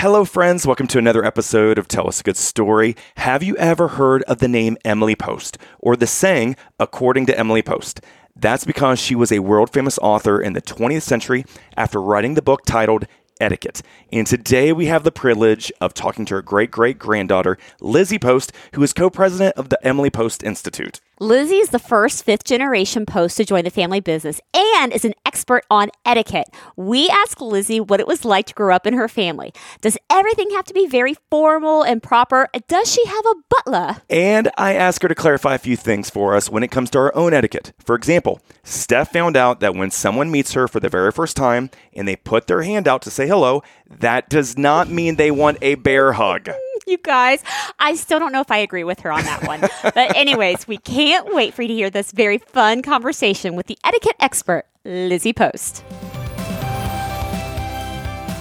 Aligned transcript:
Hello, 0.00 0.24
friends. 0.24 0.66
Welcome 0.66 0.86
to 0.86 0.98
another 0.98 1.22
episode 1.22 1.76
of 1.76 1.86
Tell 1.86 2.08
Us 2.08 2.20
a 2.20 2.22
Good 2.22 2.38
Story. 2.38 2.96
Have 3.18 3.42
you 3.42 3.54
ever 3.58 3.86
heard 3.86 4.22
of 4.22 4.38
the 4.38 4.48
name 4.48 4.78
Emily 4.82 5.14
Post 5.14 5.58
or 5.78 5.94
the 5.94 6.06
saying, 6.06 6.56
according 6.78 7.26
to 7.26 7.38
Emily 7.38 7.60
Post? 7.60 8.00
That's 8.34 8.64
because 8.64 8.98
she 8.98 9.14
was 9.14 9.30
a 9.30 9.40
world 9.40 9.74
famous 9.74 9.98
author 9.98 10.40
in 10.40 10.54
the 10.54 10.62
20th 10.62 11.02
century 11.02 11.44
after 11.76 12.00
writing 12.00 12.32
the 12.32 12.40
book 12.40 12.64
titled 12.64 13.06
Etiquette. 13.42 13.82
And 14.10 14.26
today 14.26 14.72
we 14.72 14.86
have 14.86 15.04
the 15.04 15.12
privilege 15.12 15.70
of 15.82 15.92
talking 15.92 16.24
to 16.24 16.36
her 16.36 16.40
great 16.40 16.70
great 16.70 16.98
granddaughter, 16.98 17.58
Lizzie 17.82 18.18
Post, 18.18 18.52
who 18.72 18.82
is 18.82 18.94
co 18.94 19.10
president 19.10 19.54
of 19.58 19.68
the 19.68 19.86
Emily 19.86 20.08
Post 20.08 20.42
Institute. 20.42 21.02
Lizzie 21.22 21.56
is 21.56 21.68
the 21.68 21.78
first 21.78 22.24
fifth 22.24 22.44
generation 22.44 23.04
post 23.04 23.36
to 23.36 23.44
join 23.44 23.62
the 23.62 23.70
family 23.70 24.00
business 24.00 24.40
and 24.54 24.90
is 24.90 25.04
an 25.04 25.12
expert 25.26 25.66
on 25.70 25.90
etiquette. 26.06 26.48
We 26.76 27.10
asked 27.10 27.42
Lizzie 27.42 27.78
what 27.78 28.00
it 28.00 28.06
was 28.06 28.24
like 28.24 28.46
to 28.46 28.54
grow 28.54 28.74
up 28.74 28.86
in 28.86 28.94
her 28.94 29.06
family. 29.06 29.52
Does 29.82 29.98
everything 30.08 30.48
have 30.52 30.64
to 30.64 30.72
be 30.72 30.86
very 30.86 31.14
formal 31.30 31.82
and 31.82 32.02
proper? 32.02 32.48
Does 32.68 32.90
she 32.90 33.04
have 33.04 33.26
a 33.26 33.34
butler? 33.50 33.96
And 34.08 34.50
I 34.56 34.72
asked 34.72 35.02
her 35.02 35.10
to 35.10 35.14
clarify 35.14 35.56
a 35.56 35.58
few 35.58 35.76
things 35.76 36.08
for 36.08 36.34
us 36.34 36.48
when 36.48 36.62
it 36.62 36.70
comes 36.70 36.88
to 36.90 36.98
our 36.98 37.14
own 37.14 37.34
etiquette. 37.34 37.74
For 37.84 37.94
example, 37.94 38.40
Steph 38.62 39.12
found 39.12 39.36
out 39.36 39.60
that 39.60 39.74
when 39.74 39.90
someone 39.90 40.30
meets 40.30 40.54
her 40.54 40.68
for 40.68 40.80
the 40.80 40.88
very 40.88 41.12
first 41.12 41.36
time 41.36 41.68
and 41.92 42.08
they 42.08 42.16
put 42.16 42.46
their 42.46 42.62
hand 42.62 42.88
out 42.88 43.02
to 43.02 43.10
say 43.10 43.28
hello, 43.28 43.62
that 43.86 44.30
does 44.30 44.56
not 44.56 44.88
mean 44.88 45.16
they 45.16 45.30
want 45.30 45.58
a 45.60 45.74
bear 45.74 46.14
hug. 46.14 46.48
You 46.90 46.98
guys. 46.98 47.42
I 47.78 47.94
still 47.94 48.18
don't 48.18 48.32
know 48.32 48.40
if 48.40 48.50
I 48.50 48.58
agree 48.58 48.84
with 48.84 49.00
her 49.00 49.12
on 49.12 49.22
that 49.24 49.46
one. 49.46 49.60
but, 49.60 49.96
anyways, 50.16 50.68
we 50.68 50.76
can't 50.76 51.32
wait 51.34 51.54
for 51.54 51.62
you 51.62 51.68
to 51.68 51.74
hear 51.74 51.90
this 51.90 52.12
very 52.12 52.38
fun 52.38 52.82
conversation 52.82 53.54
with 53.54 53.66
the 53.66 53.78
etiquette 53.84 54.16
expert, 54.20 54.64
Lizzie 54.84 55.32
Post. 55.32 55.84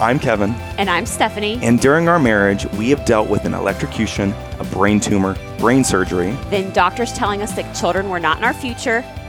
I'm 0.02 0.18
Kevin. 0.18 0.52
And 0.78 0.90
I'm 0.90 1.06
Stephanie. 1.06 1.60
And 1.62 1.78
during 1.82 2.08
our 2.08 2.20
marriage, 2.20 2.66
we 2.78 2.90
have 2.90 3.04
dealt 3.04 3.30
with 3.30 3.44
an 3.44 3.54
electrocution, 3.54 4.34
a 4.60 4.64
brain 4.64 5.02
tumor, 5.02 5.36
brain 5.60 5.84
surgery. 5.84 6.32
Then 6.50 6.72
doctors 6.72 7.12
telling 7.12 7.42
us 7.42 7.52
that 7.54 7.76
children 7.76 8.10
were 8.10 8.20
not 8.20 8.38
in 8.38 8.46
our 8.46 8.54
future, 8.54 9.04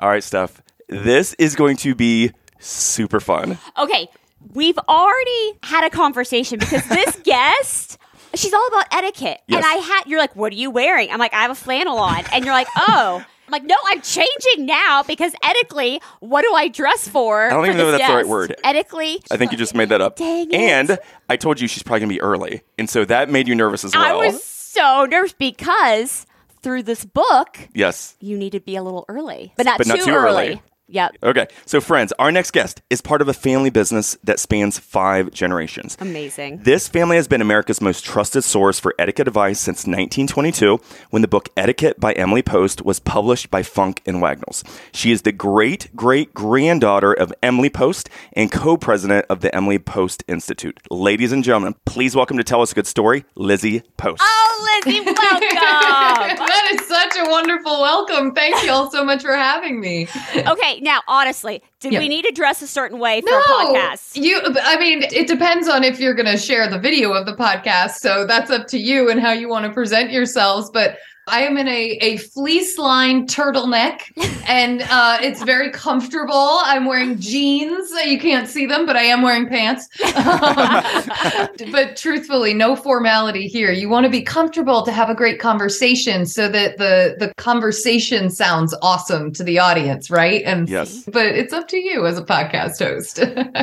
All 0.00 0.08
right, 0.08 0.24
Steph. 0.24 0.62
This 0.88 1.34
is 1.34 1.54
going 1.54 1.76
to 1.78 1.94
be 1.94 2.32
super 2.58 3.20
fun. 3.20 3.58
Okay, 3.78 4.08
we've 4.54 4.78
already 4.88 5.52
had 5.62 5.84
a 5.84 5.90
conversation 5.90 6.58
because 6.58 6.88
this 6.88 7.16
guest, 7.24 7.98
she's 8.34 8.54
all 8.54 8.66
about 8.68 8.86
etiquette. 8.92 9.42
Yes. 9.46 9.58
And 9.58 9.66
I 9.66 9.74
had, 9.74 10.04
you're 10.06 10.18
like, 10.18 10.34
what 10.34 10.52
are 10.52 10.56
you 10.56 10.70
wearing? 10.70 11.10
I'm 11.10 11.18
like, 11.18 11.34
I 11.34 11.42
have 11.42 11.50
a 11.50 11.54
flannel 11.54 11.98
on. 11.98 12.24
And 12.32 12.46
you're 12.46 12.54
like, 12.54 12.68
oh. 12.76 13.24
I'm 13.46 13.52
like, 13.52 13.64
no, 13.64 13.76
I'm 13.88 14.00
changing 14.00 14.64
now 14.64 15.02
because 15.02 15.34
ethically, 15.42 16.00
what 16.20 16.42
do 16.42 16.54
I 16.54 16.68
dress 16.68 17.08
for? 17.08 17.46
I 17.46 17.50
don't 17.50 17.64
for 17.64 17.66
even 17.66 17.78
know 17.78 17.90
if 17.90 17.98
that's 17.98 18.08
the 18.08 18.16
right 18.16 18.28
word. 18.28 18.54
Ethically, 18.62 19.20
I 19.28 19.36
think 19.36 19.50
you 19.50 19.58
just 19.58 19.74
made 19.74 19.88
that 19.88 20.00
up. 20.00 20.14
Dang 20.16 20.52
it. 20.52 20.54
And 20.54 20.98
I 21.28 21.36
told 21.36 21.60
you 21.60 21.66
she's 21.66 21.82
probably 21.82 22.00
going 22.00 22.10
to 22.10 22.14
be 22.14 22.20
early. 22.20 22.62
And 22.78 22.88
so 22.88 23.04
that 23.04 23.28
made 23.28 23.48
you 23.48 23.56
nervous 23.56 23.84
as 23.84 23.92
well. 23.92 24.04
I 24.04 24.12
was 24.12 24.42
so 24.44 25.04
nervous 25.04 25.32
because 25.32 26.26
through 26.62 26.82
this 26.84 27.04
book, 27.04 27.58
yes. 27.74 28.16
you 28.20 28.36
need 28.36 28.52
to 28.52 28.60
be 28.60 28.76
a 28.76 28.82
little 28.82 29.04
early, 29.08 29.52
but 29.56 29.66
not, 29.66 29.78
But 29.78 29.84
too, 29.84 29.96
not 29.96 30.04
too 30.04 30.12
early. 30.12 30.62
Yep. 30.90 31.16
Okay. 31.22 31.46
So, 31.66 31.80
friends, 31.80 32.12
our 32.18 32.32
next 32.32 32.50
guest 32.50 32.82
is 32.90 33.00
part 33.00 33.22
of 33.22 33.28
a 33.28 33.32
family 33.32 33.70
business 33.70 34.18
that 34.24 34.40
spans 34.40 34.78
five 34.78 35.30
generations. 35.30 35.96
Amazing. 36.00 36.62
This 36.64 36.88
family 36.88 37.16
has 37.16 37.28
been 37.28 37.40
America's 37.40 37.80
most 37.80 38.04
trusted 38.04 38.42
source 38.44 38.80
for 38.80 38.94
etiquette 38.98 39.28
advice 39.28 39.60
since 39.60 39.86
1922 39.86 40.80
when 41.10 41.22
the 41.22 41.28
book 41.28 41.48
Etiquette 41.56 42.00
by 42.00 42.12
Emily 42.14 42.42
Post 42.42 42.82
was 42.84 42.98
published 42.98 43.50
by 43.50 43.62
Funk 43.62 44.02
and 44.04 44.20
Wagnalls. 44.20 44.64
She 44.92 45.12
is 45.12 45.22
the 45.22 45.32
great 45.32 45.94
great 45.94 46.34
granddaughter 46.34 47.12
of 47.12 47.32
Emily 47.42 47.70
Post 47.70 48.10
and 48.32 48.50
co 48.50 48.76
president 48.76 49.26
of 49.28 49.40
the 49.40 49.54
Emily 49.54 49.78
Post 49.78 50.24
Institute. 50.26 50.80
Ladies 50.90 51.30
and 51.32 51.44
gentlemen, 51.44 51.74
please 51.86 52.16
welcome 52.16 52.36
to 52.36 52.44
tell 52.44 52.62
us 52.62 52.72
a 52.72 52.74
good 52.74 52.86
story, 52.86 53.24
Lizzie 53.36 53.82
Post. 53.96 54.22
Oh, 54.24 54.80
Lizzie, 54.84 55.00
welcome. 55.04 55.16
that 55.20 56.70
is 56.74 56.86
such 56.86 57.16
a 57.16 57.30
wonderful 57.30 57.80
welcome. 57.80 58.34
Thank 58.34 58.62
you 58.64 58.70
all 58.70 58.90
so 58.90 59.04
much 59.04 59.22
for 59.22 59.34
having 59.36 59.80
me. 59.80 60.08
okay, 60.36 60.79
now 60.82 61.00
honestly, 61.08 61.62
did 61.80 61.92
Yeah. 61.92 61.98
we 62.00 62.08
need 62.08 62.24
to 62.24 62.32
dress 62.32 62.62
a 62.62 62.66
certain 62.66 62.98
way 62.98 63.20
for 63.20 63.28
a 63.38 63.42
podcast? 63.42 64.16
you. 64.16 64.40
I 64.62 64.78
mean, 64.78 65.02
it 65.02 65.26
depends 65.26 65.68
on 65.68 65.84
if 65.84 65.98
you're 66.00 66.14
going 66.14 66.26
to 66.30 66.36
share 66.36 66.68
the 66.68 66.78
video 66.78 67.12
of 67.12 67.26
the 67.26 67.34
podcast. 67.34 67.96
So 67.96 68.24
that's 68.26 68.50
up 68.50 68.66
to 68.68 68.78
you 68.78 69.10
and 69.10 69.20
how 69.20 69.32
you 69.32 69.48
want 69.48 69.66
to 69.66 69.72
present 69.72 70.10
yourselves. 70.10 70.70
But 70.72 70.96
I 71.26 71.42
am 71.42 71.56
in 71.56 71.68
a, 71.68 71.98
a 72.00 72.16
fleece 72.16 72.78
lined 72.78 73.28
turtleneck 73.28 74.00
and 74.48 74.82
uh, 74.82 75.18
it's 75.20 75.42
very 75.42 75.70
comfortable. 75.70 76.58
I'm 76.62 76.86
wearing 76.86 77.18
jeans. 77.18 77.90
You 78.04 78.18
can't 78.18 78.48
see 78.48 78.66
them, 78.66 78.86
but 78.86 78.96
I 78.96 79.02
am 79.02 79.22
wearing 79.22 79.46
pants. 79.46 79.88
but 81.72 81.96
truthfully, 81.96 82.54
no 82.54 82.74
formality 82.74 83.46
here. 83.46 83.70
You 83.70 83.88
want 83.88 84.04
to 84.04 84.10
be 84.10 84.22
comfortable 84.22 84.82
to 84.82 84.92
have 84.92 85.08
a 85.08 85.14
great 85.14 85.38
conversation 85.38 86.26
so 86.26 86.48
that 86.48 86.78
the, 86.78 87.16
the 87.18 87.32
conversation 87.36 88.30
sounds 88.30 88.74
awesome 88.82 89.32
to 89.34 89.44
the 89.44 89.58
audience, 89.58 90.10
right? 90.10 90.42
And 90.44 90.68
Yes. 90.68 91.04
but 91.12 91.26
it's 91.26 91.52
up 91.52 91.68
to 91.68 91.78
you 91.78 92.06
as 92.06 92.18
a 92.18 92.24
podcast 92.24 92.78
host. 92.78 93.20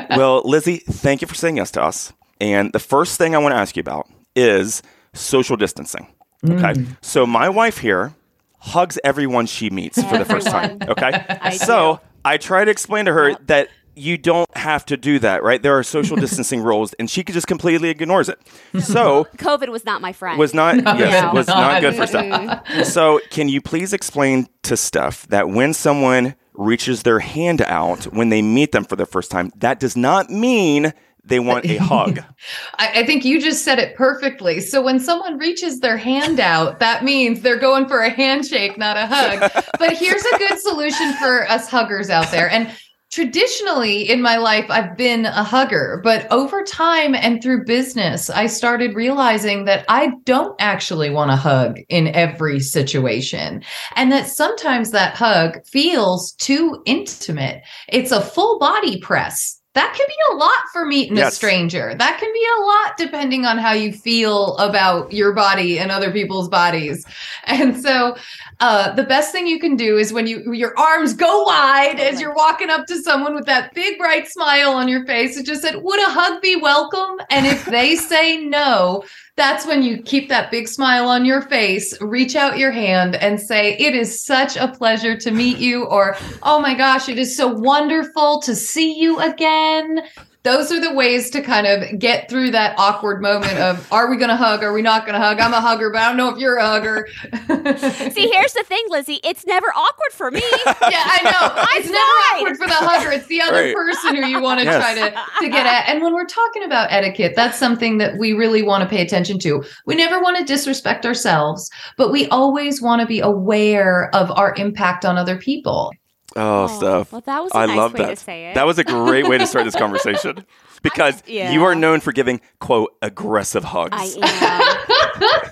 well, 0.18 0.42
Lizzie, 0.46 0.78
thank 0.78 1.22
you 1.22 1.28
for 1.28 1.36
saying 1.36 1.58
yes 1.58 1.72
to 1.72 1.82
us. 1.84 2.14
And 2.40 2.72
the 2.72 2.80
first 2.80 3.18
thing 3.18 3.36
I 3.36 3.40
want 3.40 3.54
to 3.54 3.58
ask 3.58 3.76
you 3.76 3.82
about 3.82 4.08
is 4.36 4.82
social 5.14 5.58
distancing. 5.58 6.08
Okay. 6.46 6.74
Mm. 6.74 6.98
So 7.02 7.26
my 7.26 7.50
wife 7.50 7.80
here 7.80 8.14
hugs 8.60 9.00
everyone 9.04 9.46
she 9.46 9.70
meets 9.70 10.02
for 10.02 10.18
the 10.18 10.26
first 10.26 10.48
time. 10.48 10.80
Okay. 10.82 11.12
I 11.42 11.52
so 11.58 12.00
I 12.26 12.38
try 12.38 12.66
to 12.66 12.72
explain 12.72 13.06
to 13.06 13.14
her 13.14 13.36
that 13.48 13.70
you 13.96 14.16
don't 14.18 14.48
have 14.56 14.86
to 14.86 14.96
do 14.98 15.18
that, 15.20 15.42
right? 15.44 15.62
There 15.64 15.76
are 15.78 15.82
social 15.82 16.16
distancing 16.26 16.62
rules, 16.62 16.94
and 16.94 17.10
she 17.10 17.24
just 17.24 17.48
completely 17.48 17.90
ignores 17.90 18.30
it. 18.30 18.40
So 18.82 19.26
COVID 19.38 19.70
was 19.70 19.86
not 19.86 20.02
my 20.02 20.14
friend. 20.14 20.38
was 20.38 20.54
not 20.54 20.76
yes, 20.76 21.24
No. 21.24 21.34
was 21.34 21.48
not 21.48 21.82
good 21.82 21.96
for 21.96 22.06
Steph. 22.06 22.86
So 22.86 23.20
can 23.32 23.50
you 23.50 23.60
please 23.62 23.94
explain 23.94 24.48
to 24.64 24.78
Steph 24.78 25.26
that 25.28 25.50
when 25.50 25.74
someone 25.74 26.36
reaches 26.54 27.04
their 27.04 27.20
hand 27.20 27.62
out 27.64 28.06
when 28.06 28.30
they 28.30 28.42
meet 28.42 28.72
them 28.72 28.84
for 28.84 28.96
the 28.96 29.06
first 29.06 29.32
time, 29.32 29.52
that 29.56 29.80
does 29.80 29.96
not 29.98 30.30
mean 30.30 30.94
they 31.28 31.40
want 31.40 31.66
a 31.66 31.78
hug. 31.78 32.20
I, 32.80 33.02
I 33.02 33.06
think 33.06 33.26
you 33.26 33.42
just 33.42 33.64
said 33.64 33.80
it 33.80 33.96
perfectly. 33.96 34.62
So 34.62 34.82
when 34.82 35.00
someone 35.00 35.38
reaches 35.38 35.80
their 35.80 35.98
hand 35.98 36.40
out, 36.40 36.80
that 36.80 37.04
means 37.04 37.42
they're 37.42 37.60
going 37.60 37.88
for 37.88 38.02
a 38.02 38.10
handshake, 38.10 38.78
not 38.78 38.98
a 38.98 39.06
hug. 39.06 39.52
but 39.80 39.98
here's 39.98 40.24
a 40.24 40.38
good 40.38 40.60
solution 40.60 41.14
for 41.16 41.48
us 41.50 41.70
huggers 41.70 42.10
out 42.10 42.32
there. 42.32 42.50
And 42.50 42.72
traditionally 43.12 44.10
in 44.10 44.22
my 44.22 44.38
life, 44.38 44.66
I've 44.70 44.98
been 44.98 45.26
a 45.26 45.44
hugger, 45.44 46.02
but 46.04 46.30
over 46.32 46.64
time 46.64 47.16
and 47.16 47.42
through 47.42 47.66
business, 47.66 48.30
I 48.30 48.48
started 48.48 48.96
realizing 48.96 49.66
that 49.66 49.86
I 49.90 50.12
don't 50.26 50.56
actually 50.60 51.10
want 51.10 51.32
to 51.32 51.36
hug 51.36 51.80
in 51.90 52.08
every 52.10 52.60
situation. 52.60 53.64
And 53.96 54.12
that 54.12 54.28
sometimes 54.28 54.92
that 54.92 55.16
hug 55.16 55.66
feels 55.66 56.34
too 56.34 56.82
intimate. 56.86 57.64
It's 57.88 58.12
a 58.12 58.22
full 58.22 58.60
body 58.60 59.00
press. 59.00 59.57
That 59.78 59.94
can 59.96 60.08
be 60.08 60.16
a 60.32 60.36
lot 60.38 60.70
for 60.74 60.88
meeting 60.88 61.20
a 61.20 61.30
stranger. 61.30 61.94
That 61.94 62.20
can 62.20 62.34
be 62.34 62.48
a 62.58 62.62
lot 62.64 62.98
depending 62.98 63.46
on 63.46 63.60
how 63.60 63.74
you 63.74 63.94
feel 63.94 64.58
about 64.58 65.14
your 65.14 65.34
body 65.34 65.78
and 65.78 65.92
other 65.92 66.12
people's 66.12 66.50
bodies. 66.50 67.06
And 67.50 67.82
so 67.82 68.18
uh, 68.60 68.94
the 68.96 69.04
best 69.04 69.32
thing 69.32 69.48
you 69.48 69.58
can 69.58 69.78
do 69.78 69.98
is 69.98 70.12
when 70.12 70.28
you 70.28 70.52
your 70.52 70.78
arms 70.78 71.14
go 71.14 71.44
wide 71.44 71.98
as 71.98 72.20
you're 72.20 72.34
walking 72.34 72.70
up 72.70 72.86
to 72.88 73.02
someone 73.02 73.34
with 73.36 73.46
that 73.46 73.74
big 73.74 73.98
bright 73.98 74.28
smile 74.28 74.74
on 74.74 74.90
your 74.90 75.06
face, 75.06 75.38
it 75.38 75.46
just 75.46 75.62
said, 75.62 75.82
"Would 75.82 76.00
a 76.00 76.12
hug 76.12 76.42
be 76.42 76.58
welcome?" 76.58 77.20
And 77.30 77.46
if 77.48 77.64
they 77.66 77.96
say 77.96 78.44
no, 78.44 79.06
that's 79.38 79.68
when 79.68 79.84
you 79.84 80.02
keep 80.02 80.30
that 80.30 80.50
big 80.50 80.68
smile 80.68 81.08
on 81.08 81.24
your 81.24 81.44
face, 81.44 82.00
reach 82.02 82.36
out 82.36 82.58
your 82.58 82.72
hand 82.72 83.16
and 83.16 83.40
say, 83.40 83.78
It 83.78 83.96
is 83.96 84.26
such 84.26 84.58
a 84.58 84.68
pleasure 84.68 85.16
to 85.16 85.32
meet 85.32 85.60
you, 85.60 85.86
or 85.86 86.18
Oh 86.42 86.60
my 86.60 86.74
gosh, 86.74 87.08
it 87.08 87.20
is 87.20 87.38
so 87.38 87.48
wonderful 87.48 88.42
to 88.42 88.56
see 88.56 89.00
you 89.00 89.20
again. 89.20 90.02
Those 90.48 90.72
are 90.72 90.80
the 90.80 90.94
ways 90.94 91.30
to 91.32 91.42
kind 91.42 91.68
of 91.68 92.00
get 92.00 92.30
through 92.30 92.52
that 92.52 92.74
awkward 92.78 93.22
moment 93.22 93.58
of 93.60 93.86
are 93.92 94.10
we 94.10 94.16
going 94.16 94.30
to 94.30 94.36
hug? 94.38 94.64
Are 94.64 94.72
we 94.72 94.82
not 94.82 95.06
going 95.06 95.14
to 95.14 95.20
hug? 95.20 95.42
I'm 95.42 95.52
a 95.54 95.60
hugger, 95.60 95.90
but 95.92 96.02
I 96.02 96.08
don't 96.08 96.16
know 96.16 96.30
if 96.30 96.38
you're 96.40 96.56
a 96.56 96.66
hugger. 96.66 97.08
See, 98.12 98.30
here's 98.30 98.54
the 98.54 98.64
thing, 98.66 98.84
Lizzie. 98.90 99.20
It's 99.26 99.46
never 99.46 99.68
awkward 99.68 100.12
for 100.14 100.32
me. 100.32 100.42
yeah, 100.66 101.04
I 101.06 101.20
know. 101.24 101.64
It's 101.78 101.90
never 101.90 101.98
fine. 101.98 102.40
awkward 102.42 102.58
for 102.58 102.68
the 102.68 102.74
hugger. 102.74 103.12
It's 103.12 103.28
the 103.28 103.42
other 103.42 103.54
Right. 103.66 103.76
person 103.76 104.16
who 104.16 104.26
you 104.28 104.42
want 104.42 104.60
to 104.62 104.66
Yes. 104.66 104.82
try 104.82 104.94
to, 104.96 105.16
to 105.42 105.50
get 105.50 105.66
at. 105.66 105.90
And 105.90 106.02
when 106.02 106.14
we're 106.14 106.26
talking 106.26 106.64
about 106.64 106.92
etiquette, 106.92 107.34
that's 107.36 107.58
something 107.58 107.98
that 108.00 108.18
we 108.18 108.32
really 108.34 108.62
want 108.64 108.84
to 108.84 108.90
pay 108.90 109.02
attention 109.02 109.38
to. 109.40 109.64
We 109.86 109.96
never 109.96 110.20
want 110.22 110.38
to 110.38 110.44
disrespect 110.46 111.06
ourselves, 111.06 111.70
but 111.98 112.12
we 112.12 112.28
always 112.30 112.82
want 112.82 113.02
to 113.02 113.08
be 113.08 113.20
aware 113.20 114.10
of 114.16 114.32
our 114.32 114.54
impact 114.58 115.04
on 115.06 115.18
other 115.18 115.38
people. 115.38 115.92
Oh, 116.36 116.68
stuff! 116.68 117.12
Well, 117.12 117.22
that 117.22 117.42
was 117.42 117.52
a 117.54 117.58
I 117.58 117.66
nice 117.68 117.78
love 117.78 117.94
way 117.94 118.00
that. 118.00 118.10
to 118.10 118.16
say 118.24 118.48
it. 118.52 118.56
That 118.56 118.66
was 118.68 118.78
a 118.78 118.84
great 118.84 119.28
way 119.28 119.38
to 119.38 119.48
start 119.48 119.66
this 119.66 119.76
conversation 119.78 120.46
because 120.84 121.24
Yeah. 121.26 121.52
you 121.52 121.64
are 121.64 121.74
known 121.74 122.00
for 122.02 122.12
giving, 122.12 122.42
quote, 122.60 122.94
aggressive 123.02 123.64
hugs. 123.64 124.18
I 124.20 124.86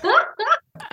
am. 0.04 0.12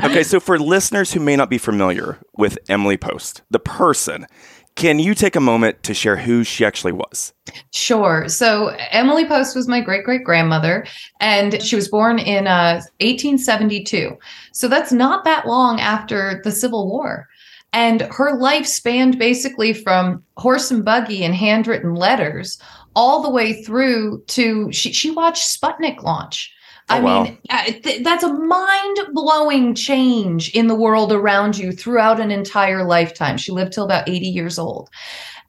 Okay, 0.03 0.23
so 0.23 0.39
for 0.41 0.59
listeners 0.59 1.13
who 1.13 1.19
may 1.21 1.35
not 1.37 1.49
be 1.49 1.57
familiar 1.57 2.19
with 2.35 2.57
Emily 2.67 2.97
Post, 2.97 3.41
the 3.51 3.59
person, 3.59 4.27
can 4.75 4.99
you 4.99 5.13
take 5.13 5.35
a 5.35 5.39
moment 5.39 5.81
to 5.83 5.93
share 5.93 6.17
who 6.17 6.43
she 6.43 6.65
actually 6.65 6.91
was? 6.91 7.33
Sure. 7.71 8.27
So 8.27 8.75
Emily 8.91 9.25
Post 9.25 9.55
was 9.55 9.67
my 9.67 9.79
great 9.79 10.03
great 10.03 10.23
grandmother, 10.25 10.85
and 11.21 11.61
she 11.63 11.75
was 11.77 11.87
born 11.87 12.19
in 12.19 12.47
uh, 12.47 12.81
1872. 12.99 14.17
So 14.51 14.67
that's 14.67 14.91
not 14.91 15.23
that 15.23 15.47
long 15.47 15.79
after 15.79 16.41
the 16.43 16.51
Civil 16.51 16.89
War. 16.89 17.27
And 17.73 18.01
her 18.01 18.37
life 18.37 18.67
spanned 18.67 19.17
basically 19.17 19.73
from 19.73 20.23
horse 20.37 20.69
and 20.71 20.85
buggy 20.85 21.23
and 21.23 21.33
handwritten 21.33 21.95
letters 21.95 22.59
all 22.95 23.21
the 23.23 23.29
way 23.29 23.63
through 23.63 24.23
to 24.27 24.71
she, 24.71 24.93
she 24.93 25.09
watched 25.09 25.59
Sputnik 25.59 26.03
launch. 26.03 26.53
Oh, 26.89 26.95
I 26.95 26.99
wow. 26.99 27.23
mean, 27.23 27.39
th- 27.81 28.03
that's 28.03 28.23
a 28.23 28.33
mind 28.33 28.97
blowing 29.13 29.73
change 29.73 30.53
in 30.53 30.67
the 30.67 30.75
world 30.75 31.11
around 31.11 31.57
you 31.57 31.71
throughout 31.71 32.19
an 32.19 32.29
entire 32.29 32.83
lifetime. 32.83 33.37
She 33.37 33.51
lived 33.51 33.73
till 33.73 33.85
about 33.85 34.07
80 34.07 34.27
years 34.27 34.59
old. 34.59 34.89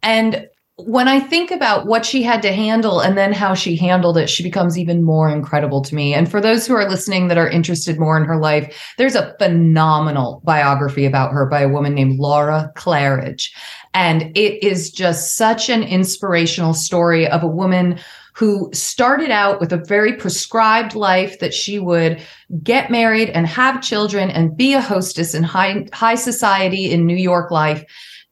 And 0.03 0.47
when 0.77 1.07
I 1.07 1.21
think 1.21 1.53
about 1.53 1.87
what 1.87 2.05
she 2.05 2.25
had 2.25 2.43
to 2.43 2.53
handle 2.53 2.99
and 2.99 3.17
then 3.17 3.33
how 3.33 3.55
she 3.55 3.77
handled 3.77 4.19
it, 4.19 4.29
she 4.29 4.43
becomes 4.43 4.77
even 4.77 5.05
more 5.05 5.31
incredible 5.31 5.81
to 5.83 5.95
me. 5.95 6.15
And 6.15 6.29
for 6.29 6.41
those 6.41 6.67
who 6.67 6.75
are 6.75 6.89
listening 6.89 7.29
that 7.29 7.39
are 7.39 7.49
interested 7.49 7.99
more 7.99 8.17
in 8.17 8.25
her 8.25 8.37
life, 8.37 8.93
there's 8.99 9.15
a 9.15 9.37
phenomenal 9.39 10.43
biography 10.45 11.07
about 11.07 11.31
her 11.31 11.47
by 11.47 11.61
a 11.61 11.69
woman 11.69 11.95
named 11.95 12.19
Laura 12.19 12.73
Claridge. 12.75 13.51
And 13.93 14.37
it 14.37 14.65
is 14.65 14.91
just 14.91 15.37
such 15.37 15.71
an 15.71 15.85
inspirational 15.85 16.75
story 16.75 17.29
of 17.29 17.45
a 17.45 17.49
woman 17.49 18.01
who 18.33 18.69
started 18.73 19.31
out 19.31 19.61
with 19.61 19.73
a 19.73 19.85
very 19.87 20.15
prescribed 20.15 20.97
life 20.97 21.39
that 21.39 21.55
she 21.55 21.79
would 21.79 22.21
get 22.65 22.91
married 22.91 23.31
and 23.31 23.47
have 23.47 23.81
children 23.81 24.29
and 24.29 24.57
be 24.57 24.75
a 24.75 24.81
hostess 24.81 25.37
in 25.37 25.45
high 25.45 25.87
high 25.93 26.17
society 26.17 26.91
in 26.91 27.07
New 27.07 27.17
York 27.17 27.53
life 27.53 27.85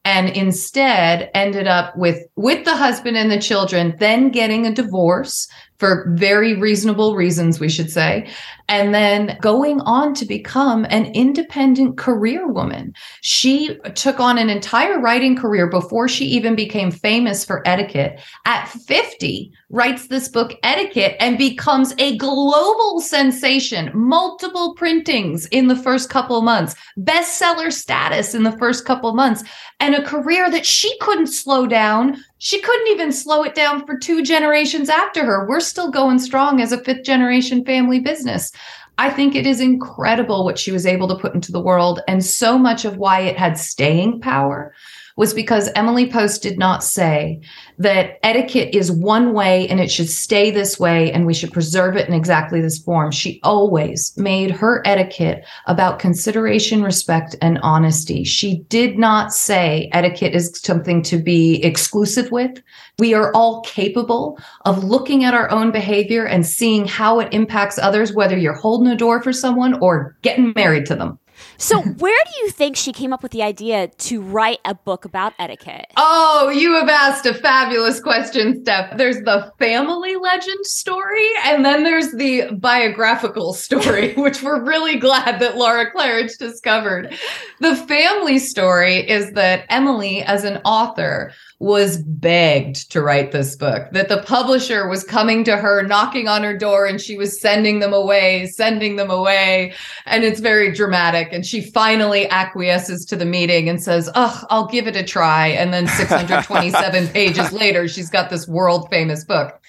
and 0.05 0.29
instead 0.29 1.31
ended 1.33 1.67
up 1.67 1.95
with 1.97 2.25
with 2.35 2.65
the 2.65 2.75
husband 2.75 3.17
and 3.17 3.31
the 3.31 3.39
children 3.39 3.95
then 3.99 4.29
getting 4.29 4.65
a 4.65 4.73
divorce 4.73 5.47
for 5.77 6.05
very 6.11 6.53
reasonable 6.53 7.15
reasons 7.15 7.59
we 7.59 7.69
should 7.69 7.91
say. 7.91 8.29
And 8.69 8.93
then 8.93 9.37
going 9.41 9.81
on 9.81 10.13
to 10.15 10.25
become 10.25 10.85
an 10.89 11.07
independent 11.07 11.97
career 11.97 12.47
woman. 12.47 12.93
She 13.21 13.77
took 13.93 14.19
on 14.19 14.37
an 14.37 14.49
entire 14.49 14.99
writing 14.99 15.35
career 15.35 15.67
before 15.67 16.07
she 16.07 16.25
even 16.25 16.55
became 16.55 16.89
famous 16.89 17.43
for 17.43 17.67
etiquette. 17.67 18.21
At 18.45 18.69
50 18.69 19.51
writes 19.69 20.07
this 20.07 20.29
book 20.29 20.53
etiquette 20.63 21.17
and 21.19 21.37
becomes 21.37 21.93
a 21.97 22.17
global 22.17 23.01
sensation. 23.01 23.91
Multiple 23.93 24.75
printings 24.75 25.45
in 25.47 25.67
the 25.67 25.75
first 25.75 26.09
couple 26.09 26.41
months. 26.41 26.75
Bestseller 26.97 27.71
status 27.71 28.33
in 28.33 28.43
the 28.43 28.57
first 28.57 28.85
couple 28.85 29.13
months. 29.13 29.43
And 29.81 29.95
a 29.95 30.05
career 30.05 30.49
that 30.49 30.65
she 30.65 30.97
couldn't 30.99 31.27
slow 31.27 31.67
down. 31.67 32.23
She 32.43 32.59
couldn't 32.59 32.89
even 32.89 33.13
slow 33.13 33.43
it 33.43 33.55
down 33.55 33.85
for 33.85 33.97
two 33.97 34.21
generations 34.21 34.89
after 34.89 35.23
her. 35.23 35.47
We're 35.47 35.61
still 35.61 35.89
going 35.89 36.19
strong 36.19 36.59
as 36.59 36.73
a 36.73 36.83
fifth 36.83 37.03
generation 37.03 37.63
family 37.63 38.01
business. 38.01 38.51
I 38.97 39.11
think 39.11 39.33
it 39.33 39.47
is 39.47 39.61
incredible 39.61 40.43
what 40.43 40.59
she 40.59 40.73
was 40.73 40.85
able 40.85 41.07
to 41.07 41.15
put 41.15 41.33
into 41.33 41.53
the 41.53 41.61
world. 41.61 42.01
And 42.05 42.23
so 42.23 42.57
much 42.57 42.83
of 42.83 42.97
why 42.97 43.21
it 43.21 43.37
had 43.37 43.57
staying 43.57 44.19
power 44.19 44.73
was 45.15 45.33
because 45.33 45.69
Emily 45.75 46.09
Post 46.09 46.41
did 46.41 46.57
not 46.57 46.83
say 46.83 47.39
that 47.77 48.19
etiquette 48.23 48.73
is 48.73 48.91
one 48.91 49.33
way 49.33 49.67
and 49.67 49.79
it 49.79 49.91
should 49.91 50.09
stay 50.09 50.51
this 50.51 50.79
way 50.79 51.11
and 51.11 51.25
we 51.25 51.33
should 51.33 51.53
preserve 51.53 51.95
it 51.95 52.07
in 52.07 52.13
exactly 52.13 52.61
this 52.61 52.79
form. 52.79 53.11
She 53.11 53.39
always 53.43 54.13
made 54.17 54.51
her 54.51 54.81
etiquette 54.85 55.45
about 55.67 55.99
consideration, 55.99 56.83
respect, 56.83 57.35
and 57.41 57.59
honesty. 57.61 58.23
She 58.23 58.59
did 58.69 58.97
not 58.97 59.33
say 59.33 59.89
etiquette 59.91 60.33
is 60.33 60.59
something 60.63 61.01
to 61.03 61.17
be 61.17 61.63
exclusive 61.63 62.31
with. 62.31 62.61
We 62.99 63.13
are 63.13 63.31
all 63.33 63.61
capable 63.61 64.39
of 64.65 64.83
looking 64.83 65.23
at 65.23 65.33
our 65.33 65.49
own 65.51 65.71
behavior 65.71 66.25
and 66.25 66.45
seeing 66.45 66.85
how 66.85 67.19
it 67.19 67.33
impacts 67.33 67.77
others, 67.77 68.13
whether 68.13 68.37
you're 68.37 68.53
holding 68.53 68.91
a 68.91 68.95
door 68.95 69.21
for 69.21 69.33
someone 69.33 69.75
or 69.79 70.15
getting 70.21 70.53
married 70.55 70.85
to 70.87 70.95
them. 70.95 71.19
So, 71.57 71.81
where 71.81 72.23
do 72.25 72.45
you 72.45 72.51
think 72.51 72.75
she 72.75 72.91
came 72.91 73.13
up 73.13 73.23
with 73.23 73.31
the 73.31 73.43
idea 73.43 73.87
to 73.87 74.21
write 74.21 74.59
a 74.65 74.75
book 74.75 75.05
about 75.05 75.33
etiquette? 75.39 75.87
Oh, 75.97 76.49
you 76.49 76.73
have 76.73 76.89
asked 76.89 77.25
a 77.25 77.33
fabulous 77.33 77.99
question, 77.99 78.61
Steph. 78.61 78.97
There's 78.97 79.17
the 79.17 79.51
family 79.59 80.15
legend 80.15 80.65
story, 80.65 81.29
and 81.45 81.63
then 81.63 81.83
there's 81.83 82.11
the 82.11 82.51
biographical 82.53 83.53
story, 83.53 84.13
which 84.17 84.41
we're 84.43 84.63
really 84.63 84.97
glad 84.97 85.39
that 85.39 85.57
Laura 85.57 85.91
Claridge 85.91 86.37
discovered. 86.37 87.13
The 87.59 87.75
family 87.75 88.39
story 88.39 89.09
is 89.09 89.31
that 89.33 89.65
Emily, 89.69 90.21
as 90.23 90.43
an 90.43 90.57
author, 90.65 91.31
was 91.63 91.95
begged 91.97 92.91
to 92.91 93.01
write 93.01 93.31
this 93.31 93.55
book, 93.55 93.87
that 93.93 94.09
the 94.09 94.21
publisher 94.23 94.85
was 94.89 95.05
coming 95.05 95.45
to 95.45 95.55
her, 95.55 95.81
knocking 95.81 96.27
on 96.27 96.43
her 96.43 96.55
door, 96.55 96.85
and 96.85 96.99
she 96.99 97.15
was 97.15 97.39
sending 97.39 97.79
them 97.79 97.93
away, 97.93 98.47
sending 98.47 98.97
them 98.97 99.09
away. 99.09 99.73
And 100.05 100.25
it's 100.25 100.41
very 100.41 100.73
dramatic. 100.73 101.29
And 101.31 101.45
she 101.45 101.61
finally 101.61 102.29
acquiesces 102.29 103.05
to 103.05 103.15
the 103.15 103.23
meeting 103.23 103.69
and 103.69 103.81
says, 103.81 104.09
Oh, 104.13 104.43
I'll 104.49 104.67
give 104.67 104.87
it 104.87 104.97
a 104.97 105.03
try. 105.03 105.47
And 105.47 105.73
then 105.73 105.87
627 105.97 107.07
pages 107.07 107.53
later, 107.53 107.87
she's 107.87 108.09
got 108.09 108.29
this 108.29 108.45
world 108.45 108.89
famous 108.89 109.23
book. 109.23 109.61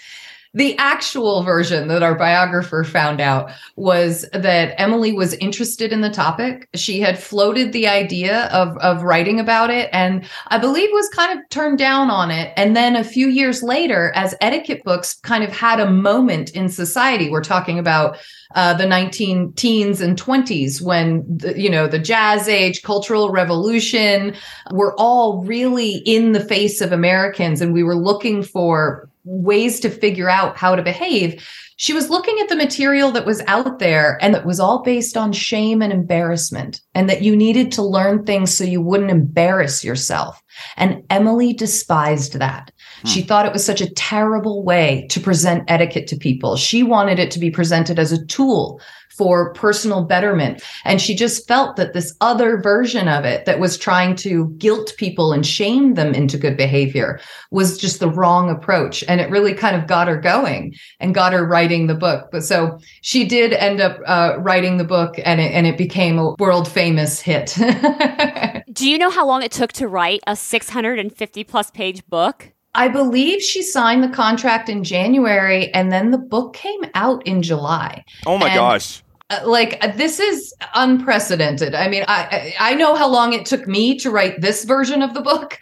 The 0.54 0.78
actual 0.78 1.42
version 1.42 1.88
that 1.88 2.02
our 2.02 2.14
biographer 2.14 2.84
found 2.84 3.20
out 3.20 3.50
was 3.76 4.24
that 4.32 4.80
Emily 4.80 5.12
was 5.12 5.34
interested 5.34 5.92
in 5.92 6.00
the 6.00 6.10
topic. 6.10 6.68
She 6.74 7.00
had 7.00 7.18
floated 7.18 7.72
the 7.72 7.88
idea 7.88 8.46
of, 8.46 8.76
of 8.78 9.02
writing 9.02 9.40
about 9.40 9.70
it 9.70 9.90
and 9.92 10.24
I 10.48 10.58
believe 10.58 10.90
was 10.92 11.08
kind 11.08 11.36
of 11.36 11.48
turned 11.48 11.78
down 11.78 12.08
on 12.08 12.30
it. 12.30 12.52
And 12.56 12.76
then 12.76 12.94
a 12.94 13.02
few 13.02 13.28
years 13.28 13.62
later, 13.62 14.12
as 14.14 14.34
etiquette 14.40 14.84
books 14.84 15.14
kind 15.22 15.42
of 15.42 15.50
had 15.50 15.80
a 15.80 15.90
moment 15.90 16.50
in 16.50 16.68
society, 16.68 17.30
we're 17.30 17.42
talking 17.42 17.78
about 17.78 18.18
uh, 18.54 18.74
the 18.74 18.86
19 18.86 19.52
teens 19.54 20.00
and 20.00 20.20
20s 20.20 20.80
when 20.82 21.24
the, 21.28 21.58
you 21.60 21.70
know 21.70 21.86
the 21.86 21.98
jazz 21.98 22.48
age 22.48 22.82
cultural 22.82 23.30
revolution 23.30 24.34
were 24.70 24.94
all 24.98 25.42
really 25.44 25.96
in 26.06 26.32
the 26.32 26.44
face 26.44 26.80
of 26.80 26.92
americans 26.92 27.60
and 27.60 27.72
we 27.72 27.82
were 27.82 27.96
looking 27.96 28.42
for 28.42 29.08
ways 29.24 29.80
to 29.80 29.90
figure 29.90 30.28
out 30.28 30.56
how 30.56 30.76
to 30.76 30.82
behave. 30.82 31.44
She 31.76 31.92
was 31.92 32.10
looking 32.10 32.38
at 32.40 32.48
the 32.48 32.56
material 32.56 33.10
that 33.12 33.26
was 33.26 33.42
out 33.46 33.78
there 33.78 34.18
and 34.20 34.34
that 34.34 34.46
was 34.46 34.60
all 34.60 34.82
based 34.82 35.16
on 35.16 35.32
shame 35.32 35.82
and 35.82 35.92
embarrassment 35.92 36.80
and 36.94 37.08
that 37.08 37.22
you 37.22 37.36
needed 37.36 37.72
to 37.72 37.82
learn 37.82 38.24
things 38.24 38.56
so 38.56 38.64
you 38.64 38.80
wouldn't 38.80 39.10
embarrass 39.10 39.84
yourself. 39.84 40.42
And 40.76 41.02
emily 41.10 41.52
despised 41.52 42.38
that. 42.38 42.70
Hmm. 43.02 43.08
She 43.08 43.22
thought 43.22 43.46
it 43.46 43.52
was 43.52 43.64
such 43.64 43.80
a 43.80 43.92
terrible 43.94 44.64
way 44.64 45.06
to 45.10 45.20
present 45.20 45.64
etiquette 45.68 46.06
to 46.08 46.16
people. 46.16 46.56
She 46.56 46.82
wanted 46.82 47.18
it 47.18 47.30
to 47.32 47.38
be 47.38 47.50
presented 47.50 47.98
as 47.98 48.12
a 48.12 48.24
tool 48.26 48.80
for 49.16 49.52
personal 49.54 50.04
betterment. 50.04 50.62
And 50.84 51.00
she 51.00 51.14
just 51.14 51.46
felt 51.46 51.76
that 51.76 51.92
this 51.92 52.14
other 52.20 52.58
version 52.60 53.08
of 53.08 53.24
it 53.24 53.44
that 53.44 53.60
was 53.60 53.78
trying 53.78 54.16
to 54.16 54.48
guilt 54.58 54.94
people 54.96 55.32
and 55.32 55.46
shame 55.46 55.94
them 55.94 56.14
into 56.14 56.36
good 56.38 56.56
behavior 56.56 57.20
was 57.50 57.78
just 57.78 58.00
the 58.00 58.10
wrong 58.10 58.50
approach. 58.50 59.04
And 59.08 59.20
it 59.20 59.30
really 59.30 59.54
kind 59.54 59.76
of 59.76 59.86
got 59.86 60.08
her 60.08 60.16
going 60.20 60.74
and 61.00 61.14
got 61.14 61.32
her 61.32 61.46
writing 61.46 61.86
the 61.86 61.94
book. 61.94 62.28
But 62.32 62.42
so 62.44 62.78
she 63.02 63.24
did 63.24 63.52
end 63.52 63.80
up 63.80 63.98
uh, 64.06 64.36
writing 64.38 64.78
the 64.78 64.84
book 64.84 65.14
and 65.24 65.40
it, 65.40 65.52
and 65.52 65.66
it 65.66 65.78
became 65.78 66.18
a 66.18 66.34
world 66.38 66.68
famous 66.68 67.20
hit. 67.20 67.56
Do 68.72 68.88
you 68.88 68.98
know 68.98 69.10
how 69.10 69.26
long 69.26 69.42
it 69.42 69.52
took 69.52 69.72
to 69.74 69.86
write 69.86 70.20
a 70.26 70.34
650 70.34 71.44
plus 71.44 71.70
page 71.70 72.04
book? 72.06 72.50
I 72.76 72.88
believe 72.88 73.40
she 73.40 73.62
signed 73.62 74.02
the 74.02 74.08
contract 74.08 74.68
in 74.68 74.82
January 74.82 75.72
and 75.72 75.92
then 75.92 76.10
the 76.10 76.18
book 76.18 76.54
came 76.54 76.80
out 76.94 77.24
in 77.24 77.40
July. 77.40 78.04
Oh 78.26 78.36
my 78.36 78.48
And- 78.48 78.56
gosh. 78.56 79.03
Uh, 79.30 79.40
like 79.46 79.78
uh, 79.80 79.90
this 79.96 80.20
is 80.20 80.52
unprecedented. 80.74 81.74
I 81.74 81.88
mean, 81.88 82.04
I 82.08 82.54
I 82.60 82.74
know 82.74 82.94
how 82.94 83.08
long 83.08 83.32
it 83.32 83.46
took 83.46 83.66
me 83.66 83.98
to 84.00 84.10
write 84.10 84.42
this 84.42 84.64
version 84.64 85.00
of 85.00 85.14
the 85.14 85.22
book. 85.22 85.58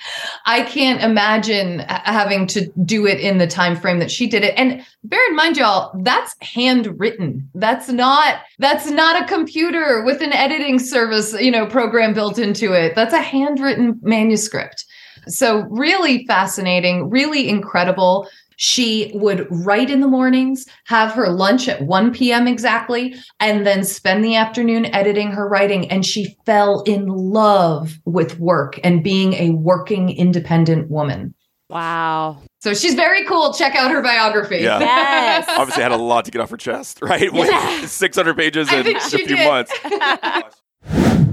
I 0.47 0.63
can't 0.63 1.01
imagine 1.01 1.81
having 1.81 2.49
to 2.49 2.67
do 2.85 3.07
it 3.07 3.21
in 3.21 3.39
the 3.39 3.47
time 3.47 3.77
frame 3.77 4.01
that 4.01 4.11
she 4.11 4.27
did 4.27 4.43
it. 4.43 4.55
And 4.57 4.85
bear 5.05 5.25
in 5.29 5.37
mind, 5.37 5.57
y'all, 5.57 5.93
that's 6.03 6.35
handwritten. 6.41 7.49
That's 7.55 7.89
not 7.89 8.41
that's 8.59 8.91
not 8.91 9.23
a 9.23 9.27
computer 9.27 10.03
with 10.05 10.23
an 10.23 10.33
editing 10.33 10.81
service, 10.81 11.33
you 11.35 11.53
know, 11.53 11.67
program 11.67 12.15
built 12.15 12.41
into 12.41 12.73
it. 12.73 12.97
That's 12.97 13.15
a 13.15 13.23
handwritten 13.23 14.01
manuscript. 14.03 14.85
So 15.29 15.67
really 15.71 16.27
fascinating, 16.27 17.11
really 17.11 17.49
incredible. 17.49 18.29
She 18.57 19.11
would 19.15 19.47
write 19.51 19.91
in 19.91 20.01
the 20.01 20.09
mornings, 20.09 20.67
have 20.87 21.13
her 21.13 21.29
lunch 21.31 21.69
at 21.69 21.83
1 21.83 22.13
p.m. 22.13 22.47
exactly, 22.47 23.15
and 23.41 23.67
then 23.67 23.85
spend 23.85 24.25
the 24.25 24.37
afternoon 24.37 24.87
editing 24.87 25.31
her 25.33 25.49
writing. 25.49 25.91
And 25.91 26.05
she 26.05 26.37
fell 26.47 26.83
in 26.83 27.07
love 27.07 27.99
with 28.05 28.39
work 28.39 28.79
and 28.85 29.03
being 29.03 29.35
a 29.35 29.51
working 29.51 30.11
independent 30.11 30.91
woman. 30.91 31.35
Wow. 31.69 32.43
So 32.61 32.75
she's 32.75 32.95
very 32.95 33.25
cool. 33.25 33.55
Check 33.55 33.75
out 33.75 33.91
her 33.91 34.03
biography. 34.03 34.59
Yeah. 34.59 34.79
Yes. 34.79 35.47
Obviously, 35.57 35.83
had 35.83 35.93
a 35.93 35.97
lot 35.97 36.27
to 36.27 36.31
get 36.31 36.41
off 36.43 36.51
her 36.51 36.57
chest, 36.59 37.01
right? 37.01 37.33
With 37.33 37.49
Yeah. 37.49 37.87
600 37.87 38.37
pages 38.37 38.71
in 38.71 38.95
a 38.95 39.01
few 39.01 39.27
did. 39.27 39.49
months. 39.49 39.73
Oh 40.85 41.29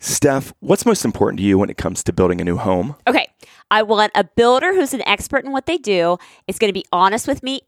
Steph, 0.00 0.52
what's 0.60 0.86
most 0.86 1.04
important 1.04 1.38
to 1.40 1.44
you 1.44 1.58
when 1.58 1.70
it 1.70 1.76
comes 1.76 2.02
to 2.04 2.12
building 2.12 2.40
a 2.40 2.44
new 2.44 2.56
home? 2.56 2.94
Okay. 3.06 3.26
I 3.70 3.82
want 3.82 4.12
a 4.14 4.24
builder 4.24 4.72
who's 4.74 4.94
an 4.94 5.02
expert 5.06 5.44
in 5.44 5.52
what 5.52 5.66
they 5.66 5.76
do, 5.76 6.16
is 6.46 6.58
going 6.58 6.70
to 6.70 6.72
be 6.74 6.86
honest 6.90 7.26
with 7.28 7.42
me, 7.42 7.60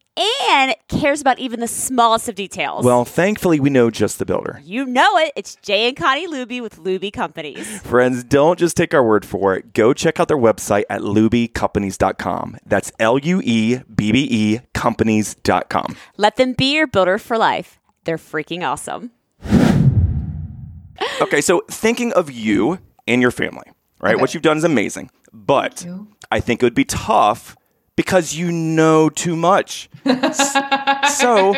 and 0.50 0.74
cares 0.88 1.20
about 1.20 1.38
even 1.38 1.60
the 1.60 1.66
smallest 1.68 2.26
of 2.28 2.36
details. 2.36 2.84
Well, 2.86 3.04
thankfully, 3.04 3.60
we 3.60 3.68
know 3.68 3.90
just 3.90 4.18
the 4.18 4.24
builder. 4.24 4.60
you 4.64 4.86
know 4.86 5.18
it. 5.18 5.32
It's 5.36 5.56
Jay 5.56 5.88
and 5.88 5.96
Connie 5.96 6.26
Luebbe 6.26 6.62
with 6.62 6.76
Luebbe 6.78 7.12
Companies. 7.12 7.80
Friends, 7.82 8.24
don't 8.24 8.58
just 8.58 8.76
take 8.78 8.94
our 8.94 9.04
word 9.04 9.26
for 9.26 9.54
it. 9.56 9.74
Go 9.74 9.92
check 9.92 10.18
out 10.18 10.28
their 10.28 10.38
website 10.38 10.84
at 10.88 11.02
luebbecompanies.com. 11.02 12.56
That's 12.64 12.92
L 12.98 13.18
U 13.18 13.42
E 13.44 13.80
B 13.94 14.12
B 14.12 14.28
E 14.30 14.60
companies.com. 14.72 15.96
Let 16.16 16.36
them 16.36 16.54
be 16.54 16.74
your 16.76 16.86
builder 16.86 17.18
for 17.18 17.36
life. 17.36 17.78
They're 18.04 18.16
freaking 18.16 18.66
awesome. 18.66 19.10
Okay, 21.20 21.40
so 21.40 21.62
thinking 21.70 22.12
of 22.12 22.30
you 22.30 22.78
and 23.06 23.20
your 23.22 23.30
family, 23.30 23.66
right? 24.00 24.18
What 24.18 24.34
you've 24.34 24.42
done 24.42 24.56
is 24.58 24.64
amazing, 24.64 25.10
but. 25.32 25.86
I 26.32 26.38
think 26.40 26.62
it 26.62 26.66
would 26.66 26.74
be 26.76 26.84
tough 26.84 27.56
because 27.96 28.34
you 28.34 28.52
know 28.52 29.08
too 29.10 29.34
much. 29.34 29.90
So 31.08 31.54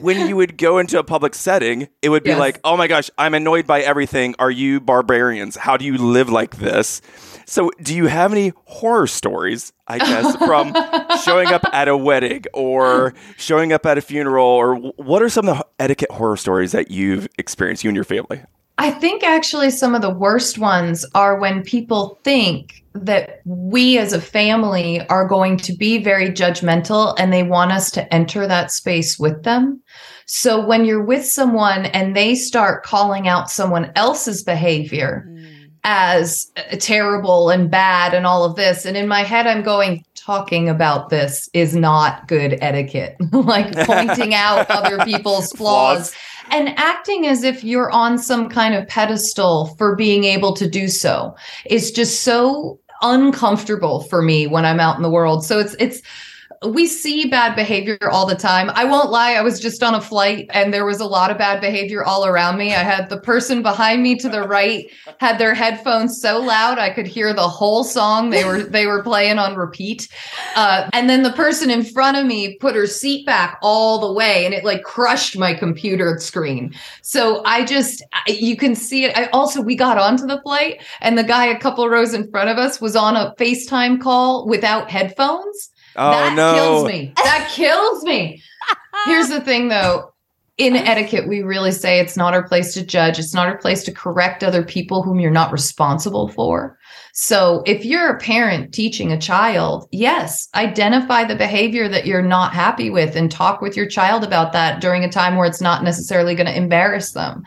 when 0.00 0.28
you 0.28 0.36
would 0.36 0.56
go 0.56 0.78
into 0.78 0.98
a 0.98 1.04
public 1.04 1.34
setting, 1.34 1.88
it 2.02 2.08
would 2.10 2.22
be 2.22 2.30
Yes. 2.30 2.38
like, 2.38 2.60
oh 2.64 2.76
my 2.76 2.86
gosh, 2.86 3.10
I'm 3.18 3.34
annoyed 3.34 3.66
by 3.66 3.80
everything. 3.80 4.34
Are 4.38 4.50
you 4.50 4.80
barbarians? 4.80 5.56
How 5.56 5.76
do 5.76 5.84
you 5.84 5.96
live 5.98 6.28
like 6.28 6.56
this? 6.56 7.00
So, 7.46 7.70
do 7.82 7.94
you 7.94 8.06
have 8.06 8.32
any 8.32 8.52
horror 8.64 9.06
stories, 9.06 9.72
I 9.86 9.98
guess, 9.98 10.34
from 10.36 10.74
showing 11.24 11.48
up 11.48 11.62
at 11.74 11.88
a 11.88 11.96
wedding 11.96 12.44
or 12.54 13.12
showing 13.36 13.72
up 13.72 13.84
at 13.84 13.98
a 13.98 14.00
funeral? 14.00 14.46
Or 14.46 14.76
what 14.76 15.22
are 15.22 15.28
some 15.28 15.48
of 15.48 15.58
the 15.58 15.66
etiquette 15.78 16.10
horror 16.10 16.36
stories 16.38 16.72
that 16.72 16.90
you've 16.90 17.28
experienced, 17.36 17.84
you 17.84 17.88
and 17.90 17.96
your 17.96 18.04
family? 18.04 18.42
I 18.78 18.90
think 18.90 19.22
actually 19.22 19.70
some 19.70 19.94
of 19.94 20.02
the 20.02 20.10
worst 20.10 20.58
ones 20.58 21.06
are 21.14 21.38
when 21.38 21.62
people 21.62 22.18
think 22.24 22.82
that 22.94 23.40
we 23.44 23.98
as 23.98 24.12
a 24.12 24.20
family 24.20 25.06
are 25.08 25.26
going 25.26 25.56
to 25.58 25.72
be 25.72 25.98
very 25.98 26.28
judgmental 26.28 27.14
and 27.18 27.32
they 27.32 27.42
want 27.42 27.72
us 27.72 27.90
to 27.92 28.14
enter 28.14 28.46
that 28.46 28.72
space 28.72 29.18
with 29.18 29.42
them. 29.44 29.82
So 30.26 30.64
when 30.64 30.84
you're 30.84 31.04
with 31.04 31.24
someone 31.24 31.86
and 31.86 32.16
they 32.16 32.34
start 32.34 32.84
calling 32.84 33.28
out 33.28 33.50
someone 33.50 33.92
else's 33.94 34.42
behavior 34.42 35.28
as 35.84 36.50
uh, 36.56 36.76
terrible 36.78 37.50
and 37.50 37.70
bad 37.70 38.14
and 38.14 38.26
all 38.26 38.44
of 38.44 38.56
this, 38.56 38.86
and 38.86 38.96
in 38.96 39.06
my 39.06 39.22
head, 39.22 39.46
I'm 39.46 39.62
going, 39.62 40.04
talking 40.14 40.68
about 40.68 41.10
this 41.10 41.48
is 41.52 41.76
not 41.76 42.26
good 42.26 42.58
etiquette. 42.62 43.16
like 43.32 43.74
pointing 43.86 44.34
out 44.34 44.70
other 44.70 45.04
people's 45.04 45.52
Flaws. 45.56 46.10
flaws 46.10 46.16
and 46.50 46.68
acting 46.78 47.26
as 47.26 47.42
if 47.42 47.64
you're 47.64 47.90
on 47.90 48.18
some 48.18 48.48
kind 48.48 48.74
of 48.74 48.86
pedestal 48.88 49.74
for 49.76 49.96
being 49.96 50.24
able 50.24 50.54
to 50.54 50.68
do 50.68 50.88
so 50.88 51.34
is 51.66 51.90
just 51.90 52.22
so 52.22 52.78
uncomfortable 53.02 54.02
for 54.04 54.22
me 54.22 54.46
when 54.46 54.64
I'm 54.64 54.80
out 54.80 54.96
in 54.96 55.02
the 55.02 55.10
world. 55.10 55.44
So 55.44 55.58
it's 55.58 55.74
it's 55.78 56.00
we 56.66 56.86
see 56.86 57.28
bad 57.28 57.54
behavior 57.54 57.98
all 58.10 58.26
the 58.26 58.34
time. 58.34 58.70
I 58.74 58.84
won't 58.84 59.10
lie, 59.10 59.32
I 59.32 59.42
was 59.42 59.60
just 59.60 59.82
on 59.82 59.94
a 59.94 60.00
flight 60.00 60.48
and 60.50 60.72
there 60.72 60.84
was 60.84 61.00
a 61.00 61.06
lot 61.06 61.30
of 61.30 61.38
bad 61.38 61.60
behavior 61.60 62.04
all 62.04 62.26
around 62.26 62.58
me. 62.58 62.74
I 62.74 62.82
had 62.82 63.08
the 63.08 63.20
person 63.20 63.62
behind 63.62 64.02
me 64.02 64.16
to 64.16 64.28
the 64.28 64.42
right 64.42 64.90
had 65.18 65.38
their 65.38 65.54
headphones 65.54 66.20
so 66.20 66.40
loud 66.40 66.78
I 66.78 66.90
could 66.90 67.06
hear 67.06 67.32
the 67.32 67.48
whole 67.48 67.84
song 67.84 68.30
they 68.30 68.44
were 68.44 68.62
they 68.62 68.86
were 68.86 69.02
playing 69.02 69.38
on 69.38 69.56
repeat. 69.56 70.08
Uh, 70.56 70.88
and 70.92 71.08
then 71.08 71.22
the 71.22 71.32
person 71.32 71.70
in 71.70 71.84
front 71.84 72.16
of 72.16 72.26
me 72.26 72.56
put 72.58 72.74
her 72.74 72.86
seat 72.86 73.26
back 73.26 73.58
all 73.62 73.98
the 73.98 74.12
way 74.12 74.44
and 74.44 74.54
it 74.54 74.64
like 74.64 74.82
crushed 74.82 75.38
my 75.38 75.54
computer 75.54 76.18
screen. 76.18 76.74
So 77.02 77.42
I 77.44 77.64
just 77.64 78.02
you 78.26 78.56
can 78.56 78.74
see 78.74 79.04
it. 79.04 79.16
I 79.16 79.26
also 79.26 79.60
we 79.60 79.76
got 79.76 79.98
onto 79.98 80.26
the 80.26 80.40
flight 80.42 80.82
and 81.00 81.18
the 81.18 81.24
guy 81.24 81.46
a 81.46 81.58
couple 81.58 81.88
rows 81.88 82.14
in 82.14 82.30
front 82.30 82.50
of 82.50 82.58
us 82.58 82.80
was 82.80 82.96
on 82.96 83.16
a 83.16 83.34
FaceTime 83.38 84.00
call 84.00 84.46
without 84.46 84.90
headphones 84.90 85.70
Oh, 85.96 86.10
that 86.10 86.34
no. 86.34 86.54
kills 86.54 86.84
me. 86.84 87.12
That 87.16 87.50
kills 87.52 88.04
me. 88.04 88.42
Here's 89.06 89.28
the 89.28 89.40
thing 89.40 89.68
though. 89.68 90.10
In 90.56 90.76
uh-huh. 90.76 90.84
etiquette, 90.86 91.26
we 91.26 91.42
really 91.42 91.72
say 91.72 91.98
it's 91.98 92.16
not 92.16 92.32
our 92.32 92.46
place 92.46 92.74
to 92.74 92.86
judge. 92.86 93.18
It's 93.18 93.34
not 93.34 93.48
our 93.48 93.58
place 93.58 93.82
to 93.84 93.92
correct 93.92 94.44
other 94.44 94.62
people 94.62 95.02
whom 95.02 95.18
you're 95.18 95.30
not 95.32 95.50
responsible 95.50 96.28
for. 96.28 96.78
So 97.12 97.62
if 97.66 97.84
you're 97.84 98.10
a 98.10 98.18
parent 98.18 98.72
teaching 98.72 99.10
a 99.10 99.20
child, 99.20 99.88
yes, 99.90 100.48
identify 100.54 101.24
the 101.24 101.34
behavior 101.34 101.88
that 101.88 102.06
you're 102.06 102.22
not 102.22 102.52
happy 102.52 102.88
with 102.88 103.16
and 103.16 103.30
talk 103.30 103.60
with 103.60 103.76
your 103.76 103.86
child 103.86 104.22
about 104.22 104.52
that 104.52 104.80
during 104.80 105.02
a 105.02 105.10
time 105.10 105.36
where 105.36 105.46
it's 105.46 105.60
not 105.60 105.82
necessarily 105.82 106.36
going 106.36 106.46
to 106.46 106.56
embarrass 106.56 107.12
them. 107.12 107.42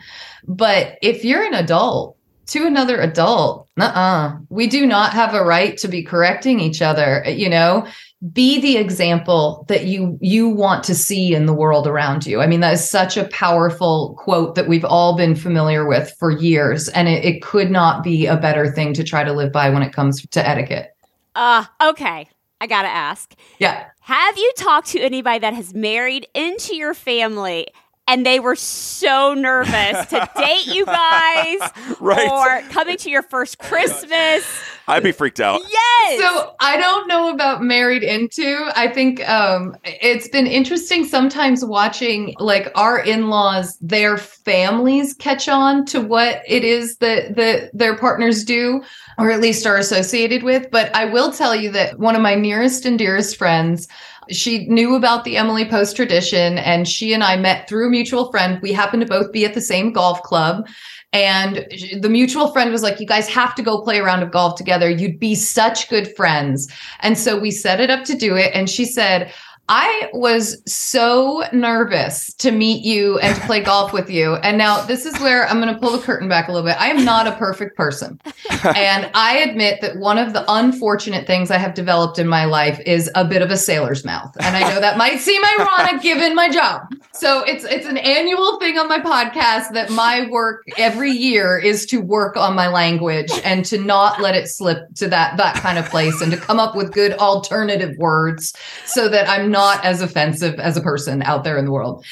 But 0.46 0.98
if 1.00 1.24
you're 1.24 1.44
an 1.44 1.54
adult, 1.54 2.18
to 2.48 2.66
another 2.66 2.98
adult, 3.00 3.68
uh-uh. 3.78 4.38
We 4.48 4.66
do 4.66 4.86
not 4.86 5.12
have 5.12 5.34
a 5.34 5.44
right 5.44 5.76
to 5.78 5.88
be 5.88 6.02
correcting 6.02 6.60
each 6.60 6.82
other, 6.82 7.22
you 7.26 7.48
know? 7.48 7.86
Be 8.32 8.60
the 8.60 8.76
example 8.76 9.64
that 9.68 9.84
you 9.86 10.18
you 10.20 10.48
want 10.48 10.82
to 10.82 10.94
see 10.94 11.34
in 11.34 11.46
the 11.46 11.54
world 11.54 11.86
around 11.86 12.26
you 12.26 12.40
i 12.40 12.48
mean 12.48 12.58
that 12.58 12.72
is 12.72 12.90
such 12.90 13.16
a 13.16 13.28
powerful 13.28 14.16
quote 14.18 14.56
that 14.56 14.66
we've 14.66 14.84
all 14.84 15.16
been 15.16 15.36
familiar 15.36 15.86
with 15.86 16.12
for 16.18 16.32
years 16.32 16.88
and 16.88 17.06
it, 17.08 17.24
it 17.24 17.42
could 17.42 17.70
not 17.70 18.02
be 18.02 18.26
a 18.26 18.36
better 18.36 18.72
thing 18.72 18.92
to 18.92 19.04
try 19.04 19.22
to 19.22 19.32
live 19.32 19.52
by 19.52 19.70
when 19.70 19.82
it 19.82 19.92
comes 19.92 20.26
to 20.26 20.46
etiquette 20.48 20.90
Uh, 21.36 21.64
okay. 21.80 22.26
I 22.60 22.66
got 22.66 22.82
to 22.82 22.88
ask. 22.88 23.34
yeah 23.60 23.84
Have 24.00 24.36
you 24.36 24.52
talked 24.56 24.88
to 24.88 25.00
anybody 25.00 25.38
that 25.38 25.54
has 25.54 25.72
married 25.72 26.26
into 26.34 26.74
your 26.74 26.94
family 26.94 27.68
and 28.08 28.26
they 28.26 28.40
were 28.40 28.56
so 28.56 29.34
nervous 29.34 30.06
to 30.08 30.28
date 30.36 30.66
you 30.66 30.84
guys 30.86 31.58
Right. 32.00 32.28
or 32.28 32.68
coming 32.70 32.96
to 32.96 33.10
your 33.10 33.22
first 33.22 33.60
Christmas? 33.60 34.44
I'd 34.88 35.02
be 35.02 35.12
freaked 35.12 35.40
out. 35.40 35.60
Yes. 35.70 36.20
So 36.20 36.54
I 36.60 36.78
don't 36.78 37.06
know 37.06 37.28
about 37.28 37.62
married 37.62 38.02
into. 38.02 38.70
I 38.74 38.88
think 38.88 39.26
um, 39.28 39.76
it's 39.84 40.28
been 40.28 40.46
interesting 40.46 41.04
sometimes 41.04 41.64
watching 41.64 42.34
like 42.38 42.72
our 42.74 42.98
in-laws, 42.98 43.76
their 43.80 44.16
families 44.16 45.12
catch 45.12 45.48
on 45.48 45.84
to 45.86 46.00
what 46.00 46.42
it 46.48 46.64
is 46.64 46.96
that 46.98 47.36
that 47.36 47.70
their 47.74 47.96
partners 47.96 48.44
do, 48.44 48.82
or 49.18 49.30
at 49.30 49.40
least 49.40 49.66
are 49.66 49.76
associated 49.76 50.42
with. 50.42 50.70
But 50.70 50.94
I 50.96 51.04
will 51.04 51.32
tell 51.32 51.54
you 51.54 51.70
that 51.72 51.98
one 51.98 52.16
of 52.16 52.22
my 52.22 52.34
nearest 52.34 52.86
and 52.86 52.98
dearest 52.98 53.36
friends. 53.36 53.86
She 54.30 54.66
knew 54.68 54.94
about 54.94 55.24
the 55.24 55.38
Emily 55.38 55.64
Post 55.64 55.96
tradition, 55.96 56.58
and 56.58 56.86
she 56.86 57.14
and 57.14 57.24
I 57.24 57.36
met 57.36 57.66
through 57.66 57.86
a 57.86 57.90
mutual 57.90 58.30
friend. 58.30 58.60
We 58.60 58.74
happened 58.74 59.00
to 59.00 59.08
both 59.08 59.32
be 59.32 59.46
at 59.46 59.54
the 59.54 59.62
same 59.62 59.90
golf 59.90 60.22
club. 60.22 60.68
And 61.12 61.66
the 62.00 62.08
mutual 62.10 62.52
friend 62.52 62.70
was 62.70 62.82
like, 62.82 63.00
You 63.00 63.06
guys 63.06 63.28
have 63.28 63.54
to 63.54 63.62
go 63.62 63.80
play 63.80 63.98
a 63.98 64.04
round 64.04 64.22
of 64.22 64.30
golf 64.30 64.56
together. 64.56 64.90
You'd 64.90 65.18
be 65.18 65.34
such 65.34 65.88
good 65.88 66.14
friends. 66.14 66.70
And 67.00 67.16
so 67.16 67.38
we 67.38 67.50
set 67.50 67.80
it 67.80 67.88
up 67.88 68.04
to 68.04 68.14
do 68.14 68.36
it. 68.36 68.50
And 68.54 68.68
she 68.68 68.84
said, 68.84 69.32
I 69.68 70.08
was 70.14 70.62
so 70.70 71.44
nervous 71.52 72.32
to 72.34 72.50
meet 72.50 72.84
you 72.84 73.18
and 73.18 73.34
to 73.36 73.46
play 73.46 73.62
golf 73.62 73.92
with 73.92 74.08
you. 74.08 74.36
And 74.36 74.56
now 74.56 74.80
this 74.82 75.04
is 75.04 75.18
where 75.20 75.46
I'm 75.46 75.60
going 75.60 75.72
to 75.72 75.78
pull 75.78 75.92
the 75.92 76.02
curtain 76.02 76.26
back 76.26 76.48
a 76.48 76.52
little 76.52 76.66
bit. 76.66 76.80
I 76.80 76.88
am 76.88 77.04
not 77.04 77.26
a 77.26 77.32
perfect 77.32 77.76
person. 77.76 78.18
and 78.64 79.10
I 79.12 79.38
admit 79.38 79.82
that 79.82 79.96
one 79.96 80.16
of 80.16 80.32
the 80.32 80.44
unfortunate 80.48 81.26
things 81.26 81.50
I 81.50 81.58
have 81.58 81.74
developed 81.74 82.18
in 82.18 82.26
my 82.26 82.46
life 82.46 82.80
is 82.86 83.10
a 83.14 83.26
bit 83.26 83.42
of 83.42 83.50
a 83.50 83.58
sailor's 83.58 84.06
mouth. 84.06 84.34
And 84.40 84.56
I 84.56 84.60
know 84.70 84.80
that 84.80 84.96
might 84.96 85.18
seem 85.18 85.42
ironic 85.44 86.00
given 86.02 86.34
my 86.34 86.48
job. 86.48 86.82
So 87.12 87.42
it's 87.42 87.64
it's 87.64 87.86
an 87.86 87.98
annual 87.98 88.58
thing 88.58 88.78
on 88.78 88.88
my 88.88 89.00
podcast 89.00 89.72
that 89.72 89.90
my 89.90 90.28
work 90.30 90.64
every 90.78 91.10
year 91.10 91.58
is 91.58 91.84
to 91.86 92.00
work 92.00 92.36
on 92.36 92.54
my 92.54 92.68
language 92.68 93.32
and 93.44 93.64
to 93.66 93.78
not 93.78 94.20
let 94.20 94.34
it 94.34 94.48
slip 94.48 94.94
to 94.94 95.08
that 95.08 95.36
that 95.36 95.56
kind 95.56 95.78
of 95.78 95.86
place 95.90 96.22
and 96.22 96.32
to 96.32 96.38
come 96.38 96.58
up 96.58 96.74
with 96.74 96.92
good 96.92 97.12
alternative 97.14 97.96
words 97.98 98.54
so 98.86 99.08
that 99.08 99.28
I'm 99.28 99.50
not 99.50 99.57
as 99.82 100.00
offensive 100.00 100.58
as 100.58 100.76
a 100.76 100.80
person 100.80 101.22
out 101.22 101.44
there 101.44 101.58
in 101.58 101.64
the 101.64 101.72
world. 101.72 102.04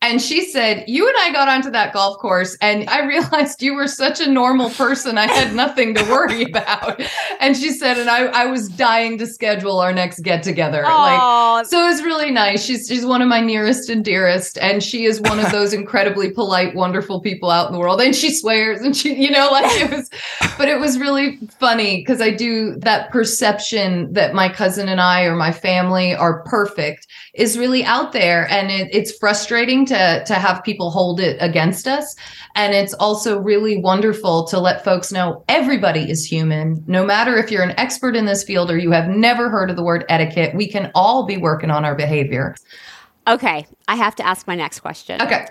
And 0.00 0.22
she 0.22 0.44
said, 0.44 0.84
You 0.86 1.08
and 1.08 1.16
I 1.18 1.32
got 1.32 1.48
onto 1.48 1.70
that 1.72 1.92
golf 1.92 2.18
course, 2.18 2.56
and 2.60 2.88
I 2.88 3.04
realized 3.06 3.62
you 3.62 3.74
were 3.74 3.88
such 3.88 4.20
a 4.20 4.30
normal 4.30 4.70
person. 4.70 5.18
I 5.18 5.26
had 5.26 5.56
nothing 5.56 5.92
to 5.94 6.02
worry 6.04 6.42
about. 6.50 7.02
And 7.40 7.56
she 7.56 7.70
said, 7.70 7.98
And 7.98 8.08
I, 8.08 8.26
I 8.26 8.46
was 8.46 8.68
dying 8.68 9.18
to 9.18 9.26
schedule 9.26 9.80
our 9.80 9.92
next 9.92 10.20
get 10.20 10.44
together. 10.44 10.82
Like, 10.82 11.66
so 11.66 11.82
it 11.82 11.88
was 11.88 12.02
really 12.04 12.30
nice. 12.30 12.64
She's 12.64 12.86
she's 12.86 13.04
one 13.04 13.22
of 13.22 13.28
my 13.28 13.40
nearest 13.40 13.90
and 13.90 14.04
dearest, 14.04 14.56
and 14.58 14.84
she 14.84 15.04
is 15.04 15.20
one 15.20 15.40
of 15.40 15.50
those 15.50 15.72
incredibly 15.78 16.30
polite, 16.30 16.76
wonderful 16.76 17.20
people 17.20 17.50
out 17.50 17.66
in 17.66 17.72
the 17.72 17.80
world. 17.80 18.00
And 18.00 18.14
she 18.14 18.32
swears, 18.32 18.80
and 18.80 18.96
she, 18.96 19.16
you 19.16 19.32
know, 19.32 19.48
like 19.50 19.64
it 19.80 19.90
was, 19.90 20.10
but 20.56 20.68
it 20.68 20.78
was 20.78 20.96
really 21.00 21.38
funny 21.58 21.98
because 21.98 22.20
I 22.20 22.30
do 22.30 22.76
that 22.76 23.10
perception 23.10 24.12
that 24.12 24.32
my 24.32 24.48
cousin 24.48 24.88
and 24.88 25.00
I 25.00 25.24
or 25.24 25.34
my 25.34 25.50
family 25.50 26.14
are 26.14 26.44
perfect 26.44 27.08
is 27.34 27.58
really 27.58 27.84
out 27.84 28.12
there, 28.12 28.48
and 28.48 28.70
it, 28.70 28.88
it's 28.92 29.16
frustrating 29.18 29.87
to 29.88 30.24
to 30.24 30.34
have 30.34 30.62
people 30.62 30.90
hold 30.90 31.18
it 31.20 31.36
against 31.40 31.88
us 31.88 32.14
and 32.54 32.74
it's 32.74 32.94
also 32.94 33.38
really 33.40 33.78
wonderful 33.78 34.44
to 34.46 34.58
let 34.60 34.84
folks 34.84 35.10
know 35.12 35.44
everybody 35.48 36.08
is 36.10 36.24
human 36.24 36.82
no 36.86 37.04
matter 37.04 37.36
if 37.36 37.50
you're 37.50 37.62
an 37.64 37.74
expert 37.78 38.14
in 38.14 38.24
this 38.26 38.44
field 38.44 38.70
or 38.70 38.78
you 38.78 38.90
have 38.92 39.08
never 39.08 39.50
heard 39.50 39.68
of 39.70 39.76
the 39.76 39.82
word 39.82 40.04
etiquette 40.08 40.54
we 40.54 40.68
can 40.68 40.90
all 40.94 41.26
be 41.26 41.36
working 41.36 41.70
on 41.70 41.84
our 41.84 41.94
behavior 41.94 42.54
Okay, 43.26 43.66
I 43.86 43.96
have 43.96 44.16
to 44.16 44.26
ask 44.26 44.46
my 44.46 44.54
next 44.54 44.80
question. 44.80 45.20
okay 45.20 45.48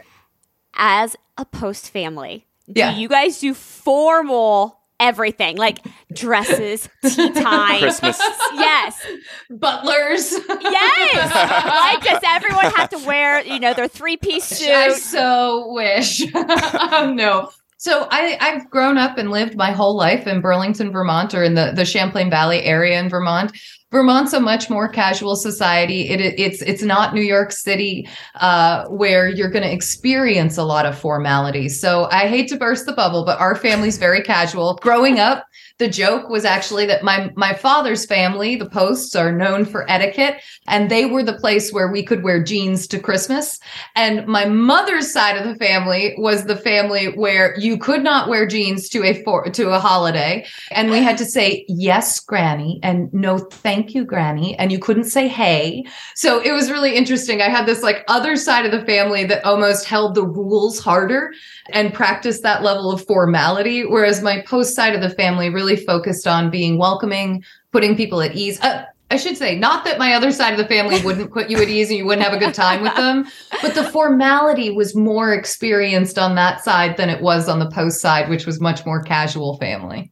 As 0.74 1.15
a 1.38 1.46
post 1.46 1.91
family, 1.91 2.48
do 2.65 2.74
Yeah. 2.79 2.96
you 2.96 3.08
guys 3.08 3.39
do 3.39 3.53
formal 3.53 4.77
everything 5.00 5.58
like 5.58 5.80
dresses, 6.13 6.89
tea 7.04 7.32
time? 7.34 7.80
Christmas. 7.80 8.20
Yes. 8.54 9.06
butlers 9.50 10.32
Yes. 10.32 11.36
like, 11.36 12.04
does 12.04 12.22
everyone 12.25 12.66
have 12.72 12.89
to 12.89 13.00
wear, 13.00 13.42
you 13.42 13.60
know, 13.60 13.74
their 13.74 13.88
three 13.88 14.18
piece 14.18 14.46
suit? 14.46 14.70
I 14.70 14.94
so 14.94 15.72
wish. 15.72 16.34
um, 16.36 17.16
no. 17.16 17.50
So 17.80 18.08
I, 18.10 18.38
I've 18.42 18.70
grown 18.72 18.98
up 18.98 19.18
and 19.20 19.30
lived 19.30 19.56
my 19.56 19.72
whole 19.72 19.96
life 19.96 20.25
in 20.25 20.42
Burlington, 20.42 20.92
Vermont, 20.92 21.36
or 21.36 21.44
in 21.44 21.54
the, 21.54 21.74
the 21.75 21.86
Champlain 21.86 22.30
Valley 22.30 22.63
area 22.63 23.00
in 23.00 23.08
Vermont. 23.08 23.51
Vermont's 23.91 24.34
a 24.34 24.39
much 24.41 24.70
more 24.70 24.89
casual 24.89 25.36
society. 25.38 26.10
It, 26.10 26.20
it- 26.20 26.39
it's 26.39 26.62
it's 26.62 26.84
not 26.84 27.13
New 27.13 27.22
York 27.22 27.51
City 27.53 28.08
uh, 28.36 28.86
where 28.88 29.29
you're 29.29 29.50
going 29.50 29.63
to 29.63 29.72
experience 29.72 30.58
a 30.58 30.63
lot 30.63 30.86
of 30.86 30.98
formality. 30.98 31.70
So 31.70 32.10
I 32.12 32.27
hate 32.27 32.50
to 32.50 32.58
burst 32.58 32.86
the 32.86 32.91
bubble, 32.94 33.24
but 33.24 33.39
our 33.39 33.56
family's 33.56 33.98
very 33.98 34.22
casual. 34.22 34.77
Growing 34.82 35.20
up, 35.20 35.46
the 35.80 35.88
joke 35.88 36.30
was 36.30 36.44
actually 36.44 36.86
that 36.88 37.04
my 37.04 37.32
my 37.36 37.54
father's 37.54 38.06
family, 38.06 38.56
the 38.56 38.70
Posts, 38.70 39.16
are 39.16 39.32
known 39.32 39.64
for 39.64 39.90
etiquette, 39.90 40.42
and 40.68 40.90
they 40.90 41.06
were 41.06 41.24
the 41.24 41.38
place 41.38 41.72
where 41.72 41.92
we 41.92 42.04
could 42.04 42.24
wear 42.24 42.44
jeans 42.44 42.88
to 42.88 43.00
Christmas. 43.00 43.60
And 43.96 44.26
my 44.28 44.46
mother's 44.46 45.12
side 45.12 45.38
of 45.38 45.48
the 45.48 45.56
family 45.64 46.16
was 46.18 46.46
the 46.46 46.56
family 46.56 47.08
where 47.16 47.58
you 47.60 47.78
could 47.78 48.04
not 48.04 48.28
wear 48.28 48.48
jeans 48.48 48.90
to 48.90 49.04
a 49.04 49.24
for, 49.24 49.50
to 49.50 49.70
a 49.70 49.80
holiday, 49.80 50.46
and 50.72 50.90
we 50.90 51.04
had 51.04 51.18
to 51.20 51.26
say 51.26 51.66
yes, 51.68 52.20
Granny, 52.20 52.80
and 52.82 53.14
no, 53.14 53.38
thank 53.38 53.94
you, 53.94 54.04
Granny, 54.04 54.58
and 54.58 54.72
you 54.72 54.80
couldn't 54.80 55.06
say 55.06 55.28
hey. 55.28 55.86
So 56.16 56.40
it 56.42 56.52
was 56.52 56.72
really 56.72 56.96
interesting. 56.96 57.42
I 57.42 57.50
had 57.50 57.68
this 57.68 57.84
like 57.84 58.04
other 58.08 58.36
side 58.36 58.66
of 58.66 58.72
the 58.72 58.86
family 58.86 59.26
that 59.26 59.46
almost 59.46 59.86
held 59.86 60.16
the 60.16 60.26
rules 60.26 60.80
harder 60.80 61.32
and 61.70 61.94
practiced 61.94 62.44
that 62.44 62.64
level 62.64 62.92
of 62.92 63.06
formality, 63.06 63.86
whereas 63.86 64.22
my 64.22 64.42
post 64.48 64.76
side 64.76 64.96
of 64.96 65.02
the 65.02 65.16
family 65.16 65.50
really 65.50 65.67
focused 65.76 66.28
on 66.28 66.50
being 66.50 66.78
welcoming, 66.78 67.44
putting 67.72 67.96
people 67.96 68.22
at 68.22 68.36
ease. 68.36 68.60
Uh, 68.62 68.86
I 69.10 69.18
should 69.18 69.38
say, 69.38 69.58
not 69.58 69.86
that 69.86 70.00
my 70.00 70.14
other 70.14 70.32
side 70.32 70.52
of 70.52 70.58
the 70.58 70.68
family 70.68 71.02
wouldn't 71.06 71.32
put 71.32 71.50
you 71.50 71.58
at 71.58 71.70
ease 71.70 71.90
and 71.90 71.98
you 71.98 72.06
wouldn't 72.06 72.26
have 72.26 72.34
a 72.34 72.44
good 72.44 72.54
time 72.54 72.82
with 72.82 72.96
them, 72.96 73.26
but 73.62 73.74
the 73.74 73.86
formality 73.86 74.70
was 74.72 74.96
more 74.96 75.34
experienced 75.34 76.18
on 76.18 76.36
that 76.36 76.64
side 76.64 76.98
than 76.98 77.10
it 77.10 77.22
was 77.22 77.48
on 77.48 77.60
the 77.60 77.70
post 77.70 78.02
side, 78.02 78.30
which 78.30 78.46
was 78.46 78.60
much 78.60 78.86
more 78.86 79.02
casual 79.02 79.58
family. 79.58 80.12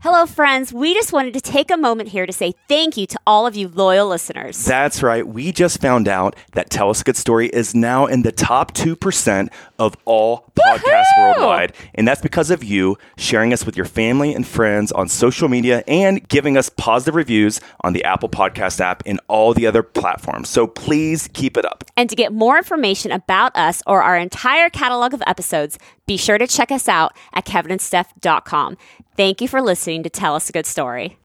Hello, 0.00 0.26
friends. 0.26 0.72
We 0.72 0.94
just 0.94 1.12
wanted 1.12 1.34
to 1.34 1.40
take 1.40 1.72
a 1.72 1.76
moment 1.76 2.10
here 2.10 2.24
to 2.24 2.32
say 2.32 2.54
thank 2.68 2.96
you 2.96 3.04
to 3.08 3.18
all 3.26 3.48
of 3.48 3.56
you 3.56 3.66
loyal 3.66 4.06
listeners. 4.06 4.64
That's 4.64 5.02
right. 5.02 5.26
We 5.26 5.50
just 5.50 5.80
found 5.80 6.06
out 6.06 6.36
that 6.52 6.70
Tell 6.70 6.88
Us 6.88 7.00
a 7.00 7.04
Good 7.04 7.16
Story 7.16 7.48
is 7.48 7.74
now 7.74 8.06
in 8.06 8.22
the 8.22 8.30
top 8.30 8.74
2% 8.74 9.48
of 9.80 9.96
all 10.04 10.52
podcasts 10.56 11.18
worldwide. 11.18 11.74
And 11.96 12.06
that's 12.06 12.20
because 12.20 12.52
of 12.52 12.62
you 12.62 12.96
sharing 13.16 13.52
us 13.52 13.66
with 13.66 13.76
your 13.76 13.86
family 13.86 14.32
and 14.32 14.46
friends 14.46 14.92
on 14.92 15.08
social 15.08 15.48
media 15.48 15.82
and 15.88 16.26
giving 16.28 16.56
us 16.56 16.68
positive 16.68 17.16
reviews 17.16 17.60
on 17.80 17.92
the 17.92 18.04
Apple 18.04 18.28
Podcast 18.28 18.78
app 18.78 19.02
and 19.04 19.18
all 19.26 19.52
the 19.52 19.66
other 19.66 19.82
platforms. 19.82 20.48
So 20.48 20.68
please 20.68 21.28
keep 21.32 21.56
it 21.56 21.64
up. 21.64 21.82
And 21.96 22.08
to 22.08 22.14
get 22.14 22.32
more 22.32 22.56
information 22.56 23.10
about 23.10 23.56
us 23.56 23.82
or 23.84 24.00
our 24.00 24.16
entire 24.16 24.70
catalog 24.70 25.12
of 25.12 25.24
episodes, 25.26 25.76
be 26.08 26.16
sure 26.16 26.38
to 26.38 26.46
check 26.48 26.72
us 26.72 26.88
out 26.88 27.16
at 27.32 27.44
kevinandsteph.com. 27.44 28.76
Thank 29.16 29.40
you 29.40 29.46
for 29.46 29.62
listening 29.62 30.02
to 30.02 30.10
Tell 30.10 30.34
Us 30.34 30.48
a 30.48 30.52
Good 30.52 30.66
Story. 30.66 31.18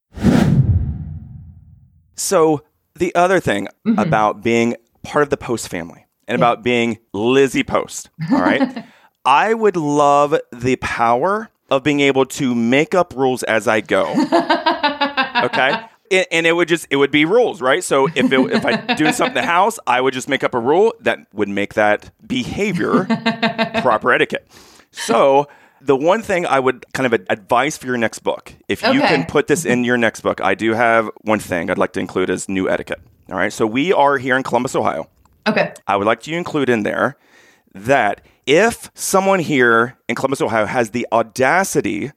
So, 2.15 2.63
the 2.93 3.15
other 3.15 3.39
thing 3.39 3.67
mm-hmm. 3.88 3.98
about 3.98 4.43
being 4.43 4.76
part 5.02 5.24
of 5.24 5.32
the 5.32 5.38
Post 5.38 5.69
family 5.69 6.06
and 6.28 6.36
about 6.36 6.63
being 6.63 7.00
Lizzie 7.12 7.63
Post, 7.63 8.12
all 8.32 8.39
right? 8.39 8.86
I 9.26 9.54
would 9.54 9.76
love 9.76 10.38
the 10.52 10.76
power 10.76 11.50
of 11.72 11.82
being 11.82 12.02
able 12.02 12.26
to 12.26 12.54
make 12.54 12.93
up 12.93 13.13
rules 13.15 13.41
as 13.43 13.67
I 13.67 13.82
go. 13.82 14.13
Okay? 15.43 15.74
And, 16.10 16.26
and 16.32 16.48
it 16.48 16.54
would 16.54 16.67
just 16.69 16.88
it 16.89 16.96
would 16.96 17.12
be 17.12 17.26
rules, 17.26 17.62
right? 17.62 17.84
So 17.84 18.08
if 18.08 18.32
it, 18.32 18.52
if 18.52 18.65
I 18.65 18.93
do 18.96 19.12
something 19.12 19.36
in 19.38 19.43
the 19.43 19.46
house, 19.46 19.78
I 19.86 20.00
would 20.00 20.13
just 20.13 20.30
make 20.30 20.43
up 20.43 20.54
a 20.54 20.60
rule 20.60 20.93
that 21.02 21.28
would 21.34 21.50
make 21.50 21.74
that 21.74 22.12
behavior 22.26 23.06
proper 23.82 24.13
etiquette. 24.13 24.48
So 24.93 25.47
the 25.82 25.95
one 25.95 26.21
thing 26.21 26.45
I 26.45 26.60
would 26.60 26.86
kind 26.93 27.06
of 27.06 27.13
ad- 27.13 27.25
advise 27.29 27.77
for 27.77 27.88
your 27.88 27.97
next 27.97 28.19
book, 28.19 28.53
if 28.69 28.82
you 28.84 29.01
can 29.01 29.25
put 29.25 29.47
this 29.47 29.65
in 29.65 29.84
your 29.84 29.97
next 29.97 30.21
book, 30.21 30.39
I 30.41 30.56
do 30.56 30.73
have 30.73 31.10
one 31.21 31.39
thing 31.39 31.69
I'd 31.69 31.77
like 31.77 31.93
to 31.93 31.99
include 31.99 32.29
as 32.29 32.47
new 32.47 32.69
etiquette. 32.69 33.01
All 33.29 33.36
right. 33.36 33.51
So 33.51 33.67
we 33.67 33.91
are 33.91 34.17
here 34.17 34.38
in 34.38 34.43
Columbus, 34.43 34.75
Ohio. 34.75 35.10
Okay. 35.47 35.73
I 35.88 35.97
would 35.97 36.08
like 36.08 36.25
you 36.25 36.32
to 36.34 36.38
include 36.38 36.69
in 36.69 36.84
there 36.84 37.17
that 37.73 38.21
if 38.45 38.91
someone 38.93 39.39
here 39.39 39.97
in 40.08 40.15
Columbus, 40.15 40.41
Ohio 40.41 40.65
has 40.65 40.91
the 40.91 41.08
audacity 41.12 42.12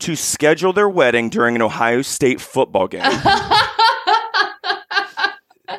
to 0.00 0.14
schedule 0.14 0.72
their 0.72 0.88
wedding 0.88 1.28
during 1.28 1.56
an 1.56 1.62
Ohio 1.62 2.02
State 2.02 2.40
football 2.40 2.86
game, 2.86 3.02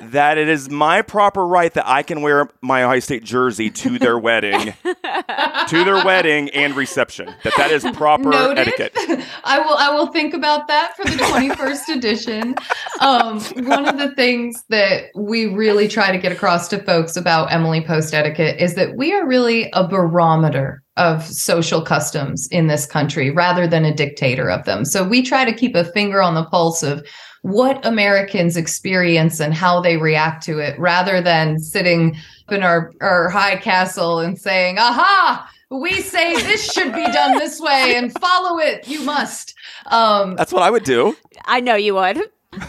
that 0.02 0.38
it 0.38 0.48
is 0.48 0.70
my 0.70 1.02
proper 1.02 1.46
right 1.46 1.74
that 1.74 1.88
I 1.88 2.04
can 2.04 2.22
wear 2.22 2.50
my 2.62 2.84
Ohio 2.84 3.00
State 3.00 3.24
jersey 3.24 3.70
to 3.72 4.00
their 4.00 4.18
wedding, 4.30 4.74
to 4.84 5.84
their 5.84 6.04
wedding 6.06 6.50
and 6.50 6.76
reception. 6.76 7.34
That 7.44 7.54
that 7.58 7.72
is 7.72 7.84
proper 7.94 8.30
Noted. 8.30 8.60
etiquette. 8.60 8.94
I 9.44 9.60
will 9.60 9.76
I 9.76 9.90
will 9.94 10.08
think 10.08 10.34
about 10.34 10.68
that 10.68 10.96
for 10.96 11.06
the 11.06 11.18
21st 11.18 11.96
edition. 11.96 12.56
Um, 13.00 13.40
one 13.66 13.88
of 13.88 13.98
the 13.98 14.14
things 14.16 14.64
that 14.70 15.06
we 15.16 15.46
really 15.48 15.88
try 15.88 16.12
to 16.12 16.18
get 16.18 16.32
across 16.32 16.68
to 16.70 16.80
folks 16.84 17.16
about 17.16 17.52
Emily 17.52 17.82
Post 17.82 18.14
etiquette 18.14 18.60
is 18.60 18.76
that 18.76 18.96
we 18.96 19.14
are 19.14 19.28
really 19.28 19.70
a 19.74 19.88
barometer 19.88 20.84
of 20.98 21.26
social 21.26 21.82
customs 21.82 22.48
in 22.52 22.68
this 22.68 22.86
country 22.86 23.32
rather 23.32 23.68
than 23.68 23.86
a 23.86 23.94
dictator 23.94 24.50
of 24.50 24.66
them. 24.66 24.84
So 24.84 25.08
we 25.08 25.22
try 25.22 25.46
to 25.46 25.54
keep 25.54 25.76
a 25.76 25.86
finger 25.86 26.22
on 26.22 26.36
the 26.36 26.44
pulse 26.46 26.84
of 26.84 27.06
what 27.42 27.86
Americans 27.86 28.58
experience 28.58 29.40
and 29.40 29.54
how 29.54 29.80
they 29.82 29.98
react 29.98 30.44
to 30.44 30.60
it 30.60 30.78
rather 30.80 31.22
than 31.22 31.60
sitting 31.60 32.16
in 32.50 32.64
our, 32.64 32.92
our 33.02 33.30
high 33.30 33.56
castle 33.56 34.20
and 34.20 34.38
saying, 34.40 34.78
aha, 34.78 35.50
we 35.70 36.02
say 36.02 36.34
this 36.34 36.72
should 36.72 36.94
be 36.94 37.04
done 37.06 37.38
this 37.38 37.60
way 37.60 37.96
and 37.96 38.12
follow 38.20 38.60
it. 38.60 38.88
You 38.88 39.02
must. 39.04 39.54
Um, 39.88 40.36
That's 40.36 40.52
what 40.52 40.64
I 40.64 40.70
would 40.70 40.84
do. 40.84 41.16
I 41.46 41.60
know 41.60 41.76
you 41.76 41.96
would. 41.96 42.20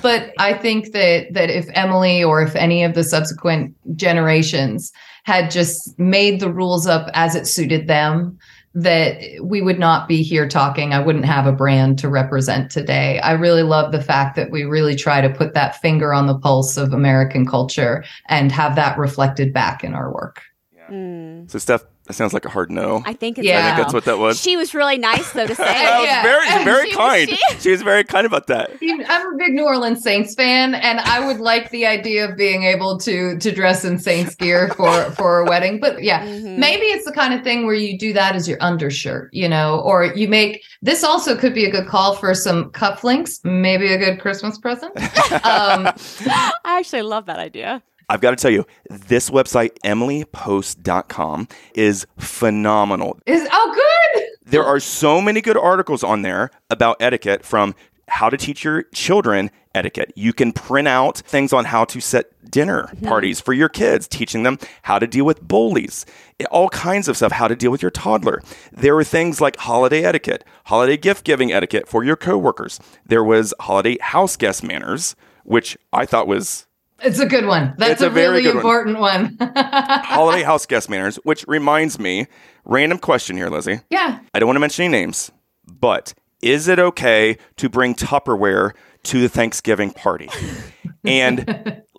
but 0.03 0.33
I 0.39 0.53
think 0.55 0.93
that 0.93 1.33
that 1.33 1.49
if 1.49 1.67
Emily 1.73 2.23
or 2.23 2.43
if 2.43 2.55
any 2.55 2.85
of 2.85 2.95
the 2.95 3.03
subsequent 3.03 3.75
generations 3.97 4.93
had 5.25 5.51
just 5.51 5.99
made 5.99 6.41
the 6.41 6.53
rules 6.53 6.87
up 6.87 7.09
as 7.15 7.35
it 7.35 7.47
suited 7.47 7.87
them, 7.87 8.39
that 8.75 9.21
we 9.43 9.63
would 9.63 9.79
not 9.79 10.07
be 10.07 10.23
here 10.23 10.49
talking. 10.49 10.93
I 10.95 11.01
wouldn't 11.01 11.25
have 11.25 11.47
a 11.47 11.53
brand 11.53 11.99
to 12.01 12.09
represent 12.09 12.71
today. 12.71 13.19
I 13.19 13.33
really 13.33 13.65
love 13.65 13.91
the 13.91 14.03
fact 14.03 14.37
that 14.37 14.51
we 14.51 14.63
really 14.65 14.95
try 14.95 15.21
to 15.21 15.29
put 15.29 15.55
that 15.55 15.81
finger 15.81 16.15
on 16.15 16.27
the 16.27 16.39
pulse 16.39 16.77
of 16.77 16.93
American 16.93 17.47
culture 17.47 18.05
and 18.27 18.53
have 18.53 18.77
that 18.77 18.97
reflected 18.97 19.53
back 19.53 19.83
in 19.83 19.93
our 19.95 20.13
work. 20.13 20.43
Mm, 20.89 21.51
So, 21.51 21.59
Steph, 21.59 21.85
that 22.11 22.14
sounds 22.14 22.33
like 22.35 22.44
a 22.44 22.49
hard 22.49 22.70
no. 22.73 23.03
I 23.07 23.12
think 23.12 23.38
it's 23.38 23.46
Yeah. 23.46 23.61
I 23.61 23.62
think 23.77 23.77
that's 23.85 23.94
what 23.94 24.05
that 24.07 24.18
was. 24.18 24.40
She 24.40 24.57
was 24.57 24.75
really 24.75 24.99
nice 24.99 25.31
though 25.33 25.46
to 25.46 25.55
say. 25.62 25.62
That 25.64 26.01
was 26.01 26.31
very, 26.31 26.64
very 26.64 26.90
She 26.90 26.96
was- 26.96 27.07
kind. 27.07 27.29
she- 27.31 27.59
She 27.61 27.70
was 27.70 27.83
very 27.83 28.03
kind 28.05 28.27
about 28.27 28.49
that. 28.49 28.70
I'm 28.83 29.35
a 29.35 29.37
big 29.38 29.53
New 29.53 29.64
Orleans 29.64 30.03
Saints 30.03 30.35
fan, 30.35 30.75
and 30.75 30.99
I 31.01 31.25
would 31.27 31.38
like 31.38 31.70
the 31.70 31.87
idea 31.87 32.29
of 32.29 32.37
being 32.37 32.64
able 32.64 32.99
to 33.01 33.38
to 33.38 33.53
dress 33.53 33.85
in 33.85 33.99
Saints 33.99 34.35
gear 34.35 34.68
for 34.77 35.05
for 35.12 35.40
a 35.40 35.44
wedding. 35.49 35.79
But 35.81 36.03
yeah, 36.03 36.25
Mhm. 36.27 36.59
maybe 36.59 36.87
it's 36.87 37.05
the 37.05 37.12
kind 37.12 37.33
of 37.35 37.42
thing 37.44 37.64
where 37.66 37.75
you 37.75 37.96
do 37.99 38.12
that 38.14 38.35
as 38.35 38.49
your 38.49 38.59
undershirt, 38.61 39.31
you 39.33 39.49
know, 39.49 39.81
or 39.85 40.05
you 40.05 40.27
make 40.29 40.62
this 40.83 41.05
also 41.05 41.37
could 41.37 41.55
be 41.55 41.64
a 41.64 41.70
good 41.70 41.87
call 41.87 42.14
for 42.16 42.35
some 42.35 42.70
cufflinks, 42.73 43.38
maybe 43.44 43.92
a 43.92 43.99
good 43.99 44.20
Christmas 44.20 44.59
present. 44.59 44.92
Um, 45.42 45.87
I 46.64 46.79
actually 46.79 47.03
love 47.03 47.27
that 47.27 47.38
idea. 47.38 47.83
I've 48.11 48.20
got 48.20 48.31
to 48.31 48.37
tell 48.37 48.51
you, 48.51 48.66
this 48.90 49.31
website, 49.31 49.79
emilypost.com, 49.85 51.46
is 51.75 52.09
phenomenal. 52.18 53.16
Is 53.25 53.49
oh 53.51 53.73
good. 54.14 54.25
There 54.51 54.64
are 54.64 54.81
so 54.81 55.20
many 55.20 55.40
good 55.40 55.57
articles 55.57 56.03
on 56.03 56.23
there 56.23 56.51
about 56.70 56.96
etiquette 57.01 57.44
from 57.44 57.77
how 58.09 58.29
to 58.29 58.37
teach 58.37 58.64
your 58.64 58.83
children 58.92 59.53
etiquette. 59.77 60.12
You 60.16 60.33
can 60.33 60.53
print 60.53 60.88
out 60.88 61.18
things 61.18 61.53
on 61.53 61.66
how 61.66 61.85
to 61.85 62.01
set 62.01 62.51
dinner 62.51 62.88
mm-hmm. 62.88 63.07
parties 63.07 63.40
for 63.40 63.53
your 63.53 63.68
kids, 63.68 64.09
teaching 64.09 64.42
them 64.42 64.59
how 64.83 64.99
to 64.99 65.07
deal 65.07 65.25
with 65.25 65.40
bullies, 65.40 66.05
eh, 66.40 66.46
all 66.51 66.68
kinds 66.70 67.07
of 67.07 67.16
stuff, 67.16 67.31
how 67.31 67.46
to 67.46 67.55
deal 67.55 67.70
with 67.70 67.81
your 67.81 67.92
toddler. 67.92 68.42
There 68.73 68.96
were 68.96 69.05
things 69.05 69.40
like 69.40 69.57
holiday 69.57 70.03
etiquette, 70.03 70.44
holiday 70.64 70.96
gift 70.96 71.25
giving 71.25 71.53
etiquette 71.53 71.87
for 71.87 72.03
your 72.03 72.16
coworkers. 72.16 72.81
There 73.07 73.23
was 73.23 73.55
holiday 73.61 73.99
house 74.01 74.37
guest 74.37 74.64
manners, 74.64 75.14
which 75.44 75.79
I 75.92 76.07
thought 76.07 76.27
was 76.27 76.66
It's 77.03 77.19
a 77.19 77.27
good 77.27 77.47
one. 77.47 77.75
That's 77.79 78.03
a 78.03 78.07
a, 78.07 78.11
very 78.11 78.29
really 78.29 78.43
good 78.43 78.55
one. 78.57 78.65
important 78.65 78.99
one. 78.99 79.37
holiday 80.05 80.43
house 80.43 80.67
guest 80.67 80.89
manners, 80.91 81.17
which 81.17 81.45
reminds 81.49 81.99
me, 81.99 82.27
random 82.65 82.99
question 82.99 83.37
here, 83.37 83.49
Lizzie. 83.49 83.81
yeah. 83.91 84.21
I 84.35 84.39
don't 84.39 84.47
want 84.47 84.57
to 84.57 84.61
mention 84.61 84.85
any 84.85 84.93
names, 84.93 85.31
but 85.67 86.15
is 86.43 86.69
it 86.69 86.79
okay 86.79 87.37
to 87.57 87.69
bring 87.69 87.95
Tupperware 87.95 88.73
to 89.05 89.21
the 89.21 89.29
Thanksgiving 89.29 89.93
party? 89.93 90.29
and 91.05 91.47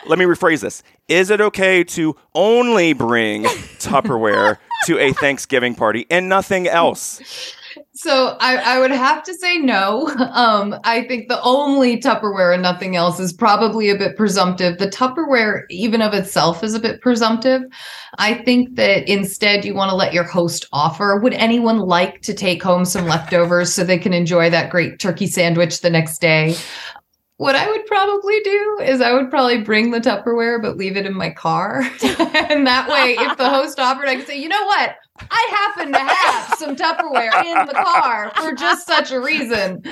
let 0.06 0.18
me 0.18 0.24
rephrase 0.24 0.60
this. 0.60 0.82
Is 1.08 1.30
it 1.30 1.40
okay 1.40 1.84
to 1.84 2.16
only 2.34 2.92
bring 2.92 3.44
Tupperware 3.44 4.58
to 4.86 4.98
a 4.98 5.12
Thanksgiving 5.12 5.74
party 5.74 6.06
and 6.10 6.28
nothing 6.28 6.66
else? 6.66 7.54
So 7.94 8.36
I, 8.40 8.56
I 8.56 8.78
would 8.78 8.90
have 8.90 9.22
to 9.24 9.34
say 9.34 9.58
no. 9.58 10.08
Um, 10.32 10.74
I 10.84 11.04
think 11.04 11.28
the 11.28 11.42
only 11.42 12.00
Tupperware 12.00 12.54
and 12.54 12.62
nothing 12.62 12.96
else 12.96 13.20
is 13.20 13.32
probably 13.32 13.90
a 13.90 13.96
bit 13.96 14.16
presumptive. 14.16 14.78
The 14.78 14.88
Tupperware, 14.88 15.64
even 15.68 16.00
of 16.00 16.14
itself, 16.14 16.64
is 16.64 16.74
a 16.74 16.80
bit 16.80 17.00
presumptive. 17.00 17.62
I 18.18 18.34
think 18.34 18.76
that 18.76 19.08
instead 19.08 19.64
you 19.64 19.74
want 19.74 19.90
to 19.90 19.96
let 19.96 20.14
your 20.14 20.24
host 20.24 20.66
offer. 20.72 21.18
Would 21.22 21.34
anyone 21.34 21.78
like 21.78 22.22
to 22.22 22.34
take 22.34 22.62
home 22.62 22.84
some 22.84 23.06
leftovers 23.06 23.72
so 23.72 23.84
they 23.84 23.98
can 23.98 24.12
enjoy 24.12 24.48
that 24.50 24.70
great 24.70 24.98
turkey 24.98 25.26
sandwich 25.26 25.80
the 25.80 25.90
next 25.90 26.20
day? 26.20 26.56
What 27.36 27.56
I 27.56 27.68
would 27.68 27.86
probably 27.86 28.38
do 28.40 28.78
is 28.82 29.00
I 29.00 29.12
would 29.12 29.28
probably 29.28 29.62
bring 29.62 29.90
the 29.90 29.98
Tupperware, 29.98 30.62
but 30.62 30.76
leave 30.76 30.96
it 30.96 31.06
in 31.06 31.14
my 31.14 31.30
car. 31.30 31.80
and 32.02 32.66
that 32.66 32.88
way, 32.88 33.16
if 33.18 33.36
the 33.36 33.50
host 33.50 33.80
offered, 33.80 34.08
I 34.08 34.16
could 34.16 34.26
say, 34.26 34.38
you 34.38 34.48
know 34.48 34.64
what? 34.64 34.94
I 35.20 35.72
happen 35.76 35.92
to 35.92 35.98
have 35.98 36.58
some 36.58 36.76
Tupperware 36.76 37.44
in 37.44 37.66
the 37.66 37.74
car 37.74 38.32
for 38.36 38.54
just 38.54 38.86
such 38.86 39.10
a 39.12 39.20
reason. 39.20 39.82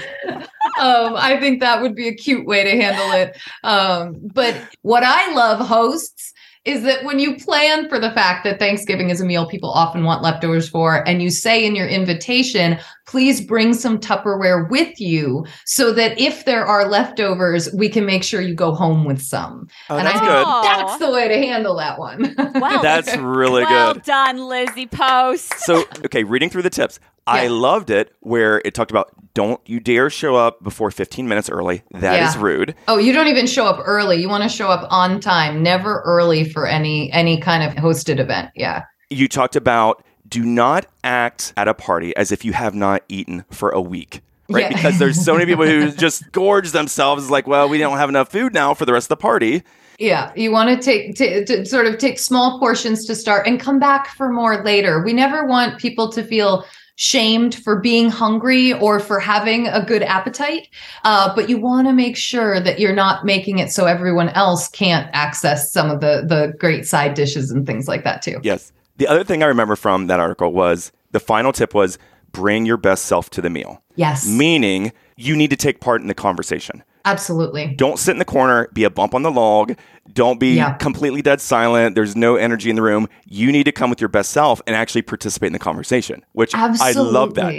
Um, 0.78 1.14
I 1.16 1.38
think 1.38 1.60
that 1.60 1.82
would 1.82 1.94
be 1.94 2.08
a 2.08 2.14
cute 2.14 2.46
way 2.46 2.64
to 2.64 2.70
handle 2.70 3.12
it. 3.12 3.36
Um, 3.62 4.16
but 4.22 4.56
what 4.82 5.02
I 5.04 5.32
love 5.34 5.66
hosts 5.66 6.29
is 6.66 6.82
that 6.82 7.04
when 7.04 7.18
you 7.18 7.36
plan 7.36 7.88
for 7.88 7.98
the 7.98 8.10
fact 8.10 8.44
that 8.44 8.58
Thanksgiving 8.58 9.08
is 9.08 9.20
a 9.20 9.24
meal 9.24 9.48
people 9.48 9.70
often 9.70 10.04
want 10.04 10.22
leftovers 10.22 10.68
for, 10.68 11.06
and 11.08 11.22
you 11.22 11.30
say 11.30 11.64
in 11.64 11.74
your 11.74 11.88
invitation, 11.88 12.78
please 13.06 13.40
bring 13.40 13.72
some 13.72 13.98
Tupperware 13.98 14.68
with 14.68 15.00
you 15.00 15.46
so 15.64 15.90
that 15.94 16.18
if 16.20 16.44
there 16.44 16.66
are 16.66 16.86
leftovers, 16.86 17.72
we 17.72 17.88
can 17.88 18.04
make 18.04 18.22
sure 18.22 18.42
you 18.42 18.54
go 18.54 18.74
home 18.74 19.06
with 19.06 19.22
some. 19.22 19.68
Oh, 19.88 19.96
and 19.96 20.06
that's 20.06 20.18
I 20.18 20.20
think 20.20 20.30
good. 20.30 20.64
That's 20.64 20.98
the 20.98 21.10
way 21.10 21.28
to 21.28 21.38
handle 21.38 21.76
that 21.76 21.98
one. 21.98 22.34
Wow. 22.56 22.82
That's 22.82 23.16
really 23.16 23.62
well 23.62 23.94
good. 23.94 24.06
Well 24.06 24.24
done, 24.26 24.46
Lizzie 24.46 24.86
Post. 24.86 25.54
So, 25.60 25.84
okay, 26.04 26.24
reading 26.24 26.50
through 26.50 26.62
the 26.62 26.70
tips, 26.70 27.00
I 27.26 27.46
loved 27.46 27.90
it 27.90 28.12
where 28.20 28.60
it 28.64 28.74
talked 28.74 28.90
about 28.90 29.14
don't 29.34 29.60
you 29.66 29.80
dare 29.80 30.10
show 30.10 30.34
up 30.36 30.62
before 30.62 30.90
15 30.90 31.28
minutes 31.28 31.48
early. 31.48 31.82
That 31.92 32.22
is 32.22 32.34
Yeah. 32.34 32.42
rude. 32.42 32.74
Oh, 32.88 32.98
you 32.98 33.12
don't 33.12 33.28
even 33.28 33.46
show 33.46 33.64
up 33.66 33.80
early. 33.84 34.20
You 34.20 34.28
want 34.28 34.42
to 34.42 34.48
show 34.48 34.68
up 34.68 34.86
on 34.90 35.20
time, 35.20 35.62
never 35.62 36.00
early 36.04 36.48
for 36.48 36.66
any 36.66 37.12
any 37.12 37.40
kind 37.40 37.62
of 37.62 37.74
hosted 37.82 38.18
event. 38.18 38.50
Yeah. 38.54 38.82
You 39.08 39.28
talked 39.28 39.56
about 39.56 40.04
do 40.28 40.44
not 40.44 40.86
act 41.02 41.52
at 41.56 41.66
a 41.68 41.74
party 41.74 42.14
as 42.16 42.30
if 42.32 42.44
you 42.44 42.52
have 42.52 42.74
not 42.74 43.02
eaten 43.08 43.44
for 43.50 43.70
a 43.70 43.80
week. 43.80 44.20
Right? 44.48 44.62
Yeah. 44.62 44.68
Because 44.76 44.98
there's 44.98 45.24
so 45.24 45.32
many 45.34 45.46
people 45.46 45.64
who 45.66 45.90
just 46.06 46.30
gorge 46.32 46.72
themselves 46.72 47.30
like, 47.30 47.46
well, 47.46 47.68
we 47.68 47.78
don't 47.78 47.98
have 47.98 48.08
enough 48.08 48.30
food 48.30 48.52
now 48.54 48.74
for 48.74 48.84
the 48.84 48.92
rest 48.92 49.04
of 49.06 49.08
the 49.10 49.16
party. 49.22 49.62
Yeah, 49.98 50.32
you 50.34 50.50
want 50.50 50.70
to 50.70 50.82
take 50.82 51.14
to, 51.16 51.44
to 51.44 51.66
sort 51.66 51.86
of 51.86 51.98
take 51.98 52.18
small 52.18 52.58
portions 52.58 53.04
to 53.04 53.14
start 53.14 53.46
and 53.46 53.60
come 53.60 53.78
back 53.78 54.08
for 54.08 54.32
more 54.32 54.64
later. 54.64 55.02
We 55.04 55.12
never 55.12 55.44
want 55.44 55.78
people 55.78 56.10
to 56.12 56.22
feel 56.24 56.64
shamed 57.00 57.54
for 57.54 57.80
being 57.80 58.10
hungry 58.10 58.74
or 58.74 59.00
for 59.00 59.18
having 59.18 59.66
a 59.66 59.82
good 59.82 60.02
appetite, 60.02 60.68
uh, 61.04 61.34
but 61.34 61.48
you 61.48 61.58
want 61.58 61.88
to 61.88 61.94
make 61.94 62.14
sure 62.14 62.60
that 62.60 62.78
you're 62.78 62.94
not 62.94 63.24
making 63.24 63.58
it 63.58 63.72
so 63.72 63.86
everyone 63.86 64.28
else 64.30 64.68
can't 64.68 65.08
access 65.14 65.72
some 65.72 65.88
of 65.88 66.02
the 66.02 66.22
the 66.28 66.52
great 66.58 66.84
side 66.84 67.14
dishes 67.14 67.50
and 67.50 67.66
things 67.66 67.88
like 67.88 68.04
that 68.04 68.20
too. 68.20 68.38
Yes. 68.42 68.70
The 68.98 69.06
other 69.06 69.24
thing 69.24 69.42
I 69.42 69.46
remember 69.46 69.76
from 69.76 70.08
that 70.08 70.20
article 70.20 70.52
was 70.52 70.92
the 71.12 71.20
final 71.20 71.52
tip 71.52 71.72
was 71.72 71.96
bring 72.32 72.66
your 72.66 72.76
best 72.76 73.06
self 73.06 73.30
to 73.30 73.40
the 73.40 73.48
meal, 73.48 73.82
Yes, 73.96 74.28
meaning 74.28 74.92
you 75.16 75.36
need 75.36 75.48
to 75.48 75.56
take 75.56 75.80
part 75.80 76.02
in 76.02 76.06
the 76.06 76.14
conversation. 76.14 76.84
Absolutely. 77.04 77.74
Don't 77.74 77.98
sit 77.98 78.12
in 78.12 78.18
the 78.18 78.24
corner, 78.24 78.68
be 78.72 78.84
a 78.84 78.90
bump 78.90 79.14
on 79.14 79.22
the 79.22 79.30
log. 79.30 79.74
Don't 80.12 80.40
be 80.40 80.56
Yeah. 80.56 80.72
completely 80.74 81.22
dead 81.22 81.40
silent. 81.40 81.94
There's 81.94 82.16
no 82.16 82.36
energy 82.36 82.68
in 82.70 82.76
the 82.76 82.82
room. 82.82 83.08
You 83.26 83.52
need 83.52 83.64
to 83.64 83.72
come 83.72 83.90
with 83.90 84.00
your 84.00 84.08
best 84.08 84.30
self 84.30 84.60
and 84.66 84.74
actually 84.74 85.02
participate 85.02 85.48
in 85.48 85.52
the 85.52 85.58
conversation, 85.58 86.24
which 86.32 86.54
Absolutely. 86.54 87.08
I 87.08 87.12
love 87.12 87.34
that. 87.34 87.54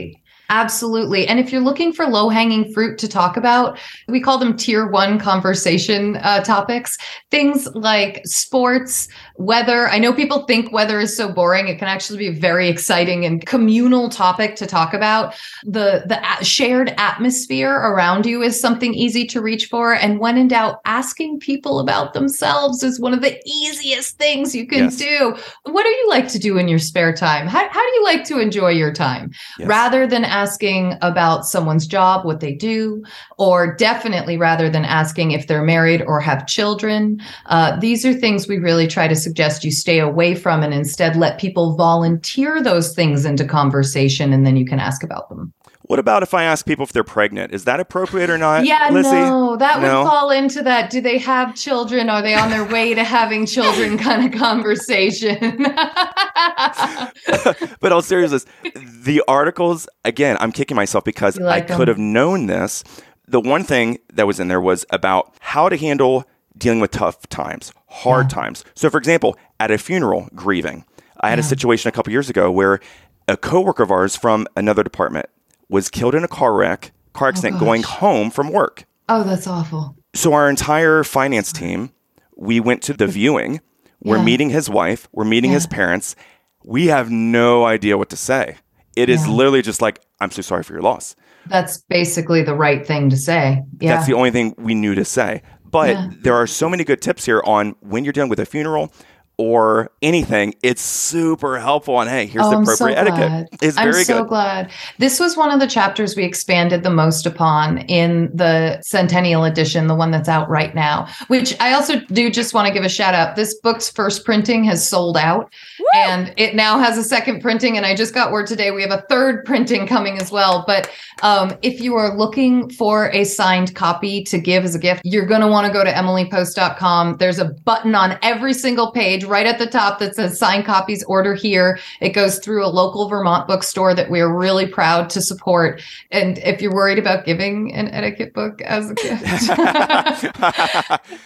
Absolutely. 0.51 1.25
And 1.27 1.39
if 1.39 1.49
you're 1.51 1.61
looking 1.61 1.93
for 1.93 2.05
low 2.05 2.27
hanging 2.27 2.71
fruit 2.73 2.97
to 2.99 3.07
talk 3.07 3.37
about, 3.37 3.79
we 4.09 4.19
call 4.19 4.37
them 4.37 4.55
tier 4.57 4.85
one 4.85 5.17
conversation 5.17 6.17
uh, 6.17 6.43
topics. 6.43 6.97
Things 7.31 7.67
like 7.73 8.21
sports, 8.25 9.07
weather. 9.37 9.87
I 9.87 9.97
know 9.97 10.11
people 10.11 10.43
think 10.45 10.73
weather 10.73 10.99
is 10.99 11.15
so 11.15 11.31
boring. 11.31 11.69
It 11.69 11.79
can 11.79 11.87
actually 11.87 12.19
be 12.19 12.27
a 12.27 12.33
very 12.39 12.67
exciting 12.67 13.25
and 13.25 13.45
communal 13.45 14.09
topic 14.09 14.57
to 14.57 14.67
talk 14.67 14.93
about. 14.93 15.33
The, 15.63 16.03
the 16.05 16.19
a- 16.21 16.43
shared 16.43 16.93
atmosphere 16.97 17.71
around 17.73 18.25
you 18.25 18.41
is 18.43 18.59
something 18.59 18.93
easy 18.93 19.25
to 19.27 19.41
reach 19.41 19.67
for. 19.67 19.93
And 19.95 20.19
when 20.19 20.37
in 20.37 20.49
doubt, 20.49 20.79
asking 20.83 21.39
people 21.39 21.79
about 21.79 22.13
themselves 22.13 22.83
is 22.83 22.99
one 22.99 23.13
of 23.13 23.21
the 23.21 23.39
easiest 23.45 24.17
things 24.17 24.53
you 24.53 24.67
can 24.67 24.83
Yes. 24.85 24.97
do. 24.97 25.37
What 25.63 25.83
do 25.83 25.89
you 25.89 26.09
like 26.09 26.27
to 26.29 26.39
do 26.39 26.57
in 26.57 26.67
your 26.67 26.79
spare 26.79 27.13
time? 27.15 27.47
How, 27.47 27.69
how 27.69 27.81
do 27.89 27.95
you 27.95 28.03
like 28.03 28.25
to 28.25 28.39
enjoy 28.39 28.71
your 28.71 28.91
time? 28.91 29.31
Yes. 29.57 29.67
rather 29.69 30.05
than 30.07 30.25
asking 30.41 30.97
about 31.01 31.45
someone's 31.45 31.85
job, 31.85 32.25
what 32.25 32.39
they 32.39 32.53
do, 32.53 33.03
or 33.37 33.75
definitely 33.75 34.37
rather 34.37 34.69
than 34.69 34.85
asking 34.85 35.31
if 35.31 35.45
they're 35.45 35.63
married 35.63 36.01
or 36.01 36.19
have 36.19 36.47
children. 36.47 37.21
Uh, 37.45 37.79
these 37.79 38.05
are 38.05 38.13
things 38.13 38.47
we 38.47 38.57
really 38.57 38.87
try 38.87 39.07
to 39.07 39.15
suggest 39.15 39.63
you 39.63 39.71
stay 39.71 39.99
away 39.99 40.33
from 40.33 40.63
and 40.63 40.73
instead 40.73 41.15
let 41.15 41.39
people 41.39 41.75
volunteer 41.75 42.61
those 42.61 42.95
things 42.95 43.25
into 43.25 43.45
conversation 43.45 44.33
and 44.33 44.45
then 44.45 44.57
you 44.57 44.65
can 44.65 44.79
ask 44.79 45.03
about 45.03 45.29
them. 45.29 45.53
What 45.83 45.99
about 45.99 46.23
if 46.23 46.33
I 46.33 46.43
ask 46.43 46.65
people 46.65 46.83
if 46.83 46.93
they're 46.93 47.03
pregnant? 47.03 47.53
Is 47.53 47.65
that 47.65 47.79
appropriate 47.79 48.29
or 48.29 48.37
not? 48.37 48.65
yeah, 48.65 48.89
Lizzie? 48.91 49.11
no, 49.11 49.55
that 49.57 49.81
No? 49.81 50.03
would 50.03 50.09
fall 50.09 50.31
into 50.31 50.61
that. 50.63 50.89
Do 50.89 51.01
they 51.01 51.17
have 51.17 51.55
children? 51.55 52.09
Are 52.09 52.21
they 52.21 52.35
on 52.35 52.49
their 52.49 52.65
way 52.65 52.93
to 52.93 53.03
having 53.03 53.45
children 53.45 53.97
kind 54.07 54.25
of 54.31 54.39
conversation? 54.39 55.63
but 57.79 57.91
all 57.91 58.01
seriousness, 58.01 58.45
the 58.73 59.23
articles, 59.27 59.87
again, 60.05 60.37
I'm 60.39 60.51
kicking 60.51 60.75
myself 60.75 61.03
because 61.03 61.39
like 61.39 61.69
I 61.69 61.75
could 61.75 61.87
have 61.87 61.97
known 61.97 62.47
this. 62.47 62.83
The 63.27 63.39
one 63.39 63.63
thing 63.63 63.99
that 64.13 64.27
was 64.27 64.39
in 64.39 64.47
there 64.49 64.61
was 64.61 64.85
about 64.89 65.33
how 65.39 65.69
to 65.69 65.77
handle 65.77 66.25
dealing 66.57 66.79
with 66.79 66.91
tough 66.91 67.27
times, 67.29 67.71
hard 67.87 68.29
times. 68.29 68.65
So, 68.75 68.89
for 68.89 68.97
example, 68.97 69.37
at 69.59 69.71
a 69.71 69.77
funeral, 69.77 70.27
grieving, 70.35 70.85
I 71.21 71.29
had 71.29 71.39
a 71.39 71.43
situation 71.43 71.87
a 71.87 71.91
couple 71.91 72.11
years 72.11 72.29
ago 72.29 72.51
where 72.51 72.79
a 73.27 73.37
coworker 73.37 73.83
of 73.83 73.91
ours 73.91 74.15
from 74.15 74.47
another 74.57 74.83
department 74.83 75.27
was 75.71 75.89
killed 75.89 76.13
in 76.13 76.23
a 76.23 76.27
car 76.27 76.53
wreck, 76.53 76.91
car 77.13 77.27
oh, 77.27 77.29
accident, 77.29 77.57
going 77.59 77.81
home 77.81 78.29
from 78.29 78.51
work. 78.51 78.83
oh, 79.09 79.23
that's 79.23 79.47
awful. 79.47 79.95
So 80.13 80.33
our 80.33 80.49
entire 80.49 81.03
finance 81.03 81.51
team, 81.51 81.91
we 82.35 82.59
went 82.59 82.81
to 82.83 82.93
the 82.93 83.07
viewing. 83.07 83.61
We're 84.03 84.17
Yeah. 84.17 84.23
meeting 84.23 84.49
his 84.51 84.69
wife. 84.69 85.07
We're 85.13 85.25
meeting 85.25 85.51
his 85.51 85.65
parents. 85.67 86.15
We 86.63 86.87
have 86.87 87.09
no 87.09 87.65
idea 87.65 87.97
what 87.97 88.09
to 88.09 88.17
say. 88.17 88.57
It 88.95 89.09
is 89.09 89.25
Yeah. 89.25 89.33
literally 89.33 89.61
just 89.61 89.81
like, 89.81 89.99
"I'm 90.19 90.31
so 90.31 90.41
sorry 90.41 90.63
for 90.63 90.73
your 90.73 90.81
loss." 90.81 91.15
That's 91.47 91.77
basically 91.89 92.41
the 92.43 92.53
right 92.55 92.85
thing 92.85 93.09
to 93.09 93.17
say. 93.17 93.63
Yeah. 93.79 93.95
That's 93.95 94.07
the 94.07 94.13
only 94.13 94.31
thing 94.31 94.53
we 94.57 94.75
knew 94.75 94.93
to 94.95 95.05
say. 95.05 95.41
But 95.69 95.89
Yeah. 95.89 96.09
there 96.23 96.35
are 96.35 96.47
so 96.47 96.67
many 96.69 96.83
good 96.83 97.01
tips 97.01 97.25
here 97.25 97.41
on 97.45 97.75
when 97.79 98.03
you're 98.03 98.11
dealing 98.13 98.29
with 98.29 98.39
a 98.39 98.45
funeral 98.45 98.91
or 99.41 99.91
anything, 100.01 100.55
it's 100.61 100.81
super 100.81 101.59
helpful. 101.59 101.99
And 101.99 102.09
hey, 102.09 102.25
here's 102.25 102.45
Oh, 102.45 102.51
the 102.51 102.57
I'm 102.57 102.65
so 102.65 102.73
appropriate 102.73 102.97
etiquette. 102.99 103.49
It's 103.61 103.77
I'm 103.77 103.91
very 103.91 104.03
so 104.03 104.19
good. 104.19 104.29
glad. 104.29 104.71
This 104.97 105.19
was 105.19 105.35
one 105.37 105.51
of 105.51 105.59
the 105.59 105.67
chapters 105.67 106.15
we 106.15 106.23
expanded 106.23 106.83
the 106.83 106.89
most 106.89 107.25
upon 107.25 107.79
in 107.79 108.29
the 108.33 108.79
Centennial 108.81 109.43
Edition, 109.43 109.87
the 109.87 109.95
one 109.95 110.11
that's 110.11 110.29
out 110.29 110.49
right 110.49 110.73
now, 110.75 111.07
which 111.27 111.55
I 111.59 111.73
also 111.73 111.99
do 111.99 112.29
just 112.29 112.53
want 112.53 112.67
to 112.67 112.73
give 112.73 112.83
a 112.83 112.89
shout 112.89 113.13
out. 113.13 113.35
This 113.35 113.55
book's 113.59 113.89
first 113.89 114.25
printing 114.25 114.63
has 114.65 114.87
sold 114.87 115.17
out 115.17 115.51
and 115.95 116.33
it 116.37 116.55
now 116.55 116.77
has 116.79 116.97
a 116.97 117.03
second 117.03 117.41
printing. 117.41 117.77
And 117.77 117.85
I 117.85 117.95
just 117.95 118.13
got 118.13 118.31
word 118.31 118.47
today 118.47 118.71
we 118.71 118.81
have 118.81 118.91
a 118.91 119.03
third 119.09 119.45
printing 119.45 119.87
coming 119.87 120.17
as 120.19 120.31
well. 120.31 120.63
But 120.67 120.89
um, 121.23 121.57
if 121.61 121.81
you 121.81 121.95
are 121.95 122.15
looking 122.17 122.69
for 122.69 123.09
a 123.11 123.23
signed 123.23 123.75
copy 123.75 124.23
to 124.25 124.39
give 124.39 124.63
as 124.63 124.75
a 124.75 124.79
gift, 124.79 125.01
you're 125.03 125.25
going 125.25 125.41
to 125.41 125.47
want 125.47 125.67
to 125.67 125.73
go 125.73 125.83
to 125.83 125.91
emilypost.com. 125.91 127.17
There's 127.17 127.39
a 127.39 127.45
button 127.45 127.95
on 127.95 128.17
every 128.21 128.53
single 128.53 128.91
page 128.91 129.23
right 129.31 129.47
at 129.47 129.57
the 129.57 129.65
top 129.65 129.99
that 129.99 130.15
says 130.15 130.37
sign 130.37 130.63
copies, 130.63 131.03
order 131.05 131.33
here. 131.33 131.79
It 132.01 132.09
goes 132.09 132.37
through 132.39 132.65
a 132.65 132.67
local 132.67 133.07
Vermont 133.07 133.47
bookstore 133.47 133.95
that 133.95 134.11
we're 134.11 134.31
really 134.31 134.67
proud 134.67 135.09
to 135.11 135.21
support. 135.21 135.81
And 136.11 136.37
if 136.39 136.61
you're 136.61 136.73
worried 136.73 136.99
about 136.99 137.25
giving 137.25 137.73
an 137.73 137.87
etiquette 137.87 138.33
book 138.33 138.61
as 138.61 138.91
a 138.91 138.93
gift, 138.93 139.23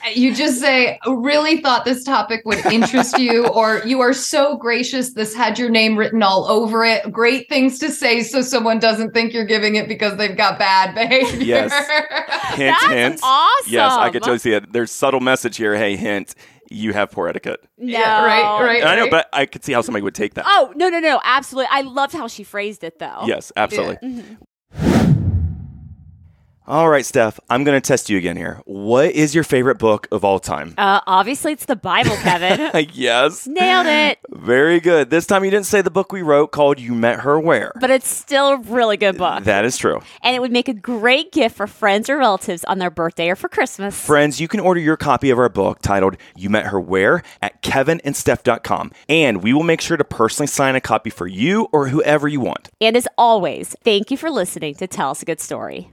you 0.16 0.34
just 0.34 0.62
say, 0.62 1.00
really 1.08 1.62
thought 1.62 1.84
this 1.86 2.04
topic 2.04 2.44
would 2.46 2.64
interest 2.68 3.18
you, 3.18 3.48
or 3.48 3.82
you 3.86 4.00
are 4.02 4.14
so 4.14 4.58
gracious. 4.58 5.14
This 5.14 5.34
had 5.34 5.58
your 5.58 5.70
name 5.70 5.98
written 5.98 6.22
all 6.24 6.46
over 6.46 6.86
it. 6.86 7.12
Great 7.12 7.50
things 7.50 7.80
to 7.80 7.92
say 7.92 8.22
so 8.22 8.42
someone 8.42 8.80
doesn't 8.80 9.12
think 9.14 9.34
you're 9.34 9.46
giving 9.46 9.76
it 9.76 9.88
because 9.88 10.18
they've 10.18 10.38
got 10.38 10.60
bad 10.60 10.94
behavior. 10.94 11.44
Yes. 11.44 11.72
hint, 12.56 12.76
That's 12.80 12.86
hint. 12.86 13.20
awesome. 13.24 13.72
Yes, 13.72 13.92
I 13.94 14.10
could 14.10 14.22
totally 14.22 14.40
see 14.40 14.54
it. 14.54 14.72
There's 14.72 14.92
subtle 14.92 15.20
message 15.20 15.58
here. 15.58 15.76
Hey, 15.76 15.96
hint, 15.96 16.36
you 16.70 16.94
have 16.94 17.12
poor 17.12 17.28
etiquette. 17.28 17.64
No. 17.78 17.92
Yeah, 17.92 18.24
right, 18.26 18.64
right. 18.64 18.82
And 18.82 18.90
I 18.90 18.96
know, 18.96 19.10
but 19.10 19.28
I 19.34 19.46
could 19.46 19.64
see 19.64 19.74
how 19.74 19.82
somebody 19.82 20.04
would 20.04 20.16
take 20.16 20.36
that. 20.36 20.46
Oh, 20.48 20.74
no, 20.76 20.90
no, 20.90 21.00
no. 21.00 21.22
Absolutely. 21.24 21.70
I 21.72 21.82
loved 21.82 22.14
how 22.14 22.28
she 22.28 22.44
phrased 22.44 22.84
it, 22.84 23.00
though. 23.00 23.24
Yes, 23.26 23.52
absolutely. 23.56 23.98
Mm-hmm. 23.98 24.34
All 26.68 26.90
right, 26.90 27.06
Steph, 27.06 27.40
I'm 27.48 27.64
going 27.64 27.80
to 27.80 27.88
test 27.88 28.10
you 28.10 28.18
again 28.18 28.38
here. 28.38 28.60
What 28.66 29.12
is 29.12 29.36
your 29.36 29.44
favorite 29.44 29.78
book 29.78 30.08
of 30.12 30.26
all 30.26 30.40
time? 30.40 30.74
Uh, 30.80 31.00
obviously, 31.06 31.52
it's 31.52 31.66
the 31.66 31.76
Bible, 31.76 32.16
Kevin. 32.24 32.88
yes. 32.94 33.46
Nailed 33.46 33.86
it. 33.86 34.18
Very 34.32 34.80
good. 34.80 35.12
This 35.12 35.28
time 35.28 35.46
you 35.46 35.52
didn't 35.52 35.68
say 35.68 35.84
the 35.84 35.92
book 35.92 36.12
we 36.12 36.24
wrote 36.24 36.48
called 36.52 36.80
You 36.80 36.96
Met 36.96 37.20
Her 37.20 37.40
Where. 37.40 37.72
But 37.80 37.92
it's 37.92 38.08
still 38.08 38.48
a 38.48 38.58
really 38.62 38.98
good 38.98 39.16
book. 39.16 39.44
That 39.44 39.64
is 39.64 39.78
true. 39.78 40.02
and 40.24 40.36
it 40.36 40.40
would 40.40 40.52
make 40.52 40.68
a 40.68 40.74
great 40.74 41.32
gift 41.32 41.56
for 41.56 41.68
friends 41.68 42.10
or 42.10 42.18
relatives 42.18 42.64
on 42.64 42.80
their 42.80 42.90
birthday 42.90 43.30
or 43.30 43.36
for 43.36 43.48
Christmas. 43.48 44.04
Friends, 44.04 44.42
you 44.42 44.48
can 44.48 44.60
order 44.60 44.80
your 44.80 44.98
copy 44.98 45.30
of 45.30 45.38
our 45.38 45.50
book 45.50 45.84
titled 45.84 46.18
You 46.36 46.50
Met 46.50 46.66
Her 46.68 46.80
Where 46.82 47.22
at 47.44 47.62
kevinandsteph.com. 47.62 48.92
And 49.08 49.44
we 49.44 49.54
will 49.54 49.62
make 49.62 49.82
sure 49.82 49.98
to 49.98 50.04
personally 50.04 50.48
sign 50.48 50.76
a 50.76 50.82
copy 50.82 51.12
for 51.12 51.28
you 51.28 51.68
or 51.72 51.90
whoever 51.90 52.28
you 52.28 52.40
want. 52.40 52.70
and 52.82 52.98
as 52.98 53.08
always, 53.20 53.76
thank 53.84 54.10
you 54.10 54.18
for 54.18 54.32
listening 54.32 54.74
to 54.76 54.88
Tell 54.88 55.12
Us 55.12 55.22
a 55.22 55.26
Good 55.26 55.40
Story. 55.40 55.92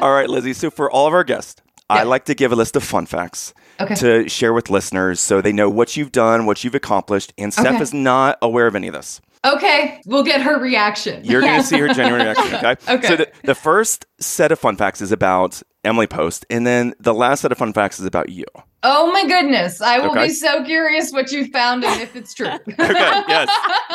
All 0.00 0.12
right, 0.12 0.28
Lizzie. 0.28 0.52
So 0.54 0.70
for 0.70 0.90
all 0.90 1.06
of 1.06 1.12
our 1.14 1.24
guests, 1.24 1.60
I 1.90 2.04
like 2.04 2.24
to 2.26 2.34
give 2.34 2.52
a 2.52 2.56
list 2.56 2.76
of 2.76 2.82
fun 2.82 3.06
facts 3.06 3.52
Okay. 3.80 3.94
to 3.96 4.28
share 4.28 4.52
with 4.52 4.70
listeners 4.70 5.20
so 5.20 5.40
they 5.40 5.52
know 5.52 5.68
what 5.68 5.96
you've 5.96 6.12
done, 6.12 6.46
what 6.46 6.62
you've 6.64 6.74
accomplished. 6.74 7.32
And 7.36 7.52
Steph 7.52 7.74
Okay. 7.74 7.82
is 7.82 7.92
not 7.92 8.38
aware 8.40 8.66
of 8.66 8.74
any 8.76 8.88
of 8.88 8.94
this. 8.94 9.20
Okay, 9.44 10.00
we'll 10.06 10.22
get 10.22 10.40
her 10.42 10.58
reaction. 10.60 11.24
You're 11.24 11.40
going 11.40 11.56
to 11.60 11.66
see 11.66 11.78
her 11.78 11.88
genuine 11.88 12.22
reaction, 12.22 12.54
okay? 12.54 12.76
Okay. 12.88 13.06
So 13.08 13.16
the, 13.16 13.30
the 13.44 13.54
first 13.56 14.06
set 14.20 14.52
of 14.52 14.58
fun 14.60 14.76
facts 14.76 15.00
is 15.02 15.10
about 15.10 15.60
Emily 15.84 16.06
Post, 16.06 16.46
and 16.48 16.66
then 16.66 16.94
the 17.00 17.12
last 17.14 17.40
set 17.42 17.50
of 17.52 17.58
fun 17.58 17.72
facts 17.72 17.98
is 17.98 18.06
about 18.06 18.28
you. 18.28 18.44
Oh 18.84 19.12
my 19.12 19.22
goodness. 19.26 19.80
I 19.80 19.98
will 19.98 20.10
Okay. 20.10 20.26
be 20.26 20.32
so 20.32 20.64
curious 20.64 21.12
what 21.12 21.30
you 21.32 21.46
found 21.50 21.84
and 21.84 22.00
if 22.00 22.14
it's 22.16 22.34
true. 22.34 22.48
Okay, 22.68 23.22
yes. 23.28 23.48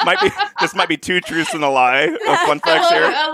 Might 0.05 0.19
be 0.21 0.29
this 0.61 0.73
might 0.75 0.87
be 0.89 0.97
two 0.97 1.19
truths 1.21 1.53
and 1.53 1.63
a 1.63 1.69
lie 1.69 2.03
of 2.03 2.37
fun 2.45 2.59
facts 2.61 2.91
love 2.91 2.93
here. 2.93 3.09
it. 3.09 3.15
I 3.15 3.27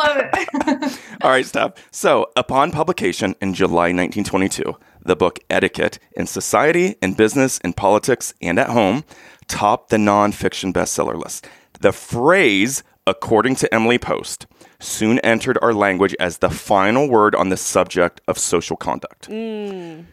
love 0.73 0.87
it. 0.93 0.99
All 1.21 1.29
right, 1.29 1.45
Steph. 1.45 1.73
So, 1.91 2.31
upon 2.35 2.71
publication 2.71 3.35
in 3.41 3.53
July 3.53 3.91
1922, 3.93 4.75
the 5.05 5.15
book 5.15 5.39
Etiquette 5.49 5.99
in 6.15 6.25
Society, 6.27 6.95
in 7.01 7.13
Business, 7.13 7.57
in 7.59 7.73
Politics, 7.73 8.33
and 8.41 8.57
at 8.59 8.69
Home 8.69 9.03
topped 9.47 9.89
the 9.89 9.97
nonfiction 9.97 10.73
bestseller 10.73 11.15
list. 11.21 11.47
The 11.81 11.91
phrase, 11.91 12.81
according 13.05 13.55
to 13.57 13.73
Emily 13.73 13.97
Post, 13.99 14.47
soon 14.83 15.19
entered 15.19 15.57
our 15.61 15.73
language 15.73 16.15
as 16.19 16.39
the 16.39 16.49
final 16.49 17.07
word 17.09 17.33
on 17.35 17.49
the 17.49 17.57
subject 17.57 18.21
of 18.27 18.37
social 18.37 18.75
conduct. 18.75 19.27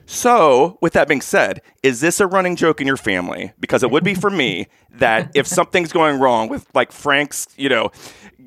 So, 0.07 0.79
with 0.81 0.93
that 0.95 1.09
being 1.09 1.21
said, 1.21 1.61
is 1.83 2.01
this 2.01 2.21
a 2.21 2.27
running 2.27 2.57
joke 2.57 2.81
in 2.81 2.87
your 2.87 2.97
family? 2.97 3.53
Because 3.61 3.83
it 3.83 3.91
would 3.91 4.05
be 4.05 4.15
for 4.15 4.31
me 4.31 4.69
that 4.93 5.31
if 5.35 5.47
something's 5.47 5.93
going 5.93 6.19
wrong 6.21 6.49
with 6.49 6.67
like 6.75 6.93
Frank's, 6.93 7.47
you 7.57 7.69
know, 7.69 7.91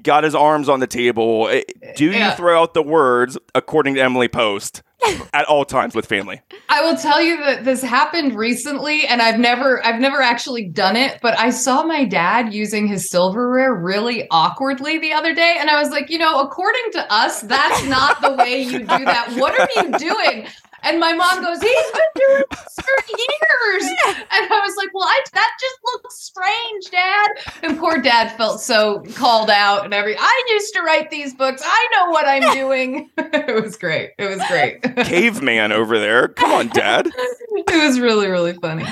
got 0.02 0.24
his 0.24 0.36
arms 0.36 0.68
on 0.70 0.80
the 0.80 0.88
table, 0.88 1.48
eh, 1.50 1.64
do 1.96 2.06
you 2.06 2.12
Yeah. 2.12 2.36
throw 2.36 2.62
out 2.62 2.74
the 2.74 2.84
words 2.84 3.38
according 3.56 3.96
to 3.96 4.02
Emily 4.02 4.28
Post 4.28 4.82
at 5.34 5.46
all 5.46 5.66
times 5.66 5.96
with 5.96 6.06
family? 6.06 6.42
I 6.70 6.82
will 6.82 6.98
tell 6.98 7.22
you 7.22 7.38
that 7.38 7.66
this 7.66 7.82
happened 7.82 8.36
recently 8.36 9.06
and 9.06 9.22
I've 9.22 9.40
never 9.40 9.86
I've 9.86 10.00
never 10.00 10.22
actually 10.22 10.66
done 10.66 10.96
it, 10.96 11.20
but 11.22 11.38
I 11.38 11.50
saw 11.50 11.84
my 11.84 12.06
dad 12.06 12.54
using 12.54 12.88
his 12.88 13.10
silverware 13.10 13.74
really 13.74 14.28
awkwardly 14.32 14.98
the 15.00 15.14
other 15.14 15.34
day 15.34 15.58
and 15.60 15.70
I 15.70 15.80
was 15.80 15.90
like, 15.90 16.10
you 16.10 16.18
know, 16.18 16.42
according 16.42 16.92
to 16.94 17.14
us, 17.14 17.42
that's 17.42 17.86
not 17.86 18.22
the 18.22 18.34
way 18.34 18.62
you 18.62 18.80
do 18.80 18.86
that. 18.86 19.34
What 19.38 19.60
are 19.60 19.70
you 19.84 19.98
doing? 19.98 20.48
And 20.84 21.00
my 21.00 21.14
mom 21.14 21.42
goes, 21.42 21.62
he's 21.62 21.92
been 21.92 22.02
doing 22.28 22.44
this 22.52 22.76
for 22.76 23.18
years. 23.18 23.90
And 24.36 24.52
I 24.52 24.60
was 24.60 24.76
like, 24.78 24.90
well, 24.94 25.04
I, 25.04 25.22
that 25.34 25.52
just 25.60 25.76
looks 25.86 26.16
strange, 26.22 26.92
Dad. 26.92 27.28
And 27.62 27.78
poor 27.80 28.00
dad 28.00 28.36
felt 28.36 28.62
so 28.62 29.04
called 29.14 29.50
out 29.50 29.86
and 29.86 29.94
every, 29.94 30.16
I 30.18 30.44
used 30.50 30.74
to 30.74 30.82
write 30.82 31.12
these 31.12 31.34
books. 31.34 31.62
I 31.64 31.88
know 31.94 32.10
what 32.12 32.26
I'm 32.28 32.54
doing. 32.56 33.10
it 33.18 33.64
was 33.64 33.78
great. 33.78 34.12
It 34.18 34.28
was 34.28 34.42
great. 34.48 34.82
Caveman 35.06 35.72
over 35.72 36.00
there. 36.00 36.30
Come 36.30 36.52
on, 36.52 36.68
Dad. 36.70 37.08
it 37.08 37.84
was 37.88 38.00
really, 38.00 38.28
really 38.28 38.54
funny. 38.54 38.86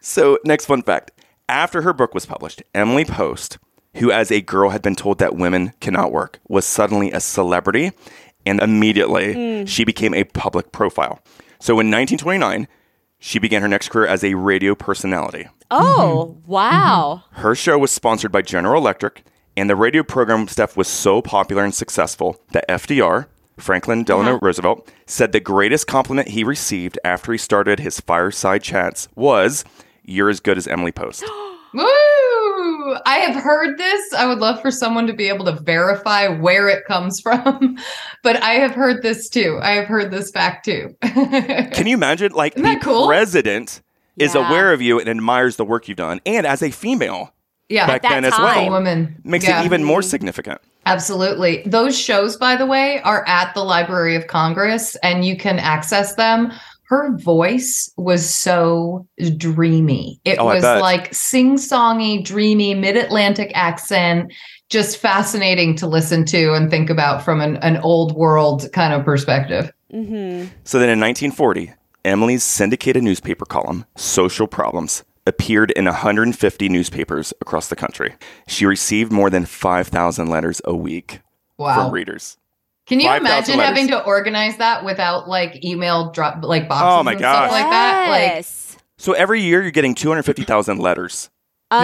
So, 0.00 0.38
next 0.44 0.66
fun 0.66 0.82
fact. 0.82 1.10
After 1.48 1.82
her 1.82 1.92
book 1.92 2.14
was 2.14 2.26
published, 2.26 2.62
Emily 2.74 3.04
Post, 3.04 3.58
who 3.96 4.10
as 4.10 4.30
a 4.30 4.40
girl 4.40 4.70
had 4.70 4.82
been 4.82 4.96
told 4.96 5.18
that 5.18 5.36
women 5.36 5.72
cannot 5.80 6.12
work, 6.12 6.38
was 6.48 6.64
suddenly 6.64 7.10
a 7.12 7.20
celebrity 7.20 7.92
and 8.46 8.60
immediately 8.60 9.34
mm. 9.34 9.68
she 9.68 9.84
became 9.84 10.14
a 10.14 10.24
public 10.24 10.72
profile. 10.72 11.20
So 11.60 11.74
in 11.74 11.90
1929, 11.90 12.68
she 13.18 13.38
began 13.38 13.62
her 13.62 13.68
next 13.68 13.88
career 13.88 14.06
as 14.06 14.22
a 14.22 14.34
radio 14.34 14.74
personality. 14.74 15.48
Oh, 15.70 15.80
mm-hmm. 15.80 16.40
Mm-hmm. 16.40 16.50
wow. 16.50 17.24
Her 17.32 17.54
show 17.54 17.78
was 17.78 17.90
sponsored 17.90 18.32
by 18.32 18.42
General 18.42 18.80
Electric, 18.80 19.24
and 19.56 19.70
the 19.70 19.76
radio 19.76 20.02
program 20.02 20.46
stuff 20.48 20.76
was 20.76 20.88
so 20.88 21.22
popular 21.22 21.64
and 21.64 21.74
successful 21.74 22.40
that 22.52 22.68
FDR, 22.68 23.26
Franklin 23.56 24.00
uh-huh. 24.00 24.04
Delano 24.04 24.38
Roosevelt, 24.42 24.92
said 25.06 25.32
the 25.32 25.40
greatest 25.40 25.86
compliment 25.86 26.28
he 26.28 26.44
received 26.44 26.98
after 27.04 27.32
he 27.32 27.38
started 27.38 27.80
his 27.80 28.00
fireside 28.00 28.62
chats 28.62 29.08
was, 29.14 29.64
You're 30.02 30.28
as 30.28 30.40
good 30.40 30.58
as 30.58 30.68
Emily 30.68 30.92
Post. 30.92 31.24
Woo! 31.74 32.33
I 33.06 33.16
have 33.16 33.34
heard 33.42 33.78
this. 33.78 34.12
I 34.14 34.26
would 34.26 34.38
love 34.38 34.60
for 34.60 34.70
someone 34.70 35.06
to 35.06 35.12
be 35.12 35.28
able 35.28 35.44
to 35.46 35.60
verify 35.62 36.28
where 36.28 36.68
it 36.68 36.84
comes 36.86 37.20
from. 37.22 37.78
But 38.22 38.42
I 38.42 38.54
have 38.54 38.72
heard 38.72 39.02
this 39.02 39.28
too. 39.28 39.58
I 39.62 39.70
have 39.72 39.86
heard 39.86 40.10
this 40.10 40.30
fact 40.30 40.64
too. 40.64 40.94
Can 41.02 41.86
you 41.86 41.94
imagine? 41.94 42.32
Like, 42.32 42.56
Isn't 42.56 42.62
the 42.78 42.80
cool? 42.84 43.06
president 43.06 43.82
is 44.16 44.34
Yeah. 44.34 44.46
aware 44.48 44.72
of 44.72 44.80
you 44.82 44.98
and 45.00 45.08
admires 45.08 45.56
the 45.56 45.64
work 45.64 45.88
you've 45.88 45.96
done. 45.96 46.20
And 46.26 46.46
as 46.46 46.62
a 46.62 46.70
female, 46.70 47.32
yeah, 47.68 47.86
back 47.86 48.02
that 48.02 48.10
then 48.10 48.24
as 48.24 48.32
well, 48.38 48.70
woman 48.70 49.16
makes 49.24 49.46
Yeah. 49.46 49.60
it 49.62 49.64
even 49.64 49.82
more 49.84 50.02
significant. 50.02 50.60
Absolutely. 50.86 51.62
Those 51.64 51.98
shows, 51.98 52.36
by 52.36 52.56
the 52.56 52.66
way, 52.66 53.00
are 53.02 53.24
at 53.26 53.54
the 53.54 53.64
Library 53.64 54.16
of 54.16 54.26
Congress 54.26 54.96
and 54.96 55.24
you 55.24 55.34
can 55.36 55.58
access 55.58 56.14
them. 56.14 56.52
Her 56.86 57.16
voice 57.16 57.90
was 57.96 58.28
so 58.28 59.06
dreamy. 59.38 60.20
It 60.24 60.38
Oh, 60.38 60.44
was 60.46 60.62
like 60.62 61.12
sing 61.14 61.56
songy, 61.56 62.22
dreamy, 62.24 62.74
mid 62.74 62.96
Atlantic 62.96 63.50
accent, 63.54 64.32
just 64.68 64.98
fascinating 64.98 65.76
to 65.76 65.86
listen 65.86 66.24
to 66.26 66.52
and 66.52 66.70
think 66.70 66.90
about 66.90 67.22
from 67.24 67.40
an, 67.40 67.56
an 67.58 67.78
old 67.78 68.14
world 68.14 68.68
kind 68.72 68.92
of 68.92 69.04
perspective. 69.04 69.72
hmm 69.90 70.44
So 70.64 70.78
then 70.78 70.88
in 70.90 71.00
1940, 71.00 71.72
Emily's 72.04 72.44
syndicated 72.44 73.02
newspaper 73.02 73.46
column, 73.46 73.86
Social 73.96 74.46
Problems, 74.46 75.04
appeared 75.26 75.70
in 75.70 75.86
150 75.86 76.68
newspapers 76.68 77.32
across 77.40 77.68
the 77.68 77.76
country. 77.76 78.14
She 78.46 78.66
received 78.66 79.10
more 79.10 79.30
than 79.30 79.46
5,000 79.46 80.28
letters 80.28 80.60
a 80.66 80.76
week 80.76 81.20
Wow. 81.56 81.74
from 81.74 81.92
readers. 81.94 82.36
Can 82.86 83.00
you 83.00 83.06
5,000 83.06 83.26
imagine 83.26 83.58
having 83.58 83.88
to 83.88 84.04
organize 84.04 84.56
that 84.58 84.84
without 84.84 85.28
like 85.28 85.64
email 85.64 86.10
drop 86.12 86.42
like 86.44 86.68
boxes 86.68 86.86
Oh 86.86 87.02
my 87.02 87.12
and 87.12 87.20
gosh. 87.20 87.36
stuff 87.36 87.50
like 87.50 87.70
that? 87.70 88.08
Like 88.10 88.44
So 88.98 89.12
every 89.12 89.40
year 89.40 89.62
you're 89.62 89.70
getting 89.70 89.94
250,000 89.94 90.78
letters. 90.78 91.30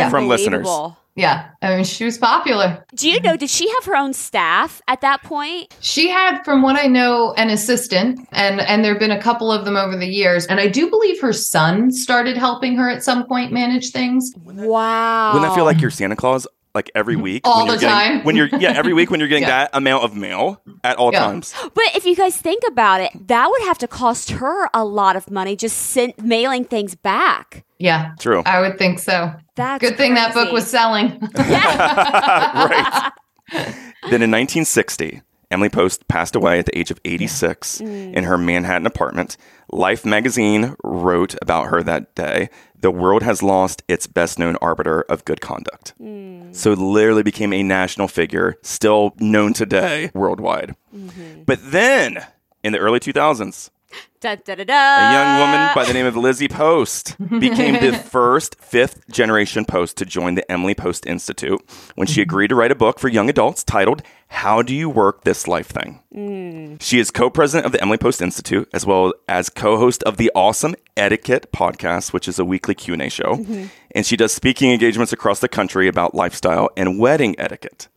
From 0.09 0.29
listeners. 0.29 0.69
Yeah. 1.17 1.49
I 1.63 1.75
mean, 1.75 1.85
she 1.85 2.05
was 2.05 2.17
popular. 2.17 2.85
Do 2.95 3.11
you 3.11 3.19
know, 3.21 3.37
did 3.37 3.51
she 3.51 3.69
have 3.69 3.85
her 3.87 3.97
own 3.97 4.13
staff 4.13 4.81
at 4.87 5.01
that 5.01 5.25
point? 5.25 5.77
She 5.81 6.09
had, 6.09 6.45
from 6.45 6.63
what 6.63 6.77
I 6.77 6.87
know, 6.87 7.35
an 7.37 7.51
assistant, 7.51 8.21
and 8.31 8.61
and 8.61 8.85
there 8.85 8.93
have 8.93 9.01
been 9.01 9.11
a 9.11 9.21
couple 9.21 9.51
of 9.51 9.65
them 9.65 9.77
over 9.77 9.97
the 9.97 10.07
years. 10.07 10.47
And 10.47 10.61
I 10.61 10.69
do 10.69 10.89
believe 10.89 11.21
her 11.21 11.33
son 11.33 11.91
started 11.91 12.37
helping 12.37 12.77
her 12.77 12.89
at 12.89 13.03
some 13.03 13.27
point 13.27 13.51
manage 13.53 13.91
things. 13.91 14.33
Wow. 14.45 15.33
Wouldn't 15.33 15.51
that 15.51 15.57
feel 15.57 15.65
like 15.65 15.81
you're 15.81 15.91
Santa 15.91 16.15
Claus? 16.15 16.47
Like 16.75 16.91
every 16.95 17.15
mm-hmm. 17.15 17.23
week, 17.23 17.43
All 17.47 17.59
when 17.59 17.67
you're 17.67 17.77
the 17.77 17.81
getting- 17.81 18.17
time. 18.17 18.25
When 18.25 18.37
you're 18.37 18.47
yeah, 18.47 18.73
every 18.73 18.93
week 18.95 19.11
when 19.11 19.19
you're 19.19 19.29
getting 19.29 19.43
Yeah. 19.49 19.65
that 19.65 19.71
amount 19.73 20.05
of 20.05 20.15
mail 20.15 20.63
at 20.85 20.97
all 20.99 21.13
Yeah. 21.13 21.21
times. 21.21 21.53
But 21.75 21.85
if 21.97 22.05
you 22.05 22.15
guys 22.15 22.37
think 22.37 22.63
about 22.69 23.01
it, 23.01 23.11
that 23.29 23.51
would 23.51 23.63
have 23.63 23.79
to 23.79 23.89
cost 23.89 24.31
her 24.31 24.69
a 24.73 24.85
lot 24.85 25.17
of 25.17 25.31
money 25.31 25.57
just 25.57 25.77
sent, 25.77 26.21
mailing 26.23 26.65
things 26.65 26.95
back. 26.95 27.65
Yeah, 27.79 28.13
True. 28.21 28.43
I 28.47 28.61
would 28.61 28.79
think 28.79 28.99
so. 28.99 29.33
That's 29.57 29.81
Good 29.81 29.97
thing 29.97 30.15
that 30.15 30.33
book 30.35 30.53
was 30.53 30.67
selling. 30.69 31.19
right. 31.35 33.13
Then 33.53 34.23
in 34.23 34.31
1960, 34.31 35.23
Emily 35.51 35.69
Post 35.69 36.07
passed 36.07 36.37
away 36.37 36.59
at 36.61 36.67
the 36.67 36.79
age 36.79 36.91
of 36.91 37.01
86 37.05 37.81
mm. 37.81 38.15
in 38.15 38.25
her 38.25 38.39
Manhattan 38.39 38.87
apartment. 38.87 39.37
Life 39.73 40.05
magazine 40.05 40.75
wrote 40.83 41.35
about 41.41 41.69
her 41.69 41.83
that 41.83 42.15
day 42.15 42.51
The 42.79 42.91
world 42.91 43.23
has 43.23 43.43
lost 43.43 43.83
its 43.89 44.07
best 44.07 44.39
known 44.39 44.57
arbiter 44.61 45.03
of 45.03 45.25
good 45.25 45.41
conduct. 45.41 45.95
Hmm. 45.99 46.53
So, 46.53 46.73
literally 46.73 47.23
became 47.23 47.53
a 47.53 47.63
national 47.63 48.09
figure, 48.09 48.57
still 48.63 49.15
known 49.21 49.53
today 49.53 50.11
worldwide. 50.15 50.75
Mm-hmm. 50.95 51.45
But 51.45 51.71
then, 51.71 52.27
in 52.65 52.73
the 52.73 52.79
early 52.79 52.99
2000s, 52.99 53.71
Da, 54.21 54.35
da, 54.35 54.55
da, 54.55 54.65
da. 54.65 54.75
a 54.75 55.13
young 55.15 55.41
woman 55.41 55.71
by 55.75 55.83
the 55.87 55.95
name 55.95 56.05
of 56.05 56.15
Lizzie 56.15 56.47
Post 56.47 57.17
became 57.39 57.81
the 57.81 57.97
first 58.11 58.55
fifth 58.61 59.09
generation 59.09 59.65
Post 59.65 59.97
to 59.97 60.05
join 60.05 60.35
the 60.35 60.53
Emily 60.53 60.75
Post 60.75 61.07
Institute 61.07 61.59
when 61.95 62.07
she 62.07 62.21
agreed 62.21 62.49
to 62.49 62.55
write 62.55 62.71
a 62.71 62.75
book 62.75 62.99
for 62.99 63.09
young 63.09 63.31
adults 63.31 63.65
titled 63.65 64.03
How 64.29 64.61
Do 64.61 64.75
You 64.75 64.91
Work 64.91 65.25
This 65.25 65.49
Life 65.49 65.69
Thing? 65.69 66.77
She 66.83 66.99
is 66.99 67.11
co 67.11 67.31
president 67.31 67.65
of 67.65 67.73
the 67.73 67.81
Emily 67.81 67.97
Post 67.97 68.21
Institute 68.21 68.69
as 68.75 68.85
well 68.85 69.15
as 69.27 69.49
co 69.49 69.79
host 69.79 70.03
of 70.03 70.19
the 70.19 70.31
Awesome 70.35 70.75
Etiquette 70.99 71.51
podcast, 71.51 72.13
which 72.13 72.29
is 72.29 72.39
a 72.39 72.45
weekly 72.45 72.75
Q&A 72.75 73.09
show. 73.09 73.43
And 73.93 74.05
she 74.05 74.19
does 74.19 74.35
speaking 74.35 74.71
engagements 74.71 75.15
across 75.15 75.41
the 75.41 75.49
country 75.49 75.89
about 75.89 76.15
lifestyle 76.15 76.69
and 76.77 76.99
wedding 76.99 77.37
etiquette. 77.39 77.89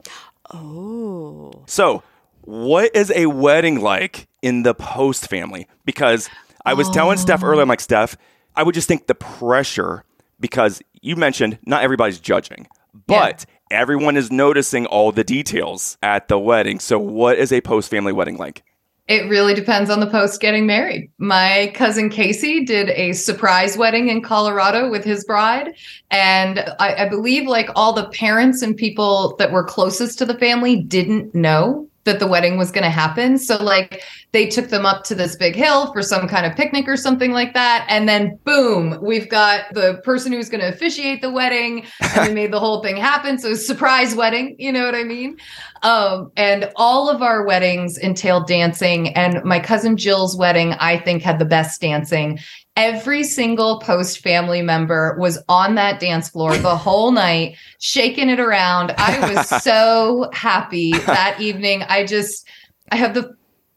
Oh. 0.54 1.52
So, 1.66 2.02
what 2.46 2.96
is 2.96 3.12
a 3.16 3.28
wedding 3.28 3.82
like 3.82 4.28
in 4.42 4.64
the 4.64 4.74
Post 4.74 5.30
family? 5.30 5.68
Because 5.86 6.30
I 6.66 6.74
was 6.74 6.90
telling 6.90 7.18
Steph 7.18 7.44
oh. 7.44 7.48
earlier, 7.48 7.62
I'm 7.62 7.70
like, 7.70 7.80
Steph, 7.82 8.18
I 8.56 8.64
would 8.64 8.76
just 8.76 8.88
think 8.88 9.08
the 9.08 9.16
pressure 9.16 10.04
because 10.40 10.82
you 11.02 11.16
mentioned 11.16 11.58
not 11.66 11.84
everybody's 11.84 12.20
judging, 12.20 12.68
but 13.08 13.46
everyone 13.72 14.18
is 14.18 14.32
noticing 14.32 14.86
all 14.86 15.12
the 15.12 15.24
details 15.24 15.98
at 16.04 16.28
the 16.28 16.38
wedding. 16.38 16.80
So, 16.80 17.00
what 17.00 17.38
is 17.38 17.52
a 17.52 17.62
Post 17.62 17.90
family 17.90 18.14
wedding 18.14 18.38
like? 18.38 18.64
It 19.10 19.30
really 19.30 19.54
depends 19.54 19.90
on 19.90 20.00
the 20.00 20.08
post 20.08 20.40
getting 20.40 20.66
married. 20.66 21.12
My 21.18 21.74
cousin 21.76 22.10
Casey 22.10 22.64
did 22.64 22.90
a 22.92 23.12
surprise 23.12 23.78
wedding 23.78 24.08
in 24.08 24.22
Colorado 24.22 24.90
with 24.90 25.04
his 25.04 25.26
bride. 25.26 25.74
And 26.10 26.60
I, 26.80 27.04
I 27.04 27.10
believe 27.10 27.46
like 27.46 27.70
all 27.76 27.92
the 27.92 28.08
parents 28.10 28.62
and 28.62 28.78
people 28.78 29.36
that 29.40 29.52
were 29.52 29.66
closest 29.66 30.20
to 30.20 30.26
the 30.26 30.38
family 30.38 30.78
didn't 30.78 31.36
know 31.36 31.90
that 32.06 32.20
the 32.20 32.28
wedding 32.28 32.58
was 32.58 32.72
going 32.72 32.84
to 32.84 32.90
happen. 32.90 33.38
So 33.38 33.62
like 33.62 34.04
they 34.32 34.48
took 34.48 34.70
them 34.70 34.86
up 34.86 35.04
to 35.06 35.16
this 35.16 35.36
big 35.36 35.56
hill 35.56 35.92
for 35.94 36.02
some 36.02 36.28
kind 36.28 36.46
of 36.46 36.56
picnic 36.56 36.88
or 36.88 36.98
something 36.98 37.32
like 37.32 37.54
that. 37.54 37.86
And 37.88 38.10
then 38.10 38.38
boom, 38.44 38.98
we've 39.02 39.30
got 39.30 39.74
the 39.74 40.02
person 40.04 40.34
who's 40.34 40.50
going 40.50 40.62
to 40.62 40.68
officiate 40.68 41.22
the 41.22 41.32
wedding 41.32 41.86
and 42.02 42.28
we 42.28 42.34
made 42.34 42.52
the 42.52 42.60
whole 42.60 42.82
thing 42.82 42.98
happen. 42.98 43.38
So 43.38 43.54
surprise 43.54 44.16
wedding, 44.16 44.56
you 44.60 44.72
know 44.72 44.86
what 44.86 44.96
I 44.96 45.04
mean? 45.04 45.38
Um, 45.84 46.32
and 46.36 46.72
all 46.76 47.10
of 47.10 47.22
our 47.22 47.46
weddings 47.46 47.98
entailed 47.98 48.48
dancing. 48.48 49.16
And 49.16 49.44
my 49.44 49.60
cousin 49.60 49.98
Jill's 49.98 50.36
wedding, 50.38 50.74
I 50.74 50.98
think, 50.98 51.22
had 51.22 51.40
the 51.40 51.46
best 51.46 51.80
dancing. 51.80 52.40
Every 52.76 53.24
single 53.24 53.80
post 53.80 54.20
family 54.20 54.62
member 54.62 55.16
was 55.20 55.38
on 55.48 55.76
that 55.76 56.00
dance 56.00 56.30
floor 56.30 56.58
the 56.58 56.76
whole 56.78 57.12
night, 57.12 57.58
shaking 57.80 58.30
it 58.30 58.40
around. 58.40 58.94
I 58.98 59.34
was 59.34 59.48
so 59.64 60.30
happy 60.34 60.92
that 60.92 61.40
evening. 61.40 61.84
I 61.84 62.06
just, 62.06 62.48
I 62.92 62.96
have 62.96 63.14
the, 63.14 63.36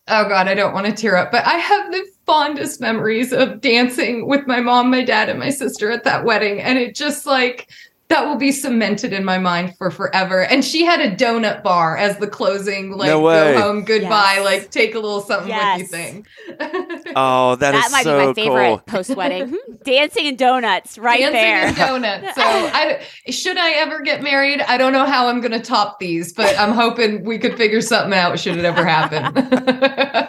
oh 0.08 0.28
God, 0.28 0.48
I 0.48 0.54
don't 0.54 0.72
want 0.74 0.86
to 0.86 0.92
tear 0.92 1.16
up, 1.16 1.30
but 1.30 1.46
I 1.46 1.54
have 1.54 1.92
the 1.92 2.06
fondest 2.24 2.80
memories 2.80 3.32
of 3.32 3.60
dancing 3.60 4.26
with 4.26 4.46
my 4.46 4.60
mom, 4.60 4.90
my 4.90 5.04
dad, 5.04 5.28
and 5.28 5.38
my 5.38 5.50
sister 5.50 5.90
at 5.90 6.04
that 6.04 6.24
wedding. 6.24 6.60
And 6.60 6.78
it 6.78 6.94
just 6.94 7.26
like, 7.26 7.70
that 8.08 8.24
will 8.24 8.36
be 8.36 8.52
cemented 8.52 9.12
in 9.12 9.24
my 9.24 9.36
mind 9.38 9.74
for 9.78 9.90
forever. 9.90 10.44
And 10.44 10.64
she 10.64 10.84
had 10.84 11.00
a 11.00 11.14
donut 11.16 11.62
bar 11.64 11.96
as 11.96 12.18
the 12.18 12.28
closing, 12.28 12.92
like 12.92 13.08
No 13.08 13.20
way. 13.20 13.54
go 13.54 13.60
home, 13.60 13.84
goodbye, 13.84 14.34
Yes. 14.36 14.44
like 14.44 14.70
take 14.70 14.94
a 14.94 15.00
little 15.00 15.20
something 15.20 15.48
with 15.54 15.78
you 15.80 15.86
thing. 15.86 16.26
Oh, 17.16 17.56
That 17.56 17.74
is 17.74 17.82
that 17.82 17.90
might 17.90 18.04
so 18.04 18.20
be 18.20 18.26
my 18.26 18.34
favorite 18.34 18.68
cool. 18.68 18.78
post 18.86 19.16
wedding. 19.16 19.56
Dancing 19.84 20.26
and 20.28 20.38
donuts 20.38 20.98
right 20.98 21.18
Dancing 21.20 21.32
there. 21.34 21.66
and 21.66 21.76
donuts. 21.76 22.26
So 22.36 22.42
I 22.44 23.02
should 23.30 23.56
I 23.58 23.72
ever 23.72 24.00
get 24.02 24.22
married? 24.22 24.60
I 24.60 24.76
don't 24.78 24.92
know 24.92 25.04
how 25.06 25.28
I'm 25.28 25.40
gonna 25.40 25.60
top 25.62 25.98
these, 25.98 26.32
but 26.32 26.56
I'm 26.58 26.72
hoping 26.72 27.24
we 27.24 27.38
could 27.38 27.56
figure 27.56 27.80
something 27.80 28.16
out 28.16 28.38
should 28.38 28.56
it 28.56 28.64
ever 28.64 28.84
happen. 28.84 30.28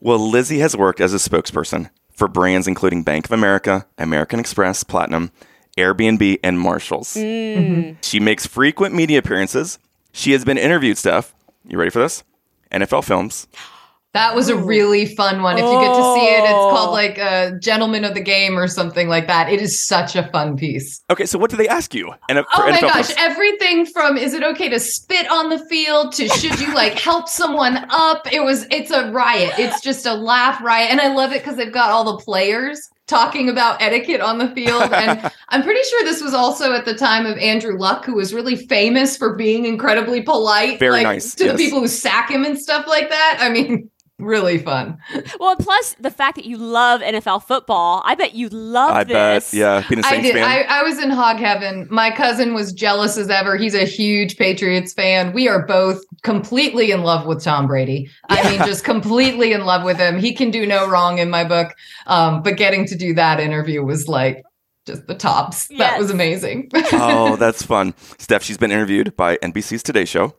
Well, 0.00 0.18
Lizzie 0.18 0.60
has 0.60 0.76
worked 0.76 1.00
as 1.00 1.12
a 1.12 1.16
spokesperson 1.16 1.90
for 2.12 2.28
brands 2.28 2.66
including 2.68 3.02
Bank 3.02 3.24
of 3.26 3.32
America, 3.32 3.86
American 3.98 4.38
Express, 4.40 4.84
Platinum, 4.84 5.30
Airbnb, 5.78 6.40
and 6.42 6.58
Marshalls. 6.58 7.14
Mm. 7.14 7.96
She 8.02 8.20
makes 8.20 8.46
frequent 8.46 8.94
media 8.94 9.18
appearances. 9.18 9.78
She 10.12 10.32
has 10.32 10.44
been 10.44 10.58
interviewed, 10.58 10.98
Steph. 10.98 11.34
You 11.66 11.78
ready 11.78 11.90
for 11.90 12.00
this? 12.00 12.24
NFL 12.72 13.04
Films. 13.04 13.46
that 14.14 14.34
was 14.34 14.48
a 14.48 14.56
really 14.56 15.06
fun 15.14 15.42
one. 15.42 15.56
If 15.58 15.64
you 15.64 15.70
get 15.80 15.94
to 15.94 16.14
see 16.14 16.26
it, 16.26 16.40
it's 16.42 16.52
Oh. 16.52 16.70
called 16.70 16.92
like 16.92 17.18
uh, 17.18 17.52
a 17.54 17.58
Gentleman 17.58 18.04
of 18.04 18.14
the 18.14 18.20
Game 18.22 18.58
or 18.58 18.66
something 18.66 19.08
like 19.08 19.26
that. 19.28 19.50
It 19.52 19.60
is 19.60 19.80
such 19.86 20.16
a 20.16 20.28
fun 20.30 20.56
piece. 20.56 21.02
Okay, 21.10 21.24
so 21.26 21.38
what 21.38 21.50
do 21.50 21.56
they 21.56 21.68
ask 21.68 21.94
you? 21.94 22.12
And 22.28 22.38
for 22.38 22.46
Oh 22.64 22.70
my 22.70 22.76
NFL 22.76 22.80
gosh, 22.80 23.06
Films? 23.08 23.14
everything 23.18 23.86
from 23.86 24.16
is 24.16 24.34
it 24.34 24.42
okay 24.42 24.68
to 24.70 24.80
spit 24.80 25.30
on 25.30 25.50
the 25.50 25.58
field 25.66 26.12
to 26.14 26.26
should 26.28 26.58
you 26.58 26.74
like 26.74 26.98
help 26.98 27.28
someone 27.28 27.76
up? 27.90 28.26
It 28.32 28.40
was 28.42 28.66
it's 28.70 28.90
a 28.90 29.10
riot. 29.12 29.52
It's 29.58 29.80
just 29.80 30.04
a 30.06 30.14
laugh 30.14 30.60
riot. 30.62 30.90
And 30.90 31.00
I 31.00 31.14
love 31.14 31.32
it 31.32 31.42
because 31.42 31.56
they've 31.56 31.72
got 31.72 31.90
all 31.90 32.16
the 32.16 32.24
players 32.24 32.88
talking 33.08 33.48
about 33.48 33.82
etiquette 33.82 34.20
on 34.20 34.38
the 34.38 34.48
field. 34.50 34.92
And 34.92 35.32
I'm 35.48 35.62
pretty 35.62 35.82
sure 35.82 36.04
this 36.04 36.22
was 36.22 36.34
also 36.34 36.72
at 36.72 36.84
the 36.84 36.94
time 36.94 37.26
of 37.26 37.36
Andrew 37.38 37.76
Luck, 37.76 38.04
who 38.04 38.14
was 38.14 38.32
really 38.32 38.54
famous 38.54 39.16
for 39.16 39.34
being 39.34 39.64
incredibly 39.64 40.22
polite. 40.22 40.78
Very 40.78 40.92
like, 40.92 41.02
nice, 41.04 41.34
To 41.34 41.46
yes. 41.46 41.56
the 41.56 41.64
people 41.64 41.80
who 41.80 41.88
sack 41.88 42.30
him 42.30 42.44
and 42.44 42.56
stuff 42.56 42.86
like 42.86 43.08
that. 43.08 43.38
I 43.40 43.48
mean, 43.48 43.90
really 44.18 44.58
fun. 44.58 44.98
Well, 45.38 45.56
plus 45.56 45.94
the 46.00 46.10
fact 46.10 46.36
that 46.36 46.44
you 46.44 46.56
love 46.56 47.00
NFL 47.00 47.44
football, 47.44 48.02
I 48.04 48.14
bet 48.14 48.34
you 48.34 48.48
love 48.48 48.90
I 48.90 49.04
this. 49.04 49.50
bet, 49.52 49.58
yeah, 49.58 49.84
being 49.88 50.00
a 50.02 50.06
I 50.06 50.10
Saints 50.10 50.26
did. 50.28 50.34
fan. 50.34 50.44
I, 50.44 50.80
I 50.80 50.82
was 50.82 50.98
in 50.98 51.10
hog 51.10 51.36
heaven. 51.36 51.86
My 51.90 52.10
cousin 52.10 52.54
was 52.54 52.72
jealous 52.72 53.16
as 53.16 53.30
ever. 53.30 53.56
He's 53.56 53.74
a 53.74 53.84
huge 53.84 54.36
Patriots 54.36 54.92
fan. 54.92 55.32
We 55.32 55.48
are 55.48 55.64
both 55.66 56.02
completely 56.22 56.90
in 56.90 57.02
love 57.02 57.26
with 57.26 57.42
Tom 57.42 57.66
Brady. 57.66 58.10
I 58.28 58.50
mean, 58.50 58.58
just 58.66 58.84
completely 58.84 59.52
in 59.52 59.64
love 59.64 59.84
with 59.84 59.96
him. 59.98 60.18
He 60.18 60.34
can 60.34 60.50
do 60.50 60.66
no 60.66 60.88
wrong 60.88 61.18
in 61.18 61.30
my 61.30 61.44
book. 61.44 61.74
Um, 62.06 62.42
but 62.42 62.56
getting 62.56 62.86
to 62.86 62.96
do 62.96 63.14
that 63.14 63.40
interview 63.40 63.84
was 63.84 64.08
like 64.08 64.42
just 64.86 65.06
the 65.06 65.14
tops. 65.14 65.68
That 65.78 65.98
was 65.98 66.10
amazing. 66.10 66.70
oh, 66.92 67.36
that's 67.38 67.62
fun. 67.62 67.94
Steph, 68.18 68.42
she's 68.42 68.58
been 68.58 68.72
interviewed 68.72 69.16
by 69.16 69.36
NBC's 69.36 69.82
Today 69.82 70.04
Show, 70.04 70.34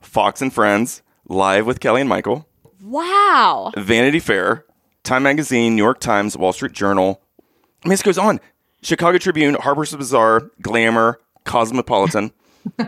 Fox 0.00 0.42
and 0.42 0.52
Friends, 0.52 1.02
Live 1.28 1.66
with 1.66 1.80
Kelly 1.80 2.00
and 2.00 2.08
Michael, 2.10 2.46
Wow. 2.82 3.70
Vanity 3.76 4.18
Fair, 4.18 4.64
Time 5.04 5.22
Magazine, 5.22 5.76
New 5.76 5.82
York 5.82 6.00
Times, 6.00 6.36
Wall 6.36 6.52
Street 6.52 6.72
Journal. 6.72 7.20
I 7.84 7.88
mean, 7.88 7.90
this 7.92 8.02
goes 8.02 8.18
on. 8.18 8.40
Chicago 8.82 9.18
Tribune, 9.18 9.54
Harper's 9.54 9.94
Bazaar, 9.94 10.50
Glamour, 10.60 11.20
Cosmopolitan, 11.44 12.32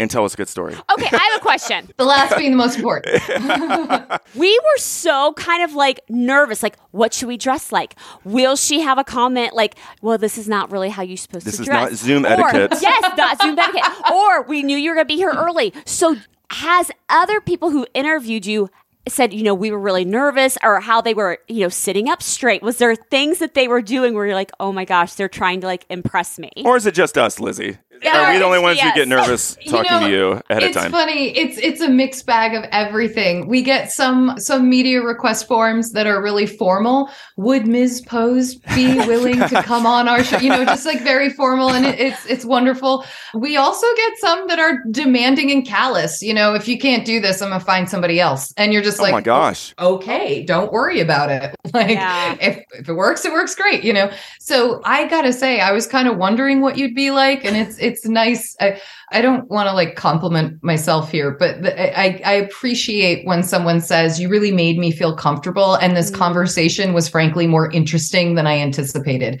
and 0.00 0.10
tell 0.10 0.24
us 0.24 0.34
a 0.34 0.36
good 0.36 0.48
story. 0.48 0.74
Okay, 0.74 1.08
I 1.16 1.30
have 1.32 1.40
a 1.40 1.42
question. 1.42 1.88
the 1.96 2.04
last 2.04 2.36
being 2.36 2.50
the 2.50 2.56
most 2.56 2.76
important. 2.76 3.22
We 4.34 4.56
were 4.58 4.78
so 4.78 5.32
kind 5.34 5.64
of 5.64 5.74
like 5.74 6.00
nervous. 6.08 6.62
Like, 6.62 6.76
what 6.90 7.14
should 7.14 7.28
we 7.28 7.36
dress 7.36 7.72
like? 7.72 7.96
Will 8.24 8.56
she 8.56 8.80
have 8.80 8.98
a 8.98 9.02
comment 9.04 9.54
like, 9.54 9.74
"Well, 10.02 10.18
this 10.18 10.36
is 10.38 10.46
not 10.48 10.70
really 10.70 10.90
how 10.90 11.02
you're 11.02 11.16
supposed 11.16 11.46
This 11.46 11.56
to 11.56 11.64
dress? 11.64 11.90
This 11.90 12.02
is 12.02 12.08
not 12.08 12.22
Zoom 12.22 12.26
Or- 12.26 12.48
etiquette. 12.48 12.78
Yes, 12.82 13.16
not 13.16 13.40
Zoom 13.40 13.58
etiquette. 13.58 14.12
Or 14.12 14.42
we 14.42 14.62
knew 14.62 14.76
you 14.76 14.90
were 14.90 14.94
going 14.96 15.06
to 15.06 15.08
be 15.08 15.16
here 15.16 15.32
early. 15.34 15.72
So, 15.86 16.16
has 16.50 16.90
other 17.08 17.40
people 17.40 17.70
who 17.70 17.86
interviewed 17.94 18.44
you 18.46 18.68
said, 19.08 19.32
you 19.32 19.42
know, 19.42 19.54
we 19.54 19.70
were 19.70 19.78
really 19.78 20.04
nervous, 20.04 20.56
or 20.62 20.80
how 20.80 21.00
they 21.00 21.14
were, 21.14 21.38
you 21.48 21.60
know, 21.60 21.68
sitting 21.68 22.08
up 22.08 22.22
straight? 22.22 22.62
Was 22.62 22.78
there 22.78 22.94
things 22.94 23.38
that 23.38 23.54
they 23.54 23.68
were 23.68 23.82
doing 23.82 24.14
where 24.14 24.26
you're 24.26 24.34
like, 24.34 24.52
"Oh 24.60 24.72
my 24.72 24.84
gosh, 24.84 25.14
they're 25.14 25.28
trying 25.28 25.60
to 25.62 25.66
like 25.66 25.84
impress 25.88 26.38
me"? 26.38 26.50
Or 26.64 26.76
is 26.76 26.86
it 26.86 26.94
just 26.94 27.18
us, 27.18 27.40
Lizzie? 27.40 27.78
Are 28.06 28.32
we 28.32 28.38
the 28.38 28.44
only 28.44 28.58
ones 28.58 28.76
Yes. 28.78 28.92
who 28.94 29.00
get 29.00 29.08
nervous 29.08 29.56
You 29.62 29.70
talking 29.72 29.90
know, 29.92 30.00
to 30.06 30.10
you 30.10 30.42
ahead 30.50 30.62
of 30.64 30.72
time? 30.72 30.84
it's 30.86 30.92
funny. 30.92 31.36
It's 31.36 31.58
it's 31.58 31.80
a 31.80 31.88
mixed 31.88 32.26
bag 32.26 32.54
of 32.54 32.64
everything. 32.70 33.48
We 33.48 33.62
get 33.62 33.90
some 33.92 34.34
some 34.38 34.68
media 34.68 35.02
request 35.02 35.46
forms 35.48 35.92
that 35.92 36.06
are 36.06 36.22
really 36.22 36.46
formal. 36.46 37.10
Would 37.36 37.66
Ms. 37.66 38.02
Post 38.02 38.62
be 38.74 38.94
willing 39.06 39.38
to 39.40 39.62
come 39.62 39.86
on 39.86 40.08
our 40.08 40.22
show? 40.24 40.38
You 40.38 40.50
know, 40.50 40.64
just 40.64 40.86
like 40.86 41.00
very 41.02 41.30
formal, 41.30 41.70
and 41.70 41.86
it, 41.86 41.98
it's 42.08 42.26
it's 42.26 42.44
wonderful. 42.44 43.04
We 43.34 43.56
also 43.56 43.86
get 43.96 44.18
some 44.18 44.46
that 44.48 44.58
are 44.58 44.78
demanding 44.90 45.50
and 45.50 45.66
callous. 45.66 46.22
You 46.22 46.34
know, 46.34 46.54
if 46.54 46.68
you 46.68 46.78
can't 46.78 47.04
do 47.04 47.20
this, 47.20 47.40
I'm 47.42 47.50
gonna 47.50 47.60
find 47.64 47.88
somebody 47.88 48.20
else. 48.20 48.52
And 48.56 48.72
you're 48.72 48.82
just 48.82 49.00
Oh 49.00 49.04
like, 49.04 49.12
my 49.12 49.20
gosh. 49.20 49.74
okay, 49.78 50.42
don't 50.44 50.72
worry 50.72 51.00
about 51.00 51.30
it. 51.30 51.54
Like 51.74 51.90
Yeah. 51.90 52.36
if, 52.40 52.64
if 52.78 52.88
it 52.88 52.94
works, 52.94 53.24
it 53.24 53.32
works 53.32 53.54
great, 53.54 53.84
you 53.84 53.92
know. 53.92 54.10
So 54.40 54.80
I 54.84 55.06
gotta 55.08 55.32
say, 55.32 55.60
I 55.60 55.72
was 55.72 55.86
kind 55.86 56.08
of 56.08 56.16
wondering 56.16 56.60
what 56.60 56.76
you'd 56.78 56.94
be 56.94 57.10
like, 57.10 57.44
and 57.44 57.56
it's 57.56 57.78
it's 57.78 57.87
nice. 58.04 58.56
I 58.60 58.80
I 59.10 59.22
don't 59.22 59.48
want 59.50 59.68
to 59.68 59.74
like 59.74 59.96
compliment 59.96 60.62
myself 60.62 61.10
here, 61.10 61.30
but 61.38 61.62
the, 61.62 61.98
I 61.98 62.20
I 62.24 62.32
appreciate 62.34 63.26
when 63.26 63.42
someone 63.42 63.80
says 63.80 64.20
you 64.20 64.28
really 64.28 64.52
made 64.52 64.78
me 64.78 64.90
feel 64.90 65.16
comfortable, 65.16 65.74
and 65.76 65.96
this 65.96 66.10
Mm. 66.10 66.14
conversation 66.14 66.92
was 66.92 67.08
frankly 67.08 67.46
more 67.46 67.70
interesting 67.70 68.34
than 68.34 68.46
I 68.46 68.58
anticipated. 68.58 69.40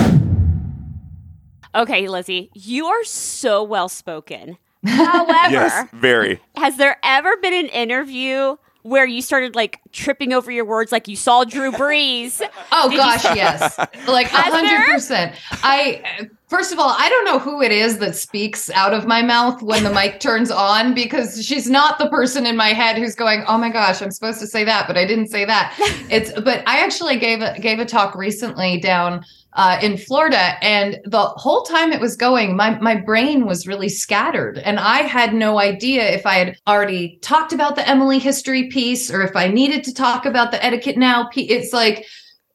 Okay, 1.73 2.07
Lizzie, 2.07 2.49
you 2.53 2.85
are 2.87 3.03
so 3.03 3.63
well 3.63 3.87
spoken. 3.89 4.57
However, 4.85 5.51
Yes, 5.51 5.87
very. 5.93 6.41
has 6.55 6.77
there 6.77 6.97
ever 7.03 7.37
been 7.37 7.53
an 7.53 7.67
interview 7.67 8.57
where 8.83 9.05
you 9.05 9.21
started 9.21 9.55
like 9.55 9.79
tripping 9.91 10.33
over 10.33 10.51
your 10.51 10.65
words 10.65 10.91
like 10.91 11.07
you 11.07 11.15
saw 11.15 11.43
Drew 11.43 11.71
Brees? 11.71 12.41
Oh 12.73 12.89
Did 12.89 12.93
you- 12.93 12.97
gosh, 12.99 13.23
yes. 13.35 13.77
Like 14.07 14.27
a 14.31 14.41
hundred 14.41 14.91
percent. 14.91 15.35
I 15.61 16.01
first 16.47 16.71
of 16.73 16.79
all, 16.79 16.95
I 16.97 17.09
don't 17.09 17.25
know 17.25 17.37
who 17.37 17.61
it 17.61 17.71
is 17.71 17.99
that 17.99 18.15
speaks 18.15 18.69
out 18.71 18.93
of 18.93 19.05
my 19.05 19.21
mouth 19.21 19.61
when 19.61 19.83
the 19.83 19.93
mic 19.93 20.19
turns 20.19 20.49
on 20.49 20.93
because 20.95 21.45
she's 21.45 21.69
not 21.69 21.99
the 21.99 22.09
person 22.09 22.45
in 22.47 22.55
my 22.57 22.69
head 22.69 22.97
who's 22.97 23.13
going, 23.13 23.43
"Oh 23.47 23.57
my 23.57 23.69
gosh, 23.69 24.01
I'm 24.01 24.09
supposed 24.11 24.39
to 24.39 24.47
say 24.47 24.63
that, 24.63 24.87
but 24.87 24.97
I 24.97 25.05
didn't 25.05 25.27
say 25.27 25.45
that." 25.45 25.77
It's 26.09 26.31
but 26.33 26.63
I 26.67 26.79
actually 26.83 27.17
gave 27.19 27.41
a 27.41 27.59
gave 27.59 27.79
a 27.79 27.85
talk 27.85 28.15
recently 28.15 28.79
down 28.79 29.23
uh, 29.53 29.77
in 29.81 29.97
Florida, 29.97 30.55
and 30.63 30.99
the 31.03 31.19
whole 31.19 31.63
time 31.63 31.91
it 31.91 31.99
was 31.99 32.15
going, 32.15 32.55
my 32.55 32.79
my 32.79 32.95
brain 32.95 33.45
was 33.45 33.67
really 33.67 33.89
scattered, 33.89 34.57
and 34.59 34.79
I 34.79 34.99
had 34.99 35.33
no 35.33 35.59
idea 35.59 36.09
if 36.09 36.25
I 36.25 36.35
had 36.35 36.57
already 36.67 37.19
talked 37.21 37.51
about 37.51 37.75
the 37.75 37.87
Emily 37.87 38.19
history 38.19 38.69
piece 38.69 39.11
or 39.11 39.21
if 39.21 39.35
I 39.35 39.47
needed 39.47 39.83
to 39.85 39.93
talk 39.93 40.25
about 40.25 40.51
the 40.51 40.63
etiquette 40.63 40.97
now. 40.97 41.29
It's 41.35 41.73
like 41.73 42.05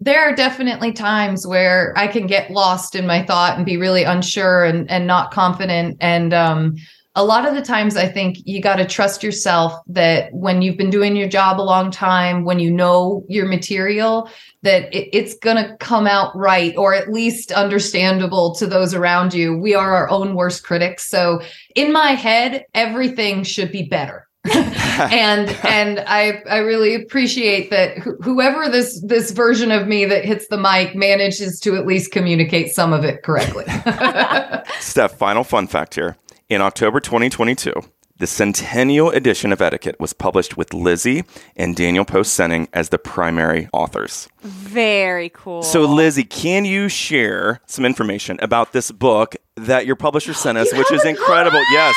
there 0.00 0.20
are 0.20 0.34
definitely 0.34 0.92
times 0.92 1.46
where 1.46 1.92
I 1.96 2.06
can 2.06 2.26
get 2.26 2.50
lost 2.50 2.94
in 2.94 3.06
my 3.06 3.24
thought 3.24 3.56
and 3.56 3.66
be 3.66 3.76
really 3.76 4.04
unsure 4.04 4.64
and 4.64 4.90
and 4.90 5.06
not 5.06 5.32
confident 5.32 5.98
and 6.00 6.32
um 6.34 6.76
a 7.16 7.24
lot 7.24 7.48
of 7.48 7.54
the 7.54 7.62
times 7.62 7.96
I 7.96 8.06
think 8.06 8.36
you 8.44 8.60
got 8.60 8.76
to 8.76 8.84
trust 8.84 9.22
yourself 9.22 9.72
that 9.86 10.32
when 10.34 10.60
you've 10.60 10.76
been 10.76 10.90
doing 10.90 11.16
your 11.16 11.28
job 11.28 11.58
a 11.58 11.62
long 11.62 11.90
time, 11.90 12.44
when 12.44 12.58
you 12.58 12.70
know 12.70 13.24
your 13.26 13.46
material, 13.46 14.30
that 14.62 14.94
it, 14.94 15.08
it's 15.16 15.34
going 15.38 15.56
to 15.56 15.74
come 15.78 16.06
out 16.06 16.36
right 16.36 16.76
or 16.76 16.92
at 16.92 17.10
least 17.10 17.52
understandable 17.52 18.54
to 18.56 18.66
those 18.66 18.92
around 18.92 19.32
you. 19.32 19.56
We 19.56 19.74
are 19.74 19.94
our 19.94 20.10
own 20.10 20.34
worst 20.34 20.62
critics. 20.62 21.08
So 21.08 21.40
in 21.74 21.90
my 21.90 22.10
head, 22.10 22.66
everything 22.74 23.44
should 23.44 23.72
be 23.72 23.84
better. 23.84 24.28
and 24.54 25.48
and 25.64 26.04
I 26.06 26.40
I 26.48 26.58
really 26.58 26.94
appreciate 26.94 27.70
that 27.70 27.98
wh- 27.98 28.22
whoever 28.22 28.68
this 28.68 29.02
this 29.04 29.32
version 29.32 29.72
of 29.72 29.88
me 29.88 30.04
that 30.04 30.24
hits 30.24 30.46
the 30.46 30.56
mic 30.56 30.94
manages 30.94 31.58
to 31.60 31.74
at 31.74 31.84
least 31.84 32.12
communicate 32.12 32.72
some 32.72 32.92
of 32.92 33.04
it 33.04 33.24
correctly. 33.24 33.64
Steph, 34.78 35.18
final 35.18 35.42
fun 35.42 35.66
fact 35.66 35.96
here. 35.96 36.16
In 36.48 36.60
October 36.62 37.00
2022, 37.00 37.72
the 38.18 38.26
centennial 38.26 39.10
edition 39.10 39.52
of 39.52 39.60
Etiquette 39.60 39.98
was 39.98 40.12
published 40.12 40.56
with 40.56 40.72
Lizzie 40.72 41.24
and 41.56 41.74
Daniel 41.74 42.04
Post 42.04 42.38
Senning 42.38 42.68
as 42.72 42.90
the 42.90 42.98
primary 42.98 43.68
authors. 43.72 44.28
Very 44.42 45.28
cool. 45.30 45.62
So, 45.64 45.80
Lizzie, 45.82 46.22
can 46.22 46.64
you 46.64 46.88
share 46.88 47.60
some 47.66 47.84
information 47.84 48.38
about 48.40 48.72
this 48.72 48.92
book 48.92 49.34
that 49.56 49.86
your 49.86 49.96
publisher 49.96 50.32
sent 50.32 50.56
us, 50.56 50.72
which 50.76 50.90
is 50.92 51.04
incredible? 51.04 51.60
Yes. 51.72 51.96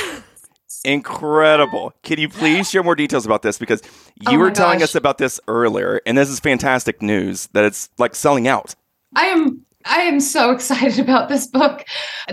Incredible. 0.84 1.92
Can 2.02 2.18
you 2.18 2.28
please 2.28 2.68
share 2.68 2.82
more 2.82 2.96
details 2.96 3.24
about 3.24 3.42
this? 3.42 3.56
Because 3.56 3.82
you 4.16 4.36
Oh 4.36 4.38
were 4.38 4.50
telling 4.50 4.80
gosh. 4.80 4.88
us 4.88 4.94
about 4.96 5.16
this 5.18 5.38
earlier, 5.46 6.00
and 6.06 6.18
this 6.18 6.28
is 6.28 6.40
fantastic 6.40 7.00
news 7.00 7.46
that 7.52 7.64
it's 7.64 7.88
like 7.98 8.16
selling 8.16 8.48
out. 8.48 8.74
I 9.14 9.26
am 9.26 9.64
I 9.84 10.00
am 10.02 10.20
so 10.20 10.50
excited 10.54 10.98
about 10.98 11.28
this 11.28 11.46
book. 11.46 11.84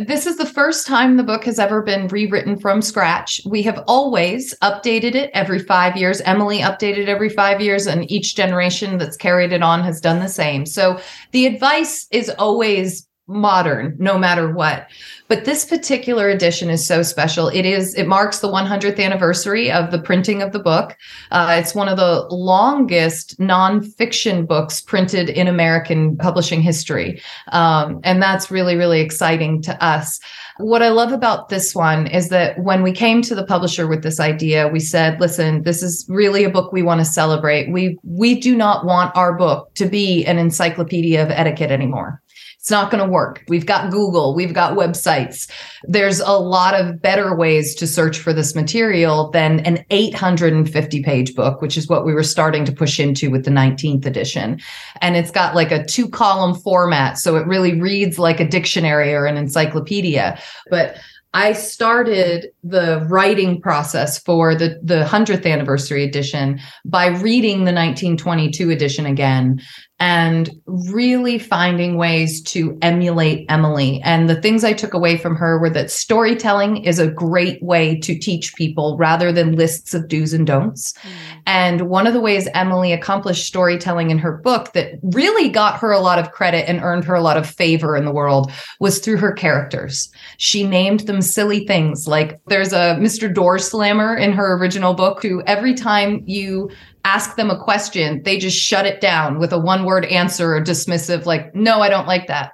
This 0.08 0.26
is 0.26 0.38
the 0.38 0.45
first 0.45 0.88
time 0.88 1.18
the 1.18 1.24
book 1.24 1.43
has 1.45 1.60
ever 1.60 1.82
been 1.82 2.08
rewritten 2.08 2.60
from 2.60 2.82
scratch. 2.82 3.41
We 3.45 3.64
have 3.64 3.84
always 3.88 4.58
updated 4.60 5.16
it 5.16 5.32
every 5.34 5.60
5 5.60 5.97
years. 5.97 6.22
Emily 6.22 6.60
updated 6.60 7.08
every 7.08 7.30
5 7.30 7.62
years 7.62 7.88
and 7.88 8.10
each 8.10 8.36
generation 8.36 8.97
that's 8.97 9.18
carried 9.18 9.52
it 9.52 9.64
on 9.64 9.84
has 9.84 10.00
done 10.00 10.20
the 10.20 10.30
same. 10.30 10.66
So 10.66 11.00
the 11.32 11.45
advice 11.45 12.08
is 12.12 12.30
always 12.38 13.09
modern 13.30 13.96
no 14.00 14.18
matter 14.18 14.52
what. 14.52 14.88
But 15.28 15.46
this 15.46 15.64
particular 15.64 16.28
edition 16.28 16.72
is 16.72 16.86
so 16.86 17.04
special. 17.04 17.50
It 17.50 17.66
is 17.66 17.94
it 17.94 18.08
marks 18.08 18.40
the 18.40 18.48
100th 18.48 19.00
anniversary 19.00 19.72
of 19.72 19.92
the 19.92 20.02
printing 20.02 20.42
of 20.42 20.52
the 20.52 20.60
book. 20.60 20.98
Uh, 21.30 21.58
it's 21.60 21.76
one 21.76 21.88
of 21.88 21.98
the 21.98 22.26
longest 22.32 23.40
nonfiction 23.40 24.48
books 24.48 24.82
printed 24.82 25.30
in 25.30 25.48
American 25.48 26.18
publishing 26.18 26.62
history. 26.62 27.22
Um, 27.52 28.02
and 28.04 28.22
that's 28.22 28.50
really, 28.50 28.76
really 28.76 29.02
exciting 29.02 29.62
to 29.64 29.84
us. 29.84 30.20
What 30.58 30.82
I 30.82 30.90
love 30.90 31.14
about 31.14 31.50
this 31.50 31.74
one 31.76 32.08
is 32.08 32.30
that 32.30 32.60
when 32.60 32.82
we 32.82 32.92
came 32.92 33.22
to 33.22 33.36
the 33.36 33.46
publisher 33.46 33.88
with 33.88 34.04
this 34.04 34.20
idea, 34.20 34.68
we 34.68 34.80
said, 34.80 35.22
listen, 35.22 35.62
this 35.62 35.82
is 35.84 36.06
really 36.10 36.44
a 36.44 36.50
book 36.50 36.74
we 36.74 36.82
want 36.82 37.00
to 37.00 37.06
celebrate. 37.06 37.72
We 37.72 37.98
we 38.04 38.40
do 38.40 38.58
not 38.58 38.84
want 38.84 39.16
our 39.16 39.38
book 39.38 39.74
to 39.76 39.86
be 39.86 40.26
an 40.26 40.38
encyclopedia 40.38 41.24
of 41.24 41.30
etiquette 41.30 41.72
anymore. 41.72 42.22
It's 42.60 42.70
not 42.70 42.91
going 42.91 43.01
to 43.01 43.10
work. 43.10 43.45
We've 43.47 43.66
got 43.66 43.89
Google, 43.89 44.36
we've 44.36 44.53
got 44.53 44.78
websites. 44.78 45.49
There's 45.84 46.20
a 46.20 46.34
lot 46.34 46.76
of 46.76 47.01
better 47.01 47.34
ways 47.34 47.74
to 47.76 47.88
search 47.88 48.20
for 48.20 48.34
this 48.34 48.53
material 48.53 49.32
than 49.32 49.62
an 49.62 49.86
850 49.89 51.01
page 51.01 51.36
book, 51.36 51.62
which 51.62 51.78
is 51.78 51.88
what 51.88 52.05
we 52.05 52.14
were 52.14 52.22
starting 52.22 52.66
to 52.66 52.74
push 52.74 52.99
into 52.99 53.32
with 53.32 53.45
the 53.45 53.51
19th 53.51 54.05
edition. 54.05 54.60
And 55.01 55.16
it's 55.16 55.32
got 55.32 55.55
like 55.55 55.72
a 55.72 55.86
two 55.86 56.10
column 56.10 56.53
format. 56.53 57.18
So 57.18 57.38
it 57.38 57.47
really 57.47 57.80
reads 57.80 58.20
like 58.20 58.41
a 58.41 58.47
dictionary 58.47 59.14
or 59.14 59.26
an 59.26 59.38
encyclopedia. 59.38 60.38
But 60.70 60.97
I 61.34 61.53
started 61.53 62.47
the 62.64 63.05
writing 63.07 63.62
process 63.62 64.20
for 64.20 64.55
the, 64.55 64.80
the 64.84 65.05
100th 65.05 65.49
anniversary 65.49 66.03
edition 66.03 66.60
by 66.84 67.07
reading 67.07 67.60
the 67.60 67.72
1922 67.72 68.72
edition 68.72 69.05
again 69.05 69.62
and 70.00 70.50
really 70.66 71.38
finding 71.38 71.97
ways 71.97 72.41
to 72.41 72.78
emulate 72.82 73.45
Emily. 73.50 74.02
And 74.04 74.30
the 74.30 74.41
things 74.41 74.64
I 74.64 74.72
took 74.72 74.93
away 74.93 75.18
from 75.18 75.36
her 75.36 75.60
were 75.60 75.70
that 75.72 75.91
storytelling 75.91 76.86
is 76.86 77.00
a 77.00 77.12
great 77.12 77.62
way 77.62 78.00
to 78.00 78.18
teach 78.18 78.56
people 78.56 78.95
rather 78.97 79.34
than 79.34 79.58
lists 79.58 79.93
of 79.93 80.08
do's 80.08 80.34
and 80.34 80.47
don'ts. 80.47 80.93
Mm. 80.93 81.10
And 81.45 81.82
one 81.89 82.08
of 82.08 82.14
the 82.14 82.22
ways 82.22 82.47
Emily 82.54 82.93
accomplished 82.93 83.45
storytelling 83.45 84.10
in 84.10 84.20
her 84.20 84.38
book 84.38 84.72
that 84.72 84.93
really 85.04 85.50
got 85.50 85.80
her 85.80 85.91
a 85.91 86.00
lot 86.00 86.18
of 86.18 86.32
credit 86.32 86.70
and 86.70 86.82
earned 86.82 87.04
her 87.04 87.16
a 87.16 87.22
lot 87.22 87.36
of 87.36 87.50
favor 87.50 87.97
in 87.97 88.06
the 88.06 88.14
world 88.14 88.52
was 88.80 89.00
through 89.00 89.18
her 89.18 89.34
characters. 89.34 90.10
She 90.38 90.64
named 90.66 91.02
them 91.02 91.22
silly 91.22 91.68
things 91.68 92.08
like 92.08 92.39
there's 92.47 92.72
a 92.72 92.95
Mr. 93.00 93.34
Door 93.34 93.60
Slammer 93.60 94.16
in 94.16 94.32
her 94.32 94.58
original 94.58 94.93
book 94.93 95.22
who 95.22 95.43
every 95.43 95.74
time 95.74 96.24
you 96.26 96.70
ask 97.06 97.36
them 97.36 97.50
a 97.50 97.62
question, 97.62 98.22
they 98.24 98.38
just 98.38 98.58
shut 98.58 98.86
it 98.86 99.02
down 99.02 99.39
with 99.39 99.54
a 99.54 99.60
one 99.60 99.86
word 99.86 100.06
answer 100.06 100.56
or 100.56 100.62
dismissive, 100.62 101.26
like, 101.26 101.54
no, 101.56 101.82
I 101.82 101.89
don't 101.89 102.08
like 102.08 102.28
that. 102.28 102.52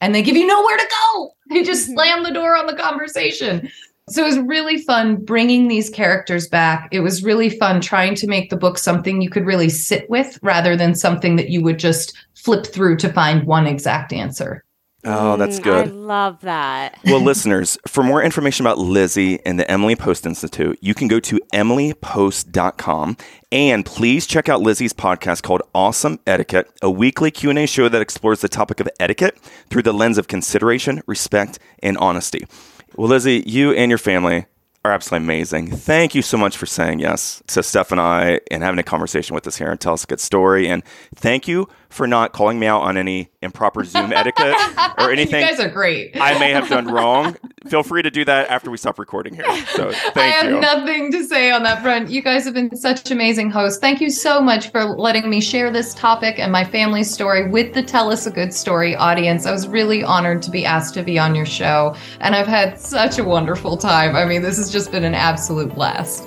And 0.00 0.14
they 0.14 0.22
give 0.22 0.36
you 0.36 0.46
nowhere 0.46 0.76
to 0.76 0.88
go. 0.90 1.30
They 1.50 1.62
just 1.62 1.90
Mhm. 1.90 1.94
slam 1.94 2.22
the 2.22 2.30
door 2.30 2.56
on 2.56 2.66
the 2.66 2.74
conversation. 2.74 3.70
So 4.08 4.22
it 4.22 4.26
was 4.26 4.38
really 4.38 4.78
fun 4.78 5.16
bringing 5.16 5.68
these 5.68 5.88
characters 5.88 6.48
back. 6.48 6.88
It 6.90 7.00
was 7.00 7.22
really 7.22 7.50
fun 7.50 7.80
trying 7.80 8.14
to 8.16 8.26
make 8.26 8.50
the 8.50 8.56
book 8.56 8.78
something 8.78 9.22
you 9.22 9.30
could 9.30 9.46
really 9.46 9.68
sit 9.68 10.10
with 10.10 10.38
rather 10.42 10.76
than 10.76 10.94
something 10.94 11.36
that 11.36 11.50
you 11.50 11.62
would 11.62 11.78
just 11.78 12.16
flip 12.34 12.66
through 12.66 12.96
to 12.96 13.12
find 13.12 13.44
one 13.44 13.66
exact 13.66 14.12
answer. 14.12 14.64
Oh, 15.04 15.36
that's 15.36 15.58
Mm, 15.58 15.62
good. 15.64 15.88
I 15.88 15.90
love 15.90 16.40
that. 16.42 16.96
Well, 17.04 17.20
listeners, 17.20 17.76
for 17.88 18.04
more 18.04 18.22
information 18.22 18.64
about 18.64 18.78
Lizzie 18.78 19.44
and 19.44 19.58
the 19.58 19.68
Emily 19.70 19.96
Post 19.96 20.24
Institute, 20.26 20.78
you 20.80 20.94
can 20.94 21.08
go 21.08 21.18
to 21.20 21.40
emilypost.com 21.52 23.16
and 23.50 23.84
please 23.84 24.26
check 24.26 24.48
out 24.48 24.60
Lizzie's 24.60 24.92
podcast 24.92 25.42
called 25.42 25.62
Awesome 25.74 26.20
Etiquette, 26.26 26.70
a 26.82 26.90
weekly 26.90 27.30
Q&A 27.30 27.66
show 27.66 27.88
that 27.88 28.00
explores 28.02 28.40
the 28.40 28.48
topic 28.48 28.80
of 28.80 28.88
etiquette 29.00 29.38
through 29.70 29.82
the 29.82 29.92
lens 29.92 30.18
of 30.18 30.28
consideration, 30.28 31.02
respect, 31.06 31.58
and 31.82 31.98
honesty. 31.98 32.46
Well, 32.96 33.08
Lizzie, 33.08 33.42
you 33.46 33.72
and 33.72 33.90
your 33.90 33.98
family 33.98 34.46
are 34.84 34.92
absolutely 34.92 35.24
amazing. 35.26 35.70
Thank 35.70 36.14
you 36.14 36.22
so 36.22 36.36
much 36.36 36.56
for 36.56 36.66
saying 36.66 36.98
yes 36.98 37.40
to 37.48 37.62
Steph 37.62 37.92
and 37.92 38.00
I 38.00 38.40
and 38.50 38.62
having 38.64 38.80
a 38.80 38.82
conversation 38.82 39.34
with 39.34 39.46
us 39.46 39.56
here 39.56 39.70
and 39.70 39.80
tell 39.80 39.92
us 39.92 40.02
a 40.04 40.06
good 40.08 40.18
story. 40.20 40.68
And 40.68 40.82
thank 41.14 41.46
you 41.46 41.68
for 41.92 42.06
not 42.06 42.32
calling 42.32 42.58
me 42.58 42.66
out 42.66 42.80
on 42.80 42.96
any 42.96 43.30
improper 43.42 43.84
Zoom 43.84 44.12
etiquette 44.12 44.56
or 44.98 45.10
anything. 45.12 45.40
You 45.40 45.48
guys 45.48 45.60
are 45.60 45.68
great. 45.68 46.16
I 46.20 46.38
may 46.38 46.50
have 46.50 46.68
done 46.68 46.86
wrong. 46.92 47.36
Feel 47.68 47.82
free 47.82 48.02
to 48.02 48.10
do 48.10 48.24
that 48.24 48.48
after 48.48 48.70
we 48.70 48.76
stop 48.76 48.98
recording 48.98 49.34
here. 49.34 49.44
So 49.66 49.92
I 50.16 50.26
have 50.26 50.50
you. 50.50 50.60
nothing 50.60 51.12
to 51.12 51.24
say 51.24 51.50
on 51.52 51.62
that 51.62 51.82
front. 51.82 52.10
You 52.10 52.22
guys 52.22 52.44
have 52.44 52.54
been 52.54 52.74
such 52.76 53.10
amazing 53.10 53.50
hosts. 53.50 53.78
Thank 53.78 54.00
you 54.00 54.10
so 54.10 54.40
much 54.40 54.70
for 54.70 54.84
letting 54.84 55.28
me 55.28 55.40
share 55.40 55.70
this 55.70 55.94
topic 55.94 56.38
and 56.38 56.50
my 56.50 56.64
family's 56.64 57.12
story 57.12 57.48
with 57.48 57.74
the 57.74 57.82
Tell 57.82 58.10
Us 58.10 58.26
a 58.26 58.30
Good 58.30 58.52
Story 58.52 58.96
audience. 58.96 59.46
I 59.46 59.52
was 59.52 59.68
really 59.68 60.02
honored 60.02 60.42
to 60.42 60.50
be 60.50 60.64
asked 60.64 60.94
to 60.94 61.02
be 61.02 61.18
on 61.18 61.34
your 61.34 61.46
show, 61.46 61.94
and 62.20 62.34
I've 62.34 62.46
had 62.46 62.80
such 62.80 63.18
a 63.18 63.24
wonderful 63.24 63.76
time. 63.76 64.16
I 64.16 64.24
mean, 64.24 64.42
this 64.42 64.56
has 64.56 64.70
just 64.70 64.90
been 64.90 65.04
an 65.04 65.14
absolute 65.14 65.74
blast. 65.74 66.26